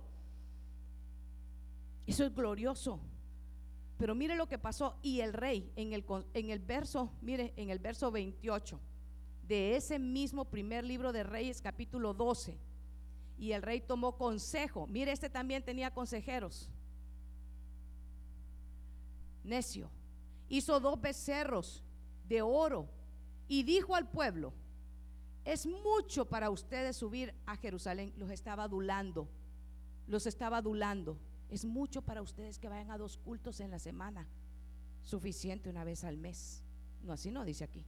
Eso 2.06 2.22
es 2.22 2.34
glorioso. 2.34 3.00
Pero 3.96 4.14
mire 4.14 4.36
lo 4.36 4.46
que 4.46 4.58
pasó. 4.58 4.98
Y 5.00 5.20
el 5.20 5.32
rey, 5.32 5.72
en 5.74 5.94
el, 5.94 6.04
en 6.34 6.50
el 6.50 6.58
verso, 6.58 7.10
mire, 7.22 7.54
en 7.56 7.70
el 7.70 7.78
verso 7.78 8.10
28 8.10 8.78
de 9.48 9.74
ese 9.74 9.98
mismo 9.98 10.44
primer 10.44 10.84
libro 10.84 11.14
de 11.14 11.22
Reyes, 11.22 11.62
capítulo 11.62 12.12
12. 12.12 12.58
Y 13.38 13.52
el 13.52 13.62
rey 13.62 13.80
tomó 13.80 14.18
consejo. 14.18 14.86
Mire, 14.86 15.12
este 15.12 15.30
también 15.30 15.62
tenía 15.62 15.90
consejeros. 15.90 16.68
Necio. 19.44 19.88
Hizo 20.48 20.80
dos 20.80 21.00
becerros 21.00 21.82
de 22.28 22.42
oro 22.42 22.88
y 23.48 23.62
dijo 23.62 23.94
al 23.94 24.08
pueblo, 24.08 24.52
es 25.44 25.64
mucho 25.64 26.24
para 26.28 26.50
ustedes 26.50 26.96
subir 26.96 27.32
a 27.46 27.56
Jerusalén. 27.56 28.12
Los 28.16 28.30
estaba 28.30 28.64
adulando, 28.64 29.28
los 30.08 30.26
estaba 30.26 30.58
adulando. 30.58 31.18
Es 31.48 31.64
mucho 31.64 32.02
para 32.02 32.22
ustedes 32.22 32.58
que 32.58 32.68
vayan 32.68 32.90
a 32.90 32.98
dos 32.98 33.16
cultos 33.18 33.60
en 33.60 33.70
la 33.70 33.78
semana. 33.78 34.26
Suficiente 35.04 35.70
una 35.70 35.84
vez 35.84 36.02
al 36.02 36.16
mes. 36.16 36.64
No, 37.02 37.12
así 37.12 37.30
no 37.30 37.44
dice 37.44 37.62
aquí. 37.62 37.84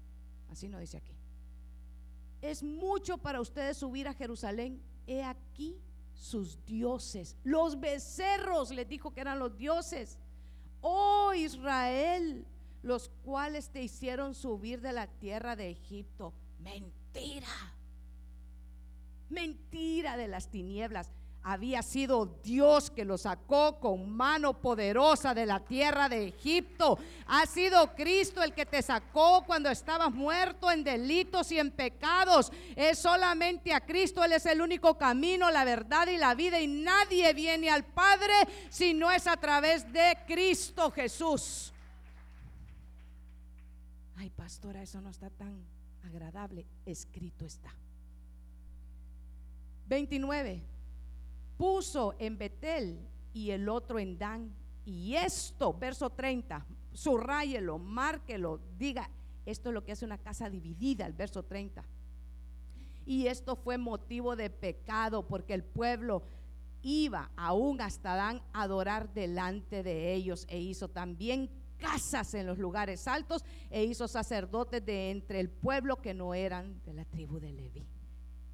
Así 0.49 0.69
no 0.69 0.79
dice 0.79 0.99
aquí. 0.99 1.17
Es 2.41 2.63
mucho 2.63 3.19
para 3.19 3.41
ustedes 3.41 3.77
subir 3.77 4.07
a 4.07 4.15
Jerusalén. 4.15 4.81
He 5.09 5.25
aquí 5.25 5.81
sus 6.15 6.65
dioses. 6.65 7.37
Los 7.43 7.81
becerros 7.81 8.71
les 8.71 8.89
dijo 8.89 9.13
que 9.13 9.21
eran 9.21 9.41
los 9.41 9.57
dioses. 9.57 10.19
Oh 10.81 11.33
Israel, 11.35 12.47
los 12.83 13.09
cuales 13.25 13.71
te 13.71 13.83
hicieron 13.83 14.35
subir 14.35 14.81
de 14.81 14.93
la 14.93 15.07
tierra 15.07 15.57
de 15.57 15.71
Egipto. 15.71 16.33
Mentira. 16.61 17.49
Mentira 19.29 20.17
de 20.17 20.29
las 20.29 20.51
tinieblas 20.51 21.11
había 21.51 21.83
sido 21.83 22.27
Dios 22.45 22.91
que 22.91 23.07
lo 23.07 23.17
sacó 23.17 23.81
con 23.81 24.11
mano 24.11 24.61
poderosa 24.61 25.33
de 25.33 25.47
la 25.47 25.61
tierra 25.61 26.07
de 26.07 26.29
Egipto. 26.29 26.99
Ha 27.27 27.47
sido 27.47 27.95
Cristo 27.95 28.43
el 28.43 28.53
que 28.53 28.67
te 28.67 28.83
sacó 28.83 29.45
cuando 29.47 29.71
estabas 29.71 30.13
muerto 30.13 30.71
en 30.71 30.85
delitos 30.85 31.51
y 31.51 31.59
en 31.59 31.71
pecados. 31.71 32.53
Es 32.77 32.99
solamente 32.99 33.73
a 33.73 33.81
Cristo, 33.81 34.23
Él 34.23 34.33
es 34.33 34.45
el 34.45 34.61
único 34.61 34.99
camino, 34.99 35.51
la 35.51 35.65
verdad 35.65 36.07
y 36.09 36.19
la 36.19 36.35
vida. 36.35 36.61
Y 36.61 36.67
nadie 36.67 37.33
viene 37.33 37.71
al 37.71 37.87
Padre 37.87 38.35
si 38.69 38.93
no 38.93 39.11
es 39.11 39.27
a 39.27 39.39
través 39.39 39.91
de 39.91 40.19
Cristo 40.27 40.91
Jesús. 40.91 41.73
Ay, 44.17 44.29
pastora, 44.29 44.83
eso 44.83 45.01
no 45.01 45.09
está 45.09 45.31
tan 45.31 45.65
agradable. 46.05 46.67
Escrito 46.85 47.47
está. 47.47 47.73
29 49.87 50.78
puso 51.59 52.15
en 52.19 52.39
Betel 52.39 53.07
y 53.35 53.51
el 53.51 53.69
otro 53.69 53.99
en 53.99 54.17
Dan. 54.17 54.55
Y 54.87 55.17
esto, 55.17 55.75
verso 55.75 56.09
30, 56.09 56.65
subrayelo, 56.95 57.79
márquelo, 57.79 58.61
diga, 58.79 59.11
esto 59.45 59.69
es 59.69 59.75
lo 59.75 59.85
que 59.85 59.93
hace 59.93 60.07
una 60.07 60.17
casa 60.17 60.49
dividida, 60.49 61.05
el 61.05 61.13
verso 61.13 61.43
30. 61.43 61.85
Y 63.05 63.27
esto 63.27 63.57
fue 63.57 63.77
motivo 63.77 64.37
de 64.37 64.49
pecado 64.49 65.27
porque 65.27 65.53
el 65.53 65.65
pueblo 65.65 66.23
iba 66.83 67.31
aún 67.37 67.81
hasta 67.81 68.15
Dan 68.15 68.41
a 68.53 68.63
adorar 68.63 69.13
delante 69.13 69.83
de 69.83 70.15
ellos 70.15 70.47
e 70.49 70.61
hizo 70.61 70.89
también 70.89 71.51
casas 71.79 72.35
en 72.35 72.47
los 72.47 72.59
lugares 72.59 73.07
altos 73.09 73.45
e 73.71 73.85
hizo 73.85 74.09
sacerdotes 74.09 74.85
de 74.85 75.11
entre 75.11 75.41
el 75.41 75.49
pueblo 75.49 75.97
que 75.97 76.15
no 76.15 76.35
eran 76.35 76.83
de 76.85 76.93
la 76.93 77.05
tribu 77.05 77.39
de 77.39 77.53
Leví. 77.53 77.87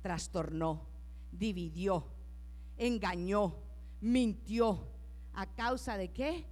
Trastornó, 0.02 0.88
dividió, 1.32 2.06
engañó, 2.76 3.56
mintió. 4.00 4.88
¿A 5.34 5.46
causa 5.46 5.96
de 5.96 6.12
qué? 6.12 6.46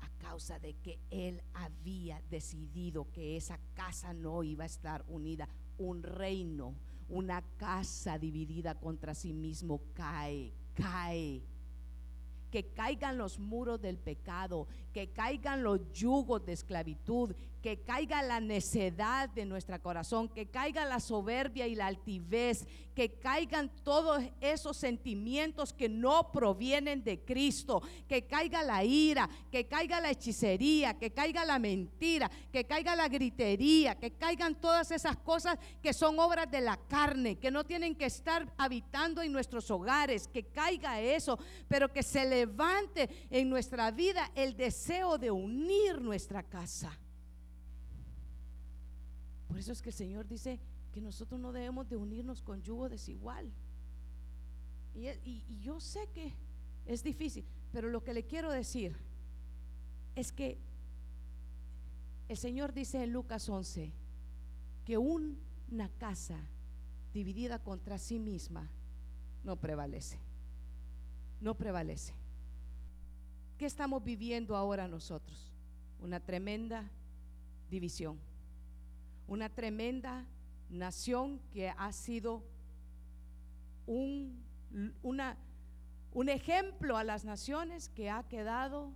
A 0.00 0.08
causa 0.18 0.58
de 0.58 0.74
que 0.74 0.98
él 1.10 1.42
había 1.54 2.22
decidido 2.30 3.10
que 3.12 3.36
esa 3.36 3.58
casa 3.74 4.14
no 4.14 4.42
iba 4.42 4.64
a 4.64 4.66
estar 4.66 5.04
unida. 5.08 5.48
Un 5.78 6.02
reino, 6.02 6.74
una 7.08 7.42
casa 7.56 8.18
dividida 8.18 8.74
contra 8.74 9.14
sí 9.14 9.32
mismo 9.32 9.80
cae, 9.94 10.52
cae 10.74 11.42
que 12.50 12.72
caigan 12.72 13.18
los 13.18 13.38
muros 13.38 13.80
del 13.80 13.98
pecado, 13.98 14.66
que 14.92 15.10
caigan 15.10 15.62
los 15.62 15.92
yugos 15.92 16.44
de 16.46 16.52
esclavitud, 16.52 17.34
que 17.62 17.82
caiga 17.82 18.22
la 18.22 18.40
necedad 18.40 19.28
de 19.30 19.44
nuestro 19.44 19.80
corazón, 19.82 20.28
que 20.28 20.46
caiga 20.46 20.84
la 20.84 21.00
soberbia 21.00 21.66
y 21.66 21.74
la 21.74 21.86
altivez, 21.86 22.66
que 22.94 23.18
caigan 23.18 23.70
todos 23.84 24.22
esos 24.40 24.76
sentimientos 24.76 25.74
que 25.74 25.88
no 25.88 26.32
provienen 26.32 27.04
de 27.04 27.20
Cristo, 27.20 27.82
que 28.08 28.26
caiga 28.26 28.62
la 28.62 28.84
ira, 28.84 29.28
que 29.52 29.66
caiga 29.66 30.00
la 30.00 30.10
hechicería, 30.10 30.94
que 30.94 31.12
caiga 31.12 31.44
la 31.44 31.58
mentira, 31.58 32.30
que 32.50 32.64
caiga 32.64 32.96
la 32.96 33.08
gritería, 33.08 33.96
que 33.96 34.12
caigan 34.12 34.54
todas 34.54 34.90
esas 34.92 35.16
cosas 35.18 35.58
que 35.82 35.92
son 35.92 36.18
obras 36.18 36.50
de 36.50 36.62
la 36.62 36.78
carne, 36.88 37.36
que 37.36 37.50
no 37.50 37.64
tienen 37.64 37.94
que 37.94 38.06
estar 38.06 38.50
habitando 38.56 39.20
en 39.20 39.32
nuestros 39.32 39.70
hogares, 39.70 40.26
que 40.28 40.44
caiga 40.44 41.00
eso, 41.00 41.38
pero 41.68 41.92
que 41.92 42.02
se 42.02 42.24
levante 42.24 43.10
en 43.30 43.50
nuestra 43.50 43.90
vida 43.90 44.30
el 44.34 44.56
deseo 44.56 45.18
de 45.18 45.30
unir 45.30 46.00
nuestra 46.00 46.42
casa. 46.42 46.98
Por 49.48 49.58
eso 49.58 49.72
es 49.72 49.82
que 49.82 49.90
el 49.90 49.94
Señor 49.94 50.26
dice 50.26 50.58
que 50.92 51.00
nosotros 51.00 51.40
no 51.40 51.52
debemos 51.52 51.88
de 51.88 51.96
unirnos 51.96 52.42
con 52.42 52.62
yugo 52.62 52.88
desigual. 52.88 53.50
Y, 54.94 55.08
y 55.08 55.60
yo 55.60 55.78
sé 55.80 56.08
que 56.14 56.32
es 56.86 57.02
difícil, 57.02 57.44
pero 57.72 57.90
lo 57.90 58.02
que 58.02 58.14
le 58.14 58.24
quiero 58.24 58.50
decir 58.50 58.96
es 60.14 60.32
que 60.32 60.58
el 62.28 62.36
Señor 62.36 62.72
dice 62.72 63.02
en 63.02 63.12
Lucas 63.12 63.48
11 63.48 63.92
que 64.84 64.98
una 64.98 65.88
casa 65.98 66.38
dividida 67.12 67.58
contra 67.58 67.98
sí 67.98 68.18
misma 68.18 68.68
no 69.44 69.56
prevalece. 69.56 70.18
No 71.40 71.54
prevalece. 71.54 72.14
¿Qué 73.58 73.66
estamos 73.66 74.02
viviendo 74.02 74.56
ahora 74.56 74.88
nosotros? 74.88 75.52
Una 76.00 76.20
tremenda 76.20 76.90
división 77.70 78.18
una 79.26 79.48
tremenda 79.48 80.24
nación 80.68 81.40
que 81.52 81.68
ha 81.68 81.92
sido 81.92 82.44
un, 83.86 84.42
un 86.12 86.28
ejemplo 86.28 86.96
a 86.96 87.04
las 87.04 87.24
naciones 87.24 87.88
que 87.88 88.10
ha 88.10 88.22
quedado 88.24 88.92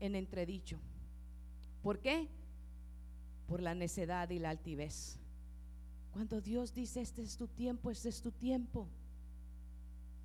en 0.00 0.14
entredicho. 0.14 0.78
¿Por 1.82 2.00
qué? 2.00 2.28
Por 3.46 3.62
la 3.62 3.74
necedad 3.74 4.30
y 4.30 4.38
la 4.38 4.50
altivez. 4.50 5.18
Cuando 6.12 6.40
Dios 6.40 6.74
dice, 6.74 7.00
este 7.00 7.22
es 7.22 7.36
tu 7.36 7.46
tiempo, 7.46 7.90
este 7.90 8.08
es 8.08 8.20
tu 8.20 8.32
tiempo. 8.32 8.88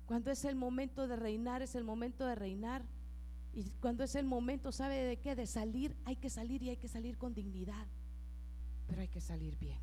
Cuando 0.06 0.30
es 0.30 0.44
el 0.44 0.56
momento 0.56 1.08
de 1.08 1.16
reinar, 1.16 1.62
es 1.62 1.74
el 1.74 1.84
momento 1.84 2.26
de 2.26 2.34
reinar. 2.34 2.84
Y 3.54 3.70
cuando 3.80 4.04
es 4.04 4.14
el 4.14 4.26
momento, 4.26 4.70
¿sabe 4.70 4.96
de 5.02 5.16
qué? 5.16 5.34
De 5.34 5.46
salir, 5.46 5.96
hay 6.04 6.16
que 6.16 6.30
salir 6.30 6.62
y 6.62 6.70
hay 6.70 6.76
que 6.76 6.88
salir 6.88 7.16
con 7.16 7.34
dignidad 7.34 7.86
pero 8.86 9.00
hay 9.00 9.08
que 9.08 9.20
salir 9.20 9.56
bien. 9.58 9.78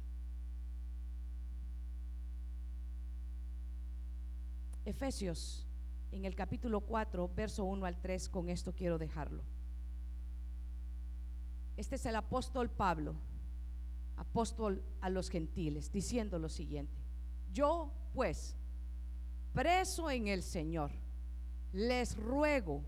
Efesios, 4.85 5.65
en 6.11 6.25
el 6.25 6.35
capítulo 6.35 6.81
4, 6.81 7.29
verso 7.35 7.63
1 7.63 7.85
al 7.85 7.99
3, 7.99 8.29
con 8.29 8.49
esto 8.49 8.73
quiero 8.73 8.97
dejarlo. 8.97 9.43
Este 11.77 11.95
es 11.95 12.05
el 12.05 12.15
apóstol 12.15 12.69
Pablo, 12.69 13.15
apóstol 14.17 14.83
a 15.01 15.09
los 15.09 15.29
gentiles, 15.29 15.91
diciendo 15.91 16.37
lo 16.37 16.49
siguiente. 16.49 16.93
Yo, 17.51 17.91
pues, 18.13 18.55
preso 19.53 20.11
en 20.11 20.27
el 20.27 20.43
Señor, 20.43 20.91
les 21.71 22.15
ruego 22.17 22.83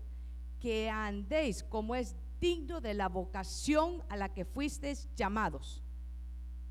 que 0.60 0.88
andéis 0.88 1.64
como 1.64 1.94
es 1.94 2.14
digno 2.40 2.80
de 2.80 2.94
la 2.94 3.08
vocación 3.08 4.02
a 4.08 4.16
la 4.16 4.32
que 4.32 4.44
fuisteis 4.44 5.08
llamados 5.16 5.82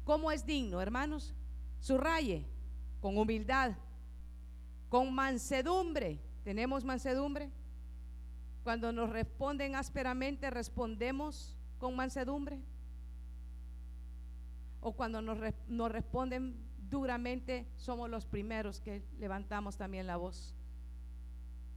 ¿Cómo 0.06 0.32
es 0.32 0.46
digno, 0.46 0.80
hermanos? 0.82 1.34
Subraye, 1.80 2.46
con 3.02 3.18
humildad, 3.18 3.76
con 4.88 5.14
mansedumbre. 5.14 6.22
¿Tenemos 6.44 6.86
mansedumbre? 6.86 7.50
Cuando 8.64 8.92
nos 8.92 9.10
responden 9.10 9.76
ásperamente, 9.76 10.52
respondemos 10.52 11.58
con 11.80 11.96
mansedumbre. 11.96 12.62
O 14.80 14.94
cuando 14.94 15.24
nos, 15.24 15.40
responden 15.92 16.56
duramente, 16.88 17.68
somos 17.76 18.08
los 18.08 18.28
primeros 18.28 18.80
que 18.82 19.04
levantamos 19.18 19.76
también 19.76 20.06
la 20.06 20.18
voz. 20.18 20.54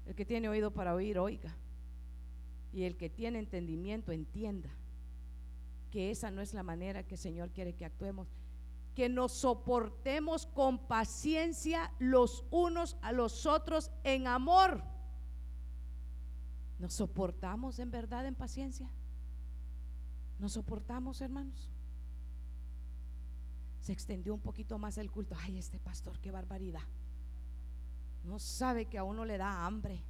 El 0.04 0.14
que 0.14 0.26
tiene 0.26 0.50
oído 0.50 0.70
para 0.70 0.94
oír, 0.94 1.18
oiga. 1.18 1.56
Y 2.74 2.82
el 2.84 2.98
que 2.98 3.08
tiene 3.08 3.38
entendimiento, 3.38 4.12
entienda 4.12 4.68
que 5.90 6.10
esa 6.10 6.30
no 6.30 6.40
es 6.40 6.54
la 6.54 6.62
manera 6.62 7.02
que 7.02 7.14
el 7.14 7.20
Señor 7.20 7.50
quiere 7.50 7.74
que 7.74 7.84
actuemos. 7.84 8.28
Que 8.94 9.08
nos 9.08 9.32
soportemos 9.32 10.46
con 10.46 10.78
paciencia 10.86 11.92
los 11.98 12.44
unos 12.50 12.96
a 13.02 13.12
los 13.12 13.46
otros 13.46 13.90
en 14.04 14.26
amor. 14.26 14.82
¿Nos 16.78 16.94
soportamos 16.94 17.78
en 17.78 17.90
verdad 17.90 18.26
en 18.26 18.34
paciencia? 18.34 18.90
¿Nos 20.38 20.52
soportamos, 20.52 21.20
hermanos? 21.20 21.70
Se 23.80 23.92
extendió 23.92 24.34
un 24.34 24.40
poquito 24.40 24.78
más 24.78 24.98
el 24.98 25.10
culto. 25.10 25.34
Ay, 25.40 25.58
este 25.58 25.80
pastor, 25.80 26.18
qué 26.20 26.30
barbaridad. 26.30 26.82
No 28.24 28.38
sabe 28.38 28.86
que 28.86 28.98
a 28.98 29.04
uno 29.04 29.24
le 29.24 29.38
da 29.38 29.64
hambre. 29.64 30.04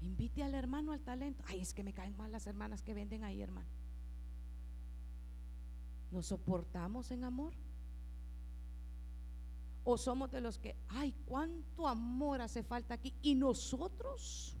Invite 0.00 0.42
al 0.42 0.54
hermano 0.54 0.92
al 0.92 1.00
talento. 1.00 1.42
Ay, 1.46 1.60
es 1.60 1.74
que 1.74 1.82
me 1.82 1.92
caen 1.92 2.16
mal 2.16 2.30
las 2.30 2.46
hermanas 2.46 2.82
que 2.82 2.94
venden 2.94 3.24
ahí, 3.24 3.42
hermano. 3.42 3.68
¿Nos 6.10 6.26
soportamos 6.26 7.10
en 7.10 7.24
amor? 7.24 7.52
¿O 9.84 9.96
somos 9.96 10.30
de 10.30 10.40
los 10.40 10.58
que, 10.58 10.76
ay, 10.88 11.14
cuánto 11.26 11.88
amor 11.88 12.40
hace 12.40 12.62
falta 12.62 12.94
aquí? 12.94 13.14
¿Y 13.22 13.34
nosotros? 13.34 14.56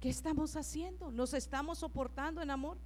¿Qué 0.00 0.08
estamos 0.08 0.56
haciendo? 0.56 1.10
¿Nos 1.10 1.34
estamos 1.34 1.78
soportando 1.78 2.40
en 2.40 2.50
amor? 2.50 2.78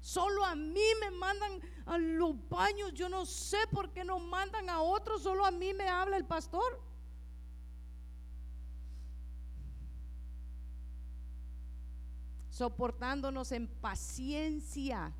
Solo 0.00 0.44
a 0.44 0.54
mí 0.54 0.84
me 1.00 1.10
mandan 1.10 1.60
a 1.86 1.98
los 1.98 2.48
baños. 2.48 2.94
Yo 2.94 3.08
no 3.08 3.26
sé 3.26 3.58
por 3.70 3.90
qué 3.90 4.04
no 4.04 4.18
mandan 4.18 4.70
a 4.70 4.80
otros. 4.80 5.22
Solo 5.22 5.44
a 5.44 5.50
mí 5.50 5.74
me 5.74 5.88
habla 5.88 6.16
el 6.16 6.24
pastor. 6.24 6.89
Soportándonos 12.60 13.52
en 13.52 13.66
paciencia 13.66 15.14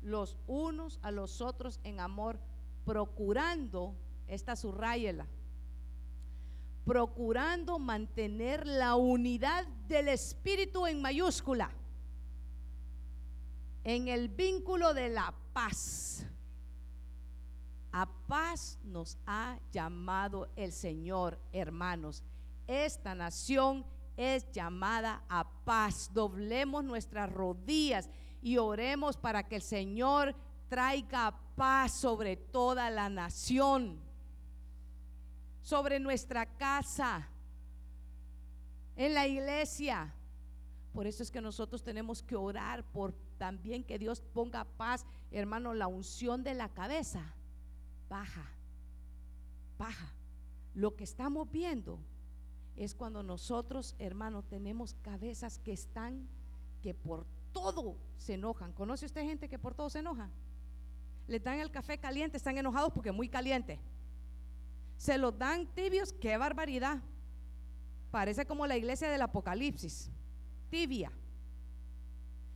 los 0.00 0.38
unos 0.46 0.98
a 1.02 1.10
los 1.10 1.42
otros 1.42 1.78
en 1.84 2.00
amor, 2.00 2.38
procurando, 2.86 3.94
esta 4.26 4.56
subrayela, 4.56 5.26
procurando 6.86 7.78
mantener 7.78 8.66
la 8.66 8.94
unidad 8.94 9.66
del 9.88 10.08
Espíritu 10.08 10.86
en 10.86 11.02
mayúscula, 11.02 11.70
en 13.84 14.08
el 14.08 14.30
vínculo 14.30 14.94
de 14.94 15.10
la 15.10 15.34
paz. 15.52 16.24
A 17.92 18.08
paz 18.26 18.78
nos 18.84 19.18
ha 19.26 19.58
llamado 19.70 20.48
el 20.56 20.72
Señor, 20.72 21.38
hermanos. 21.52 22.22
Esta 22.66 23.14
nación 23.14 23.84
es 24.16 24.50
llamada 24.52 25.22
a 25.28 25.48
paz. 25.64 26.10
Doblemos 26.12 26.84
nuestras 26.84 27.30
rodillas 27.32 28.08
y 28.42 28.58
oremos 28.58 29.16
para 29.16 29.46
que 29.46 29.56
el 29.56 29.62
Señor 29.62 30.34
traiga 30.68 31.38
paz 31.54 31.92
sobre 31.92 32.36
toda 32.36 32.90
la 32.90 33.08
nación, 33.08 34.00
sobre 35.62 36.00
nuestra 36.00 36.46
casa, 36.56 37.28
en 38.96 39.14
la 39.14 39.26
iglesia. 39.26 40.14
Por 40.92 41.06
eso 41.06 41.22
es 41.22 41.30
que 41.30 41.40
nosotros 41.40 41.82
tenemos 41.82 42.22
que 42.22 42.36
orar 42.36 42.82
por 42.84 43.14
también 43.36 43.84
que 43.84 43.98
Dios 43.98 44.22
ponga 44.32 44.64
paz, 44.64 45.04
hermano, 45.30 45.74
la 45.74 45.86
unción 45.86 46.42
de 46.42 46.54
la 46.54 46.70
cabeza. 46.70 47.34
Baja, 48.08 48.50
baja. 49.78 50.14
Lo 50.74 50.94
que 50.96 51.04
estamos 51.04 51.50
viendo 51.50 51.98
es 52.76 52.94
cuando 52.94 53.22
nosotros, 53.22 53.94
hermano, 53.98 54.42
tenemos 54.42 54.94
cabezas 55.02 55.58
que 55.58 55.72
están, 55.72 56.28
que 56.82 56.94
por 56.94 57.26
todo 57.52 57.96
se 58.18 58.34
enojan. 58.34 58.72
¿Conoce 58.72 59.06
usted 59.06 59.22
gente 59.22 59.48
que 59.48 59.58
por 59.58 59.74
todo 59.74 59.88
se 59.88 60.00
enoja? 60.00 60.30
Le 61.26 61.40
dan 61.40 61.58
el 61.58 61.70
café 61.70 61.98
caliente, 61.98 62.36
están 62.36 62.58
enojados 62.58 62.92
porque 62.92 63.12
muy 63.12 63.28
caliente. 63.28 63.80
Se 64.96 65.18
los 65.18 65.36
dan 65.38 65.66
tibios, 65.74 66.12
qué 66.12 66.36
barbaridad. 66.36 66.98
Parece 68.10 68.46
como 68.46 68.66
la 68.66 68.76
iglesia 68.76 69.10
del 69.10 69.22
Apocalipsis, 69.22 70.10
tibia. 70.70 71.10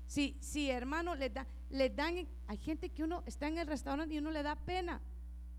Si, 0.06 0.36
si 0.40 0.70
hermano, 0.70 1.14
le, 1.14 1.30
da, 1.30 1.46
le 1.70 1.90
dan, 1.90 2.26
hay 2.46 2.56
gente 2.58 2.90
que 2.90 3.04
uno 3.04 3.22
está 3.26 3.48
en 3.48 3.58
el 3.58 3.66
restaurante 3.66 4.14
y 4.14 4.18
uno 4.18 4.30
le 4.30 4.42
da 4.42 4.56
pena, 4.56 5.00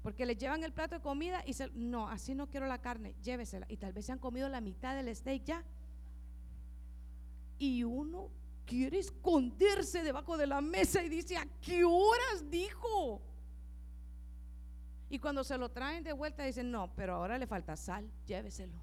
porque 0.04 0.26
le 0.26 0.36
llevan 0.36 0.64
el 0.64 0.74
plato 0.74 0.95
de 0.95 1.02
comida 1.02 1.43
y 1.45 1.54
se, 1.54 1.70
no, 1.72 2.08
así 2.10 2.34
no 2.34 2.49
quiero 2.49 2.66
la 2.68 2.82
carne, 2.82 3.16
llévesela. 3.22 3.66
Y 3.70 3.78
tal 3.78 3.93
vez 3.93 4.06
se 4.06 4.12
han 4.12 4.20
comido 4.20 4.49
la 4.49 4.62
mitad 4.62 4.95
del 4.95 5.16
steak 5.16 5.43
ya. 5.43 5.64
Y 7.60 7.84
uno 7.84 8.30
quiere 8.66 8.97
esconderse 8.97 10.02
debajo 10.02 10.38
de 10.38 10.47
la 10.47 10.62
mesa 10.62 11.04
y 11.04 11.10
dice, 11.10 11.38
¿a 11.38 11.45
qué 11.62 11.84
horas 11.84 12.49
dijo? 12.49 13.22
Y 15.10 15.20
cuando 15.20 15.43
se 15.43 15.58
lo 15.58 15.70
traen 15.70 16.04
de 16.04 16.14
vuelta 16.14 16.43
dicen, 16.43 16.72
no, 16.72 16.89
pero 16.95 17.16
ahora 17.16 17.38
le 17.38 17.45
falta 17.45 17.76
sal, 17.76 18.10
lléveselo. 18.26 18.80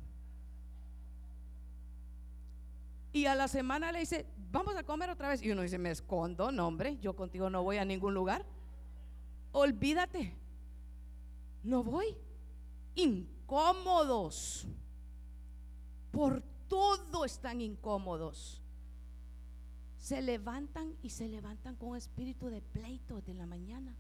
Y 3.12 3.27
a 3.27 3.35
la 3.35 3.49
semana 3.49 3.91
le 3.91 4.01
dice, 4.01 4.27
vamos 4.53 4.77
a 4.77 4.85
comer 4.85 5.11
otra 5.11 5.31
vez. 5.31 5.43
Y 5.43 5.51
uno 5.51 5.62
dice, 5.62 5.79
me 5.79 5.91
escondo, 5.91 6.53
no 6.53 6.69
hombre, 6.69 6.99
yo 6.99 7.16
contigo 7.16 7.51
no 7.51 7.62
voy 7.62 7.79
a 7.79 7.85
ningún 7.85 8.14
lugar. 8.14 8.45
Olvídate, 9.53 10.37
no 11.63 11.83
voy. 11.83 12.17
Incómodos. 12.95 14.67
Por 16.11 16.43
todo 16.69 17.25
están 17.25 17.61
incómodos 17.61 18.63
se 20.09 20.23
levantan 20.23 20.97
y 21.03 21.11
se 21.11 21.29
levantan 21.29 21.77
con 21.77 21.95
espíritu 21.95 22.49
de 22.49 22.63
pleito 22.63 23.21
de 23.21 23.35
la 23.35 23.45
mañana. 23.45 23.95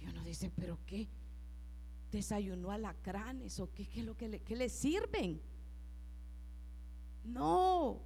Y 0.00 0.06
uno 0.06 0.24
dice, 0.24 0.50
pero 0.56 0.78
¿qué? 0.86 1.06
¿Desayunó 2.10 2.70
alacranes 2.70 3.60
o 3.60 3.70
qué, 3.72 3.86
qué 3.86 4.00
es 4.00 4.06
lo 4.06 4.16
que 4.16 4.28
le, 4.28 4.40
qué 4.40 4.56
le 4.56 4.70
sirven? 4.70 5.42
No, 7.24 8.00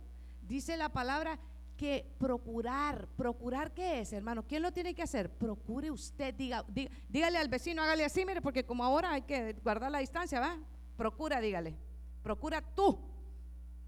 dice 0.49 0.77
la 0.77 0.93
palabra 0.93 1.39
que 1.77 2.07
procurar, 2.19 3.09
procurar 3.17 3.73
qué 3.73 4.01
es, 4.01 4.13
hermano, 4.13 4.45
¿quién 4.47 4.63
lo 4.63 4.73
tiene 4.73 4.95
que 4.95 5.03
hacer? 5.03 5.31
Procure 5.31 5.91
usted, 5.91 6.35
diga, 6.35 6.65
dígale 7.09 7.39
al 7.39 7.49
vecino, 7.49 7.83
hágale 7.83 8.05
así, 8.05 8.25
mire, 8.25 8.41
porque 8.41 8.65
como 8.65 8.85
ahora 8.85 9.13
hay 9.13 9.23
que 9.23 9.55
guardar 9.63 9.91
la 9.91 9.99
distancia, 9.99 10.41
¿va? 10.41 10.59
Procura, 10.97 11.41
dígale, 11.41 11.77
procura 12.23 12.63
tú, 12.63 12.99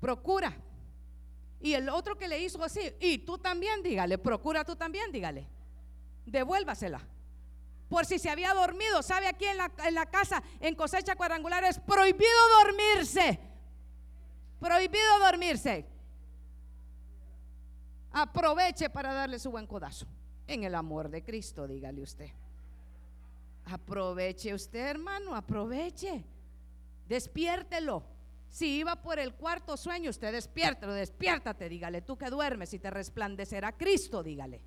procura. 0.01 0.57
Y 1.61 1.72
el 1.72 1.89
otro 1.89 2.16
que 2.16 2.28
le 2.28 2.41
hizo 2.41 2.62
así, 2.62 2.93
y 3.01 3.18
tú 3.18 3.39
también 3.39 3.82
dígale, 3.82 4.18
procura 4.18 4.64
tú 4.64 4.76
también 4.76 5.11
dígale, 5.12 5.49
devuélvasela. 6.26 7.01
Por 7.89 8.05
si 8.05 8.18
se 8.18 8.28
había 8.28 8.53
dormido, 8.53 9.03
sabe 9.03 9.28
aquí 9.28 9.47
en 9.47 9.59
la, 9.59 9.72
en 9.84 9.95
la 9.95 10.07
casa, 10.07 10.43
en 10.61 10.74
cosecha 10.74 11.14
cuadrangular, 11.14 11.62
es 11.64 11.78
prohibido 11.78 12.49
dormirse. 12.64 13.39
Prohibido 14.59 15.18
dormirse. 15.20 15.95
Aproveche 18.18 18.88
para 18.88 19.12
darle 19.12 19.38
su 19.38 19.50
buen 19.50 19.66
codazo. 19.66 20.06
En 20.46 20.64
el 20.64 20.74
amor 20.74 21.10
de 21.10 21.22
Cristo, 21.22 21.68
dígale 21.68 22.00
usted. 22.00 22.30
Aproveche 23.66 24.54
usted, 24.54 24.88
hermano, 24.88 25.36
aproveche. 25.36 26.24
Despiértelo. 27.06 28.02
Si 28.48 28.78
iba 28.78 28.96
por 28.96 29.18
el 29.18 29.34
cuarto 29.34 29.76
sueño, 29.76 30.08
usted 30.08 30.32
despiértelo, 30.32 30.94
despiértate, 30.94 31.68
dígale, 31.68 32.00
tú 32.00 32.16
que 32.16 32.30
duermes 32.30 32.72
y 32.72 32.78
te 32.78 32.88
resplandecerá 32.88 33.76
Cristo, 33.76 34.22
dígale. 34.22 34.62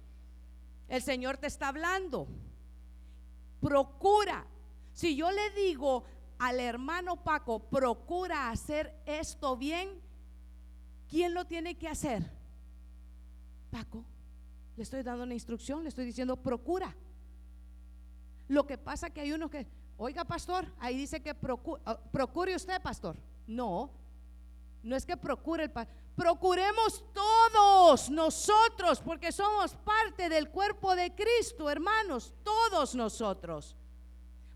El 0.88 1.02
Señor 1.02 1.38
te 1.38 1.47
está 1.47 1.70
hablando. 1.70 2.28
Procura. 3.60 4.45
Si 4.93 5.16
yo 5.16 5.32
le 5.32 5.50
digo 5.52 6.04
al 6.38 6.60
hermano 6.60 7.24
Paco, 7.24 7.58
procura 7.58 8.52
hacer 8.52 8.93
esto 9.08 9.58
bien, 9.58 9.89
¿quién 11.10 11.34
lo 11.34 11.45
tiene 11.45 11.80
que 11.80 11.88
hacer? 11.88 12.39
Paco, 13.70 14.04
le 14.76 14.84
estoy 14.84 15.04
dando 15.04 15.24
una 15.24 15.34
instrucción, 15.34 15.84
le 15.84 15.90
estoy 15.90 16.06
diciendo, 16.06 16.38
procura. 16.38 16.96
Lo 18.48 18.66
que 18.66 18.78
pasa 18.78 19.10
que 19.10 19.22
hay 19.22 19.32
unos 19.32 19.52
que, 19.52 19.68
oiga 19.98 20.26
pastor, 20.26 20.66
ahí 20.80 20.98
dice 20.98 21.22
que 21.22 21.36
ah, 21.86 22.00
procure 22.12 22.56
usted, 22.56 22.82
pastor. 22.82 23.18
No, 23.46 23.92
no 24.84 24.96
es 24.96 25.06
que 25.06 25.18
procure 25.18 25.64
el 25.64 25.72
Procuremos 26.16 27.06
todos 27.14 28.10
nosotros, 28.10 29.00
porque 29.00 29.32
somos 29.32 29.74
parte 29.74 30.28
del 30.28 30.50
cuerpo 30.50 30.94
de 30.94 31.16
Cristo, 31.16 31.70
hermanos, 31.70 32.34
todos 32.44 32.94
nosotros. 32.94 33.78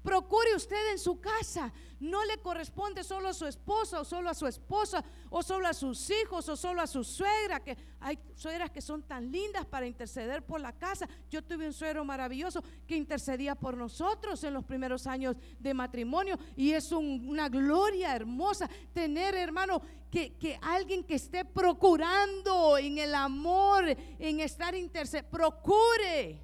Procure 0.03 0.53
usted 0.55 0.91
en 0.91 0.99
su 0.99 1.19
casa. 1.21 1.71
No 1.99 2.25
le 2.25 2.37
corresponde 2.39 3.05
solo 3.05 3.29
a 3.29 3.33
su 3.33 3.47
esposa 3.47 4.01
o 4.01 4.03
solo 4.03 4.29
a 4.29 4.33
su 4.33 4.45
esposa 4.45 5.03
o 5.29 5.41
solo 5.41 5.69
a 5.69 5.73
sus 5.73 6.09
hijos 6.09 6.49
o 6.49 6.57
solo 6.57 6.81
a 6.81 6.87
su 6.87 7.05
suegra, 7.05 7.61
que 7.61 7.77
hay 8.01 8.19
suegras 8.35 8.69
que 8.69 8.81
son 8.81 9.03
tan 9.03 9.31
lindas 9.31 9.65
para 9.65 9.87
interceder 9.87 10.43
por 10.43 10.59
la 10.59 10.73
casa. 10.73 11.07
Yo 11.31 11.41
tuve 11.41 11.65
un 11.65 11.71
suegro 11.71 12.03
maravilloso 12.03 12.61
que 12.85 12.97
intercedía 12.97 13.55
por 13.55 13.77
nosotros 13.77 14.43
en 14.43 14.53
los 14.53 14.65
primeros 14.65 15.07
años 15.07 15.37
de 15.57 15.73
matrimonio 15.73 16.37
y 16.57 16.73
es 16.73 16.91
una 16.91 17.47
gloria 17.47 18.13
hermosa 18.13 18.69
tener, 18.93 19.35
hermano, 19.35 19.81
que, 20.11 20.33
que 20.33 20.59
alguien 20.61 21.05
que 21.05 21.15
esté 21.15 21.45
procurando 21.45 22.77
en 22.77 22.97
el 22.97 23.15
amor, 23.15 23.85
en 24.19 24.41
estar 24.41 24.75
intercediendo, 24.75 25.31
procure, 25.31 26.41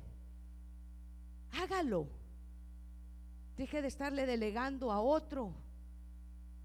hágalo 1.51 2.18
Deje 3.59 3.81
de 3.81 3.89
estarle 3.89 4.25
delegando 4.25 4.89
a 4.89 5.01
otro 5.01 5.51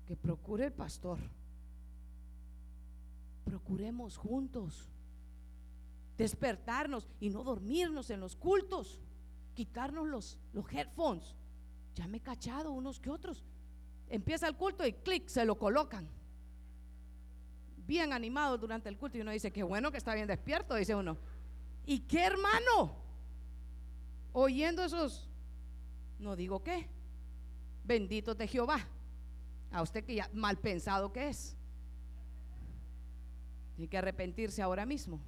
que 0.07 0.15
procure 0.15 0.67
el 0.67 0.73
pastor. 0.73 1.19
Procuremos 3.45 4.17
juntos 4.17 4.89
despertarnos 6.17 7.09
y 7.19 7.31
no 7.31 7.43
dormirnos 7.43 8.11
en 8.11 8.21
los 8.21 8.37
cultos, 8.37 9.01
quitarnos 9.55 10.07
los, 10.07 10.39
los 10.53 10.73
headphones. 10.73 11.35
Ya 11.97 12.07
me 12.07 12.19
he 12.19 12.21
cachado 12.21 12.71
unos 12.71 13.01
que 13.01 13.11
otros. 13.11 13.43
Empieza 14.09 14.47
el 14.47 14.55
culto 14.57 14.87
y 14.87 14.93
clic, 14.93 15.27
se 15.27 15.45
lo 15.45 15.59
colocan. 15.59 16.09
Bien 17.89 18.13
animado 18.13 18.57
durante 18.57 18.89
el 18.89 18.97
culto 18.97 19.19
y 19.19 19.23
uno 19.23 19.33
dice, 19.33 19.51
qué 19.51 19.65
bueno 19.65 19.91
que 19.91 19.99
está 19.99 20.15
bien 20.15 20.29
despierto, 20.29 20.77
dice 20.77 20.95
uno. 20.95 21.17
¿Y 21.87 21.99
qué 22.03 22.23
hermano? 22.23 22.95
Oyendo 24.33 24.85
esos 24.85 25.29
no 26.19 26.37
digo 26.37 26.63
qué. 26.63 26.89
Bendito 27.85 28.35
de 28.35 28.49
Jehová. 28.49 28.89
A 29.71 29.83
usted 29.83 30.05
que 30.05 30.15
ya 30.15 30.31
mal 30.33 30.59
pensado 30.59 31.13
que 31.13 31.29
es. 31.29 31.57
Tiene 33.75 33.89
que 33.89 33.99
arrepentirse 33.99 34.63
ahora 34.63 34.87
mismo. 34.87 35.21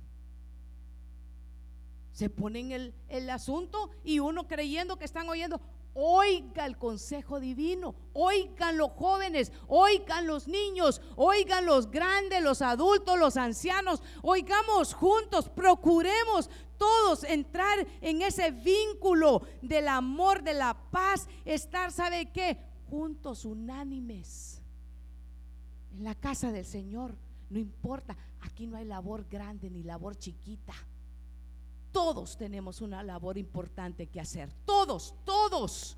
Se 2.12 2.30
ponen 2.30 2.72
el, 2.72 2.94
el 3.08 3.28
asunto 3.28 3.90
y 4.04 4.20
uno 4.20 4.46
creyendo 4.46 4.98
que 4.98 5.04
están 5.04 5.28
oyendo. 5.28 5.60
Oiga 5.98 6.66
el 6.66 6.76
consejo 6.76 7.40
divino, 7.40 7.94
oigan 8.12 8.76
los 8.76 8.90
jóvenes, 8.90 9.50
oigan 9.66 10.26
los 10.26 10.46
niños, 10.46 11.00
oigan 11.16 11.64
los 11.64 11.90
grandes, 11.90 12.42
los 12.42 12.60
adultos, 12.60 13.18
los 13.18 13.38
ancianos, 13.38 14.02
oigamos 14.20 14.92
juntos, 14.92 15.48
procuremos 15.48 16.50
todos 16.78 17.24
entrar 17.24 17.86
en 18.00 18.22
ese 18.22 18.50
vínculo 18.50 19.42
del 19.62 19.88
amor, 19.88 20.42
de 20.42 20.54
la 20.54 20.74
paz, 20.90 21.28
estar, 21.44 21.92
¿sabe 21.92 22.30
qué? 22.32 22.58
Juntos, 22.88 23.44
unánimes, 23.44 24.62
en 25.92 26.04
la 26.04 26.14
casa 26.14 26.52
del 26.52 26.64
Señor. 26.64 27.16
No 27.48 27.58
importa, 27.58 28.16
aquí 28.40 28.66
no 28.66 28.76
hay 28.76 28.84
labor 28.84 29.26
grande 29.28 29.70
ni 29.70 29.82
labor 29.82 30.16
chiquita. 30.16 30.74
Todos 31.92 32.36
tenemos 32.36 32.80
una 32.80 33.02
labor 33.02 33.38
importante 33.38 34.06
que 34.08 34.20
hacer. 34.20 34.52
Todos, 34.64 35.14
todos. 35.24 35.96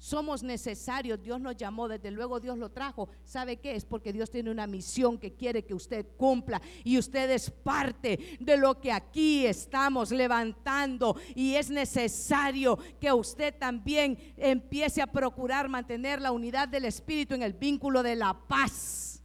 Somos 0.00 0.42
necesarios, 0.42 1.22
Dios 1.22 1.38
nos 1.42 1.58
llamó, 1.58 1.86
desde 1.86 2.10
luego 2.10 2.40
Dios 2.40 2.56
lo 2.56 2.70
trajo. 2.70 3.10
¿Sabe 3.22 3.58
qué? 3.58 3.76
Es 3.76 3.84
porque 3.84 4.14
Dios 4.14 4.30
tiene 4.30 4.50
una 4.50 4.66
misión 4.66 5.18
que 5.18 5.34
quiere 5.34 5.66
que 5.66 5.74
usted 5.74 6.06
cumpla 6.16 6.62
y 6.84 6.96
usted 6.96 7.30
es 7.30 7.50
parte 7.50 8.38
de 8.40 8.56
lo 8.56 8.80
que 8.80 8.92
aquí 8.92 9.44
estamos 9.44 10.10
levantando 10.10 11.16
y 11.34 11.54
es 11.54 11.68
necesario 11.68 12.78
que 12.98 13.12
usted 13.12 13.54
también 13.58 14.16
empiece 14.38 15.02
a 15.02 15.06
procurar 15.06 15.68
mantener 15.68 16.22
la 16.22 16.32
unidad 16.32 16.66
del 16.66 16.86
Espíritu 16.86 17.34
en 17.34 17.42
el 17.42 17.52
vínculo 17.52 18.02
de 18.02 18.16
la 18.16 18.32
paz. 18.32 19.22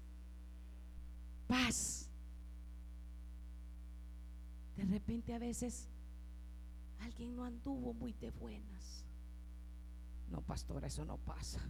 Paz. 1.47 2.09
De 4.75 4.83
repente 4.83 5.33
a 5.33 5.39
veces 5.39 5.87
alguien 6.99 7.33
no 7.33 7.45
anduvo 7.45 7.93
muy 7.93 8.11
de 8.11 8.29
buenas 8.31 8.74
no, 10.35 10.41
pastora, 10.41 10.87
eso 10.87 11.05
no 11.05 11.17
pasa. 11.17 11.61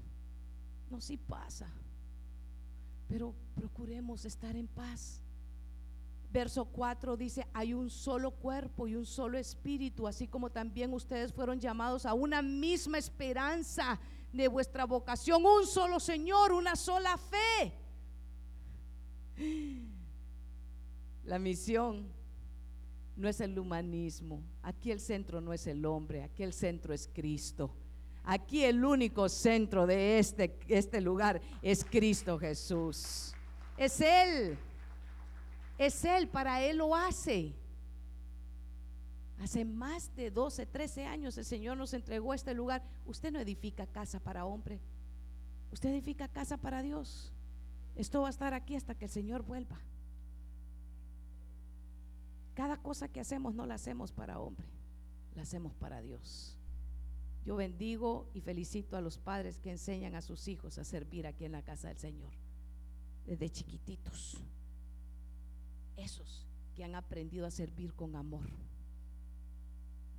No, 0.90 1.00
sí 1.00 1.18
pasa. 1.18 1.72
Pero 3.08 3.36
procuremos 3.54 4.26
estar 4.26 4.56
en 4.56 4.68
paz. 4.68 5.22
Verso 6.32 6.66
4 6.66 7.16
dice, 7.16 7.46
hay 7.54 7.74
un 7.74 7.90
solo 7.90 8.32
cuerpo 8.32 8.88
y 8.88 8.96
un 8.96 9.06
solo 9.06 9.38
espíritu, 9.38 10.08
así 10.08 10.28
como 10.28 10.50
también 10.50 10.94
ustedes 10.94 11.32
fueron 11.32 11.60
llamados 11.60 12.06
a 12.06 12.14
una 12.14 12.42
misma 12.42 12.98
esperanza 12.98 14.00
de 14.34 14.48
vuestra 14.48 14.86
vocación, 14.86 15.46
un 15.46 15.66
solo 15.66 16.00
Señor, 16.00 16.52
una 16.52 16.76
sola 16.76 17.18
fe. 17.18 17.74
La 21.24 21.40
misión 21.40 22.12
no 23.16 23.30
es 23.30 23.40
el 23.40 23.58
humanismo, 23.58 24.44
aquí 24.62 24.92
el 24.92 25.00
centro 25.00 25.40
no 25.40 25.54
es 25.54 25.68
el 25.68 25.86
hombre, 25.86 26.24
aquí 26.24 26.44
el 26.44 26.52
centro 26.52 26.94
es 26.94 27.08
Cristo. 27.14 27.72
Aquí 28.26 28.64
el 28.64 28.84
único 28.84 29.30
centro 29.30 29.86
de 29.86 30.18
este, 30.18 30.58
este 30.68 31.00
lugar 31.00 31.42
es 31.62 31.86
Cristo 31.86 32.40
Jesús. 32.40 33.34
Es 33.78 34.02
Él. 34.02 34.58
Es 35.78 36.04
Él, 36.04 36.28
para 36.28 36.64
Él 36.64 36.78
lo 36.78 36.96
hace. 36.96 37.54
Hace 39.40 39.64
más 39.64 40.16
de 40.16 40.32
12, 40.32 40.66
13 40.66 41.06
años 41.06 41.38
el 41.38 41.46
Señor 41.46 41.78
nos 41.78 41.94
entregó 41.94 42.34
este 42.34 42.54
lugar. 42.54 42.82
Usted 43.06 43.32
no 43.32 43.40
edifica 43.40 43.86
casa 43.86 44.20
para 44.20 44.46
hombre. 44.46 44.80
Usted 45.72 45.90
edifica 45.90 46.28
casa 46.28 46.58
para 46.58 46.82
Dios. 46.82 47.32
Esto 47.96 48.22
va 48.22 48.28
a 48.28 48.32
estar 48.32 48.54
aquí 48.54 48.76
hasta 48.76 48.96
que 48.96 49.06
el 49.06 49.12
Señor 49.12 49.44
vuelva. 49.44 49.80
Cada 52.56 52.78
cosa 52.78 53.08
que 53.10 53.20
hacemos 53.20 53.54
no 53.54 53.66
la 53.66 53.76
hacemos 53.76 54.14
para 54.14 54.40
hombre, 54.40 54.66
la 55.36 55.42
hacemos 55.42 55.76
para 55.76 56.02
Dios. 56.02 56.55
Yo 57.46 57.56
bendigo 57.56 58.28
y 58.34 58.42
felicito 58.42 58.98
a 58.98 59.02
los 59.02 59.20
padres 59.20 59.60
que 59.60 59.70
enseñan 59.70 60.16
a 60.16 60.24
sus 60.24 60.48
hijos 60.48 60.80
a 60.80 60.84
servir 60.84 61.28
aquí 61.28 61.46
en 61.46 61.52
la 61.52 61.62
casa 61.62 61.90
del 61.90 62.00
Señor, 62.00 62.34
desde 63.28 63.52
chiquititos. 63.52 64.42
Esos 65.96 66.48
que 66.74 66.84
han 66.84 66.96
aprendido 66.96 67.46
a 67.46 67.52
servir 67.52 67.94
con 67.94 68.16
amor. 68.16 68.50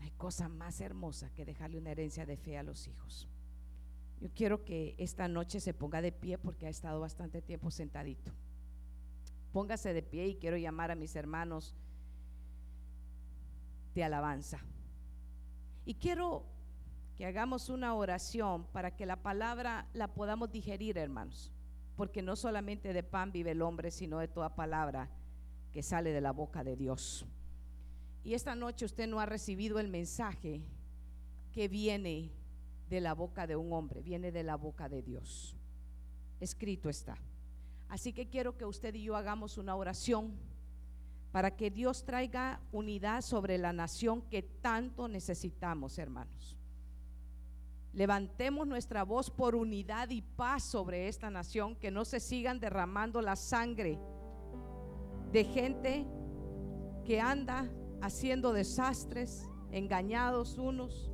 hay 0.01 0.11
cosa 0.13 0.49
más 0.49 0.81
hermosa 0.81 1.31
que 1.35 1.45
dejarle 1.45 1.79
una 1.79 1.91
herencia 1.91 2.25
de 2.25 2.37
fe 2.37 2.57
a 2.57 2.63
los 2.63 2.87
hijos. 2.87 3.29
Yo 4.21 4.31
quiero 4.33 4.65
que 4.65 4.95
esta 4.97 5.27
noche 5.27 5.59
se 5.59 5.75
ponga 5.75 6.01
de 6.01 6.13
pie 6.13 6.39
porque 6.39 6.67
ha 6.67 6.71
estado 6.71 7.01
bastante 7.01 7.43
tiempo 7.43 7.73
sentadito. 7.73 8.33
Póngase 9.53 9.93
de 9.93 10.03
pie 10.03 10.29
y 10.29 10.37
quiero 10.37 10.57
llamar 10.57 10.93
a 10.93 10.95
mis 10.95 11.17
hermanos 11.17 11.75
de 13.95 14.05
alabanza. 14.05 14.61
Y 15.85 15.95
quiero 15.95 16.56
que 17.17 17.25
hagamos 17.25 17.71
una 17.71 17.95
oración 17.95 18.67
para 18.73 18.95
que 18.95 19.07
la 19.07 19.17
palabra 19.17 19.87
la 19.95 20.09
podamos 20.09 20.53
digerir, 20.53 20.99
hermanos. 20.99 21.51
Porque 21.97 22.21
no 22.21 22.37
solamente 22.37 22.93
de 22.93 23.03
pan 23.03 23.33
vive 23.33 23.53
el 23.53 23.63
hombre, 23.63 23.91
sino 23.91 24.19
de 24.19 24.29
toda 24.29 24.55
palabra 24.55 25.09
que 25.73 25.83
sale 25.83 26.13
de 26.13 26.21
la 26.21 26.33
boca 26.33 26.63
de 26.63 26.77
Dios. 26.77 27.27
Y 28.23 28.35
esta 28.35 28.55
noche 28.55 28.85
usted 28.85 29.09
no 29.09 29.19
ha 29.19 29.27
recibido 29.27 29.79
el 29.79 29.89
mensaje 29.89 30.63
que 31.53 31.69
viene 31.69 32.33
de 32.91 33.01
la 33.01 33.15
boca 33.15 33.47
de 33.47 33.57
un 33.57 33.73
hombre, 33.73 34.03
viene 34.03 34.31
de 34.31 34.43
la 34.43 34.57
boca 34.57 34.89
de 34.89 35.01
Dios. 35.03 35.57
Escrito 36.39 36.91
está. 36.91 37.17
Así 37.89 38.13
que 38.13 38.29
quiero 38.29 38.59
que 38.59 38.67
usted 38.67 38.95
y 38.95 39.05
yo 39.05 39.17
hagamos 39.17 39.57
una 39.57 39.75
oración 39.75 40.35
para 41.33 41.57
que 41.57 41.71
Dios 41.71 42.05
traiga 42.05 42.61
unidad 42.73 43.23
sobre 43.23 43.57
la 43.57 43.73
nación 43.73 44.23
que 44.23 44.43
tanto 44.43 45.09
necesitamos, 45.09 45.99
hermanos. 45.99 46.56
Levantemos 47.97 48.67
nuestra 48.67 49.05
voz 49.05 49.31
por 49.31 49.55
unidad 49.57 50.11
y 50.11 50.21
paz 50.21 50.65
sobre 50.65 51.09
esta 51.09 51.31
nación, 51.31 51.77
que 51.77 51.91
no 51.91 52.05
se 52.05 52.21
sigan 52.21 52.61
derramando 52.61 53.23
la 53.23 53.37
sangre 53.37 53.99
de 55.33 55.45
gente 55.45 56.07
que 57.07 57.23
anda 57.23 57.71
haciendo 58.03 58.53
desastres, 58.53 59.49
engañados 59.73 60.59
unos 60.59 61.11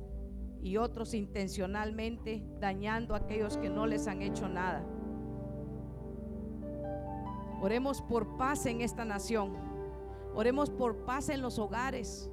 y 0.61 0.75
otros 0.75 1.13
intencionalmente 1.13 2.45
dañando 2.59 3.13
a 3.13 3.19
aquellos 3.19 3.57
que 3.57 3.69
no 3.69 3.87
les 3.87 4.05
han 4.07 4.21
hecho 4.21 4.49
nada. 4.49 4.85
Oremos 7.61 8.01
por 8.01 8.35
paz 8.35 8.65
en 8.65 8.81
esta 8.81 9.05
nación. 9.05 9.55
Oremos 10.35 10.69
por 10.69 11.05
paz 11.05 11.29
en 11.29 11.41
los 11.41 11.59
hogares. 11.59 12.29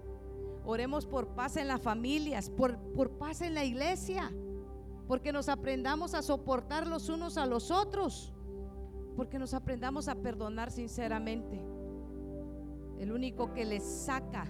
Oremos 0.71 1.05
por 1.05 1.27
paz 1.35 1.57
en 1.57 1.66
las 1.66 1.81
familias, 1.83 2.49
por, 2.49 2.79
por 2.95 3.11
paz 3.18 3.41
en 3.41 3.55
la 3.55 3.64
iglesia, 3.64 4.33
porque 5.09 5.33
nos 5.33 5.49
aprendamos 5.49 6.14
a 6.14 6.23
soportar 6.23 6.87
los 6.87 7.09
unos 7.09 7.39
a 7.39 7.47
los 7.47 7.73
otros, 7.73 8.33
porque 9.16 9.41
nos 9.41 9.53
aprendamos 9.53 10.07
a 10.07 10.14
perdonar 10.14 10.71
sinceramente. 10.71 11.61
El 13.01 13.11
único 13.11 13.53
que 13.53 13.64
les 13.64 13.83
saca 13.83 14.47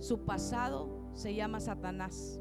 su 0.00 0.24
pasado 0.24 1.12
se 1.12 1.32
llama 1.36 1.60
Satanás. 1.60 2.40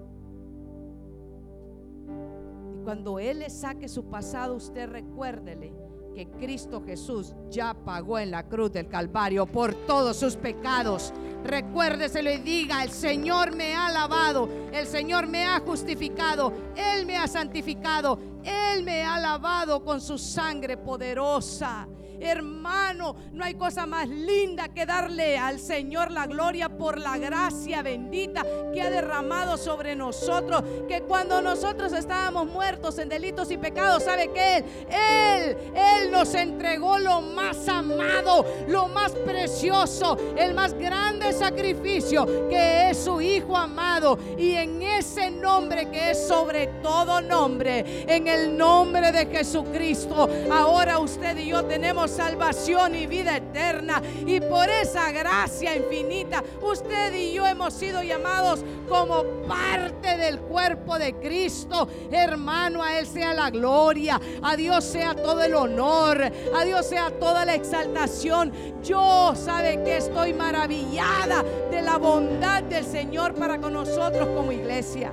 Cuando 2.84 3.20
Él 3.20 3.38
le 3.38 3.52
saque 3.52 3.88
su 3.88 4.06
pasado, 4.06 4.56
usted 4.56 4.90
recuérdele 4.90 5.72
que 6.16 6.28
Cristo 6.40 6.82
Jesús 6.84 7.36
ya 7.52 7.76
pagó 7.76 8.18
en 8.18 8.32
la 8.32 8.48
cruz 8.48 8.72
del 8.72 8.88
Calvario 8.88 9.46
por 9.46 9.76
todos 9.86 10.18
sus 10.18 10.36
pecados. 10.36 11.14
Recuérdeselo 11.46 12.32
y 12.32 12.38
diga, 12.40 12.84
el 12.84 12.90
Señor 12.90 13.56
me 13.56 13.76
ha 13.76 13.92
lavado, 13.92 14.50
el 14.74 14.88
Señor 14.88 15.28
me 15.28 15.46
ha 15.46 15.60
justificado, 15.60 16.52
Él 16.76 17.06
me 17.06 17.18
ha 17.18 17.28
santificado, 17.28 18.18
Él 18.44 18.82
me 18.84 19.04
ha 19.04 19.20
lavado 19.20 19.84
con 19.84 20.02
su 20.02 20.18
sangre 20.18 20.76
poderosa. 20.76 21.88
Hermano, 22.20 23.16
no 23.34 23.44
hay 23.44 23.56
cosa 23.56 23.86
más 23.86 24.08
linda 24.08 24.70
que 24.70 24.86
darle 24.86 25.38
al 25.38 25.60
Señor 25.60 26.12
la 26.12 26.28
gloria 26.28 26.70
por 26.70 27.00
la 27.00 27.18
gracia 27.18 27.82
bendita 27.82 28.44
que 28.74 28.82
ha 28.82 28.90
derramado 28.90 29.58
sobre 29.58 29.96
nosotros. 29.96 30.64
Que 30.88 31.02
cuando 31.02 31.42
nosotros 31.42 31.94
estábamos 31.94 32.48
muertos 32.48 32.98
en 33.00 33.10
delitos 33.10 33.52
y 33.52 33.58
pecados, 33.58 34.04
¿sabe 34.04 34.32
que 34.32 34.58
Él, 34.58 34.66
Él, 34.90 35.58
Él 35.76 36.12
nos 36.12 36.34
entregó 36.34 36.98
lo 36.98 37.22
más 37.22 37.68
amado, 37.68 38.46
lo 38.68 38.88
más 38.88 39.12
precioso, 39.12 40.18
el 40.38 40.54
más 40.54 40.74
grande 40.74 41.34
sacrificio 41.34 42.48
que 42.50 42.90
es 42.90 42.98
su 42.98 43.22
Hijo 43.22 43.56
amado. 43.56 44.18
Y 44.38 44.52
en 44.52 44.82
ese 44.82 45.32
nombre 45.32 45.90
que 45.90 46.12
es 46.12 46.28
sobre 46.28 46.68
todo 46.82 47.22
nombre, 47.22 48.06
en 48.08 48.28
el 48.28 48.58
nombre 48.58 49.12
de 49.12 49.26
Jesucristo, 49.26 50.30
ahora 50.52 51.00
usted 51.00 51.38
y 51.38 51.48
yo 51.48 51.66
salvación 52.08 52.96
y 52.96 53.08
vida 53.08 53.38
eterna. 53.38 54.02
Y 54.26 54.40
por 54.42 54.70
esa 54.70 55.12
gracia 55.12 55.76
infinita, 55.76 56.44
usted 56.62 57.14
y 57.14 57.34
yo 57.34 57.46
hemos 57.46 57.74
sido 57.74 58.04
llamados 58.04 58.64
como 58.88 59.24
parte 59.48 60.18
del 60.18 60.40
cuerpo 60.40 60.98
de 60.98 61.14
Cristo. 61.16 61.88
Hermano, 62.12 62.84
a 62.84 63.00
Él 63.00 63.08
sea 63.08 63.34
la 63.34 63.50
gloria, 63.50 64.20
a 64.42 64.56
Dios 64.56 64.84
sea 64.84 65.16
todo 65.16 65.42
el 65.44 65.56
honor, 65.56 66.32
a 66.56 66.64
Dios 66.64 66.86
sea 66.86 67.12
toda 67.12 67.46
la 67.46 67.56
exaltación. 67.56 68.52
Yo 68.84 69.34
sabe 69.36 69.84
que 69.84 69.98
estoy 69.98 70.34
maravillada 70.34 71.44
de 71.72 71.82
la 71.82 71.98
bondad 71.98 72.64
del 72.64 72.86
Señor 72.86 73.34
para 73.34 73.60
con 73.60 73.74
nosotros 73.74 74.28
como 74.36 74.52
iglesia. 74.52 75.12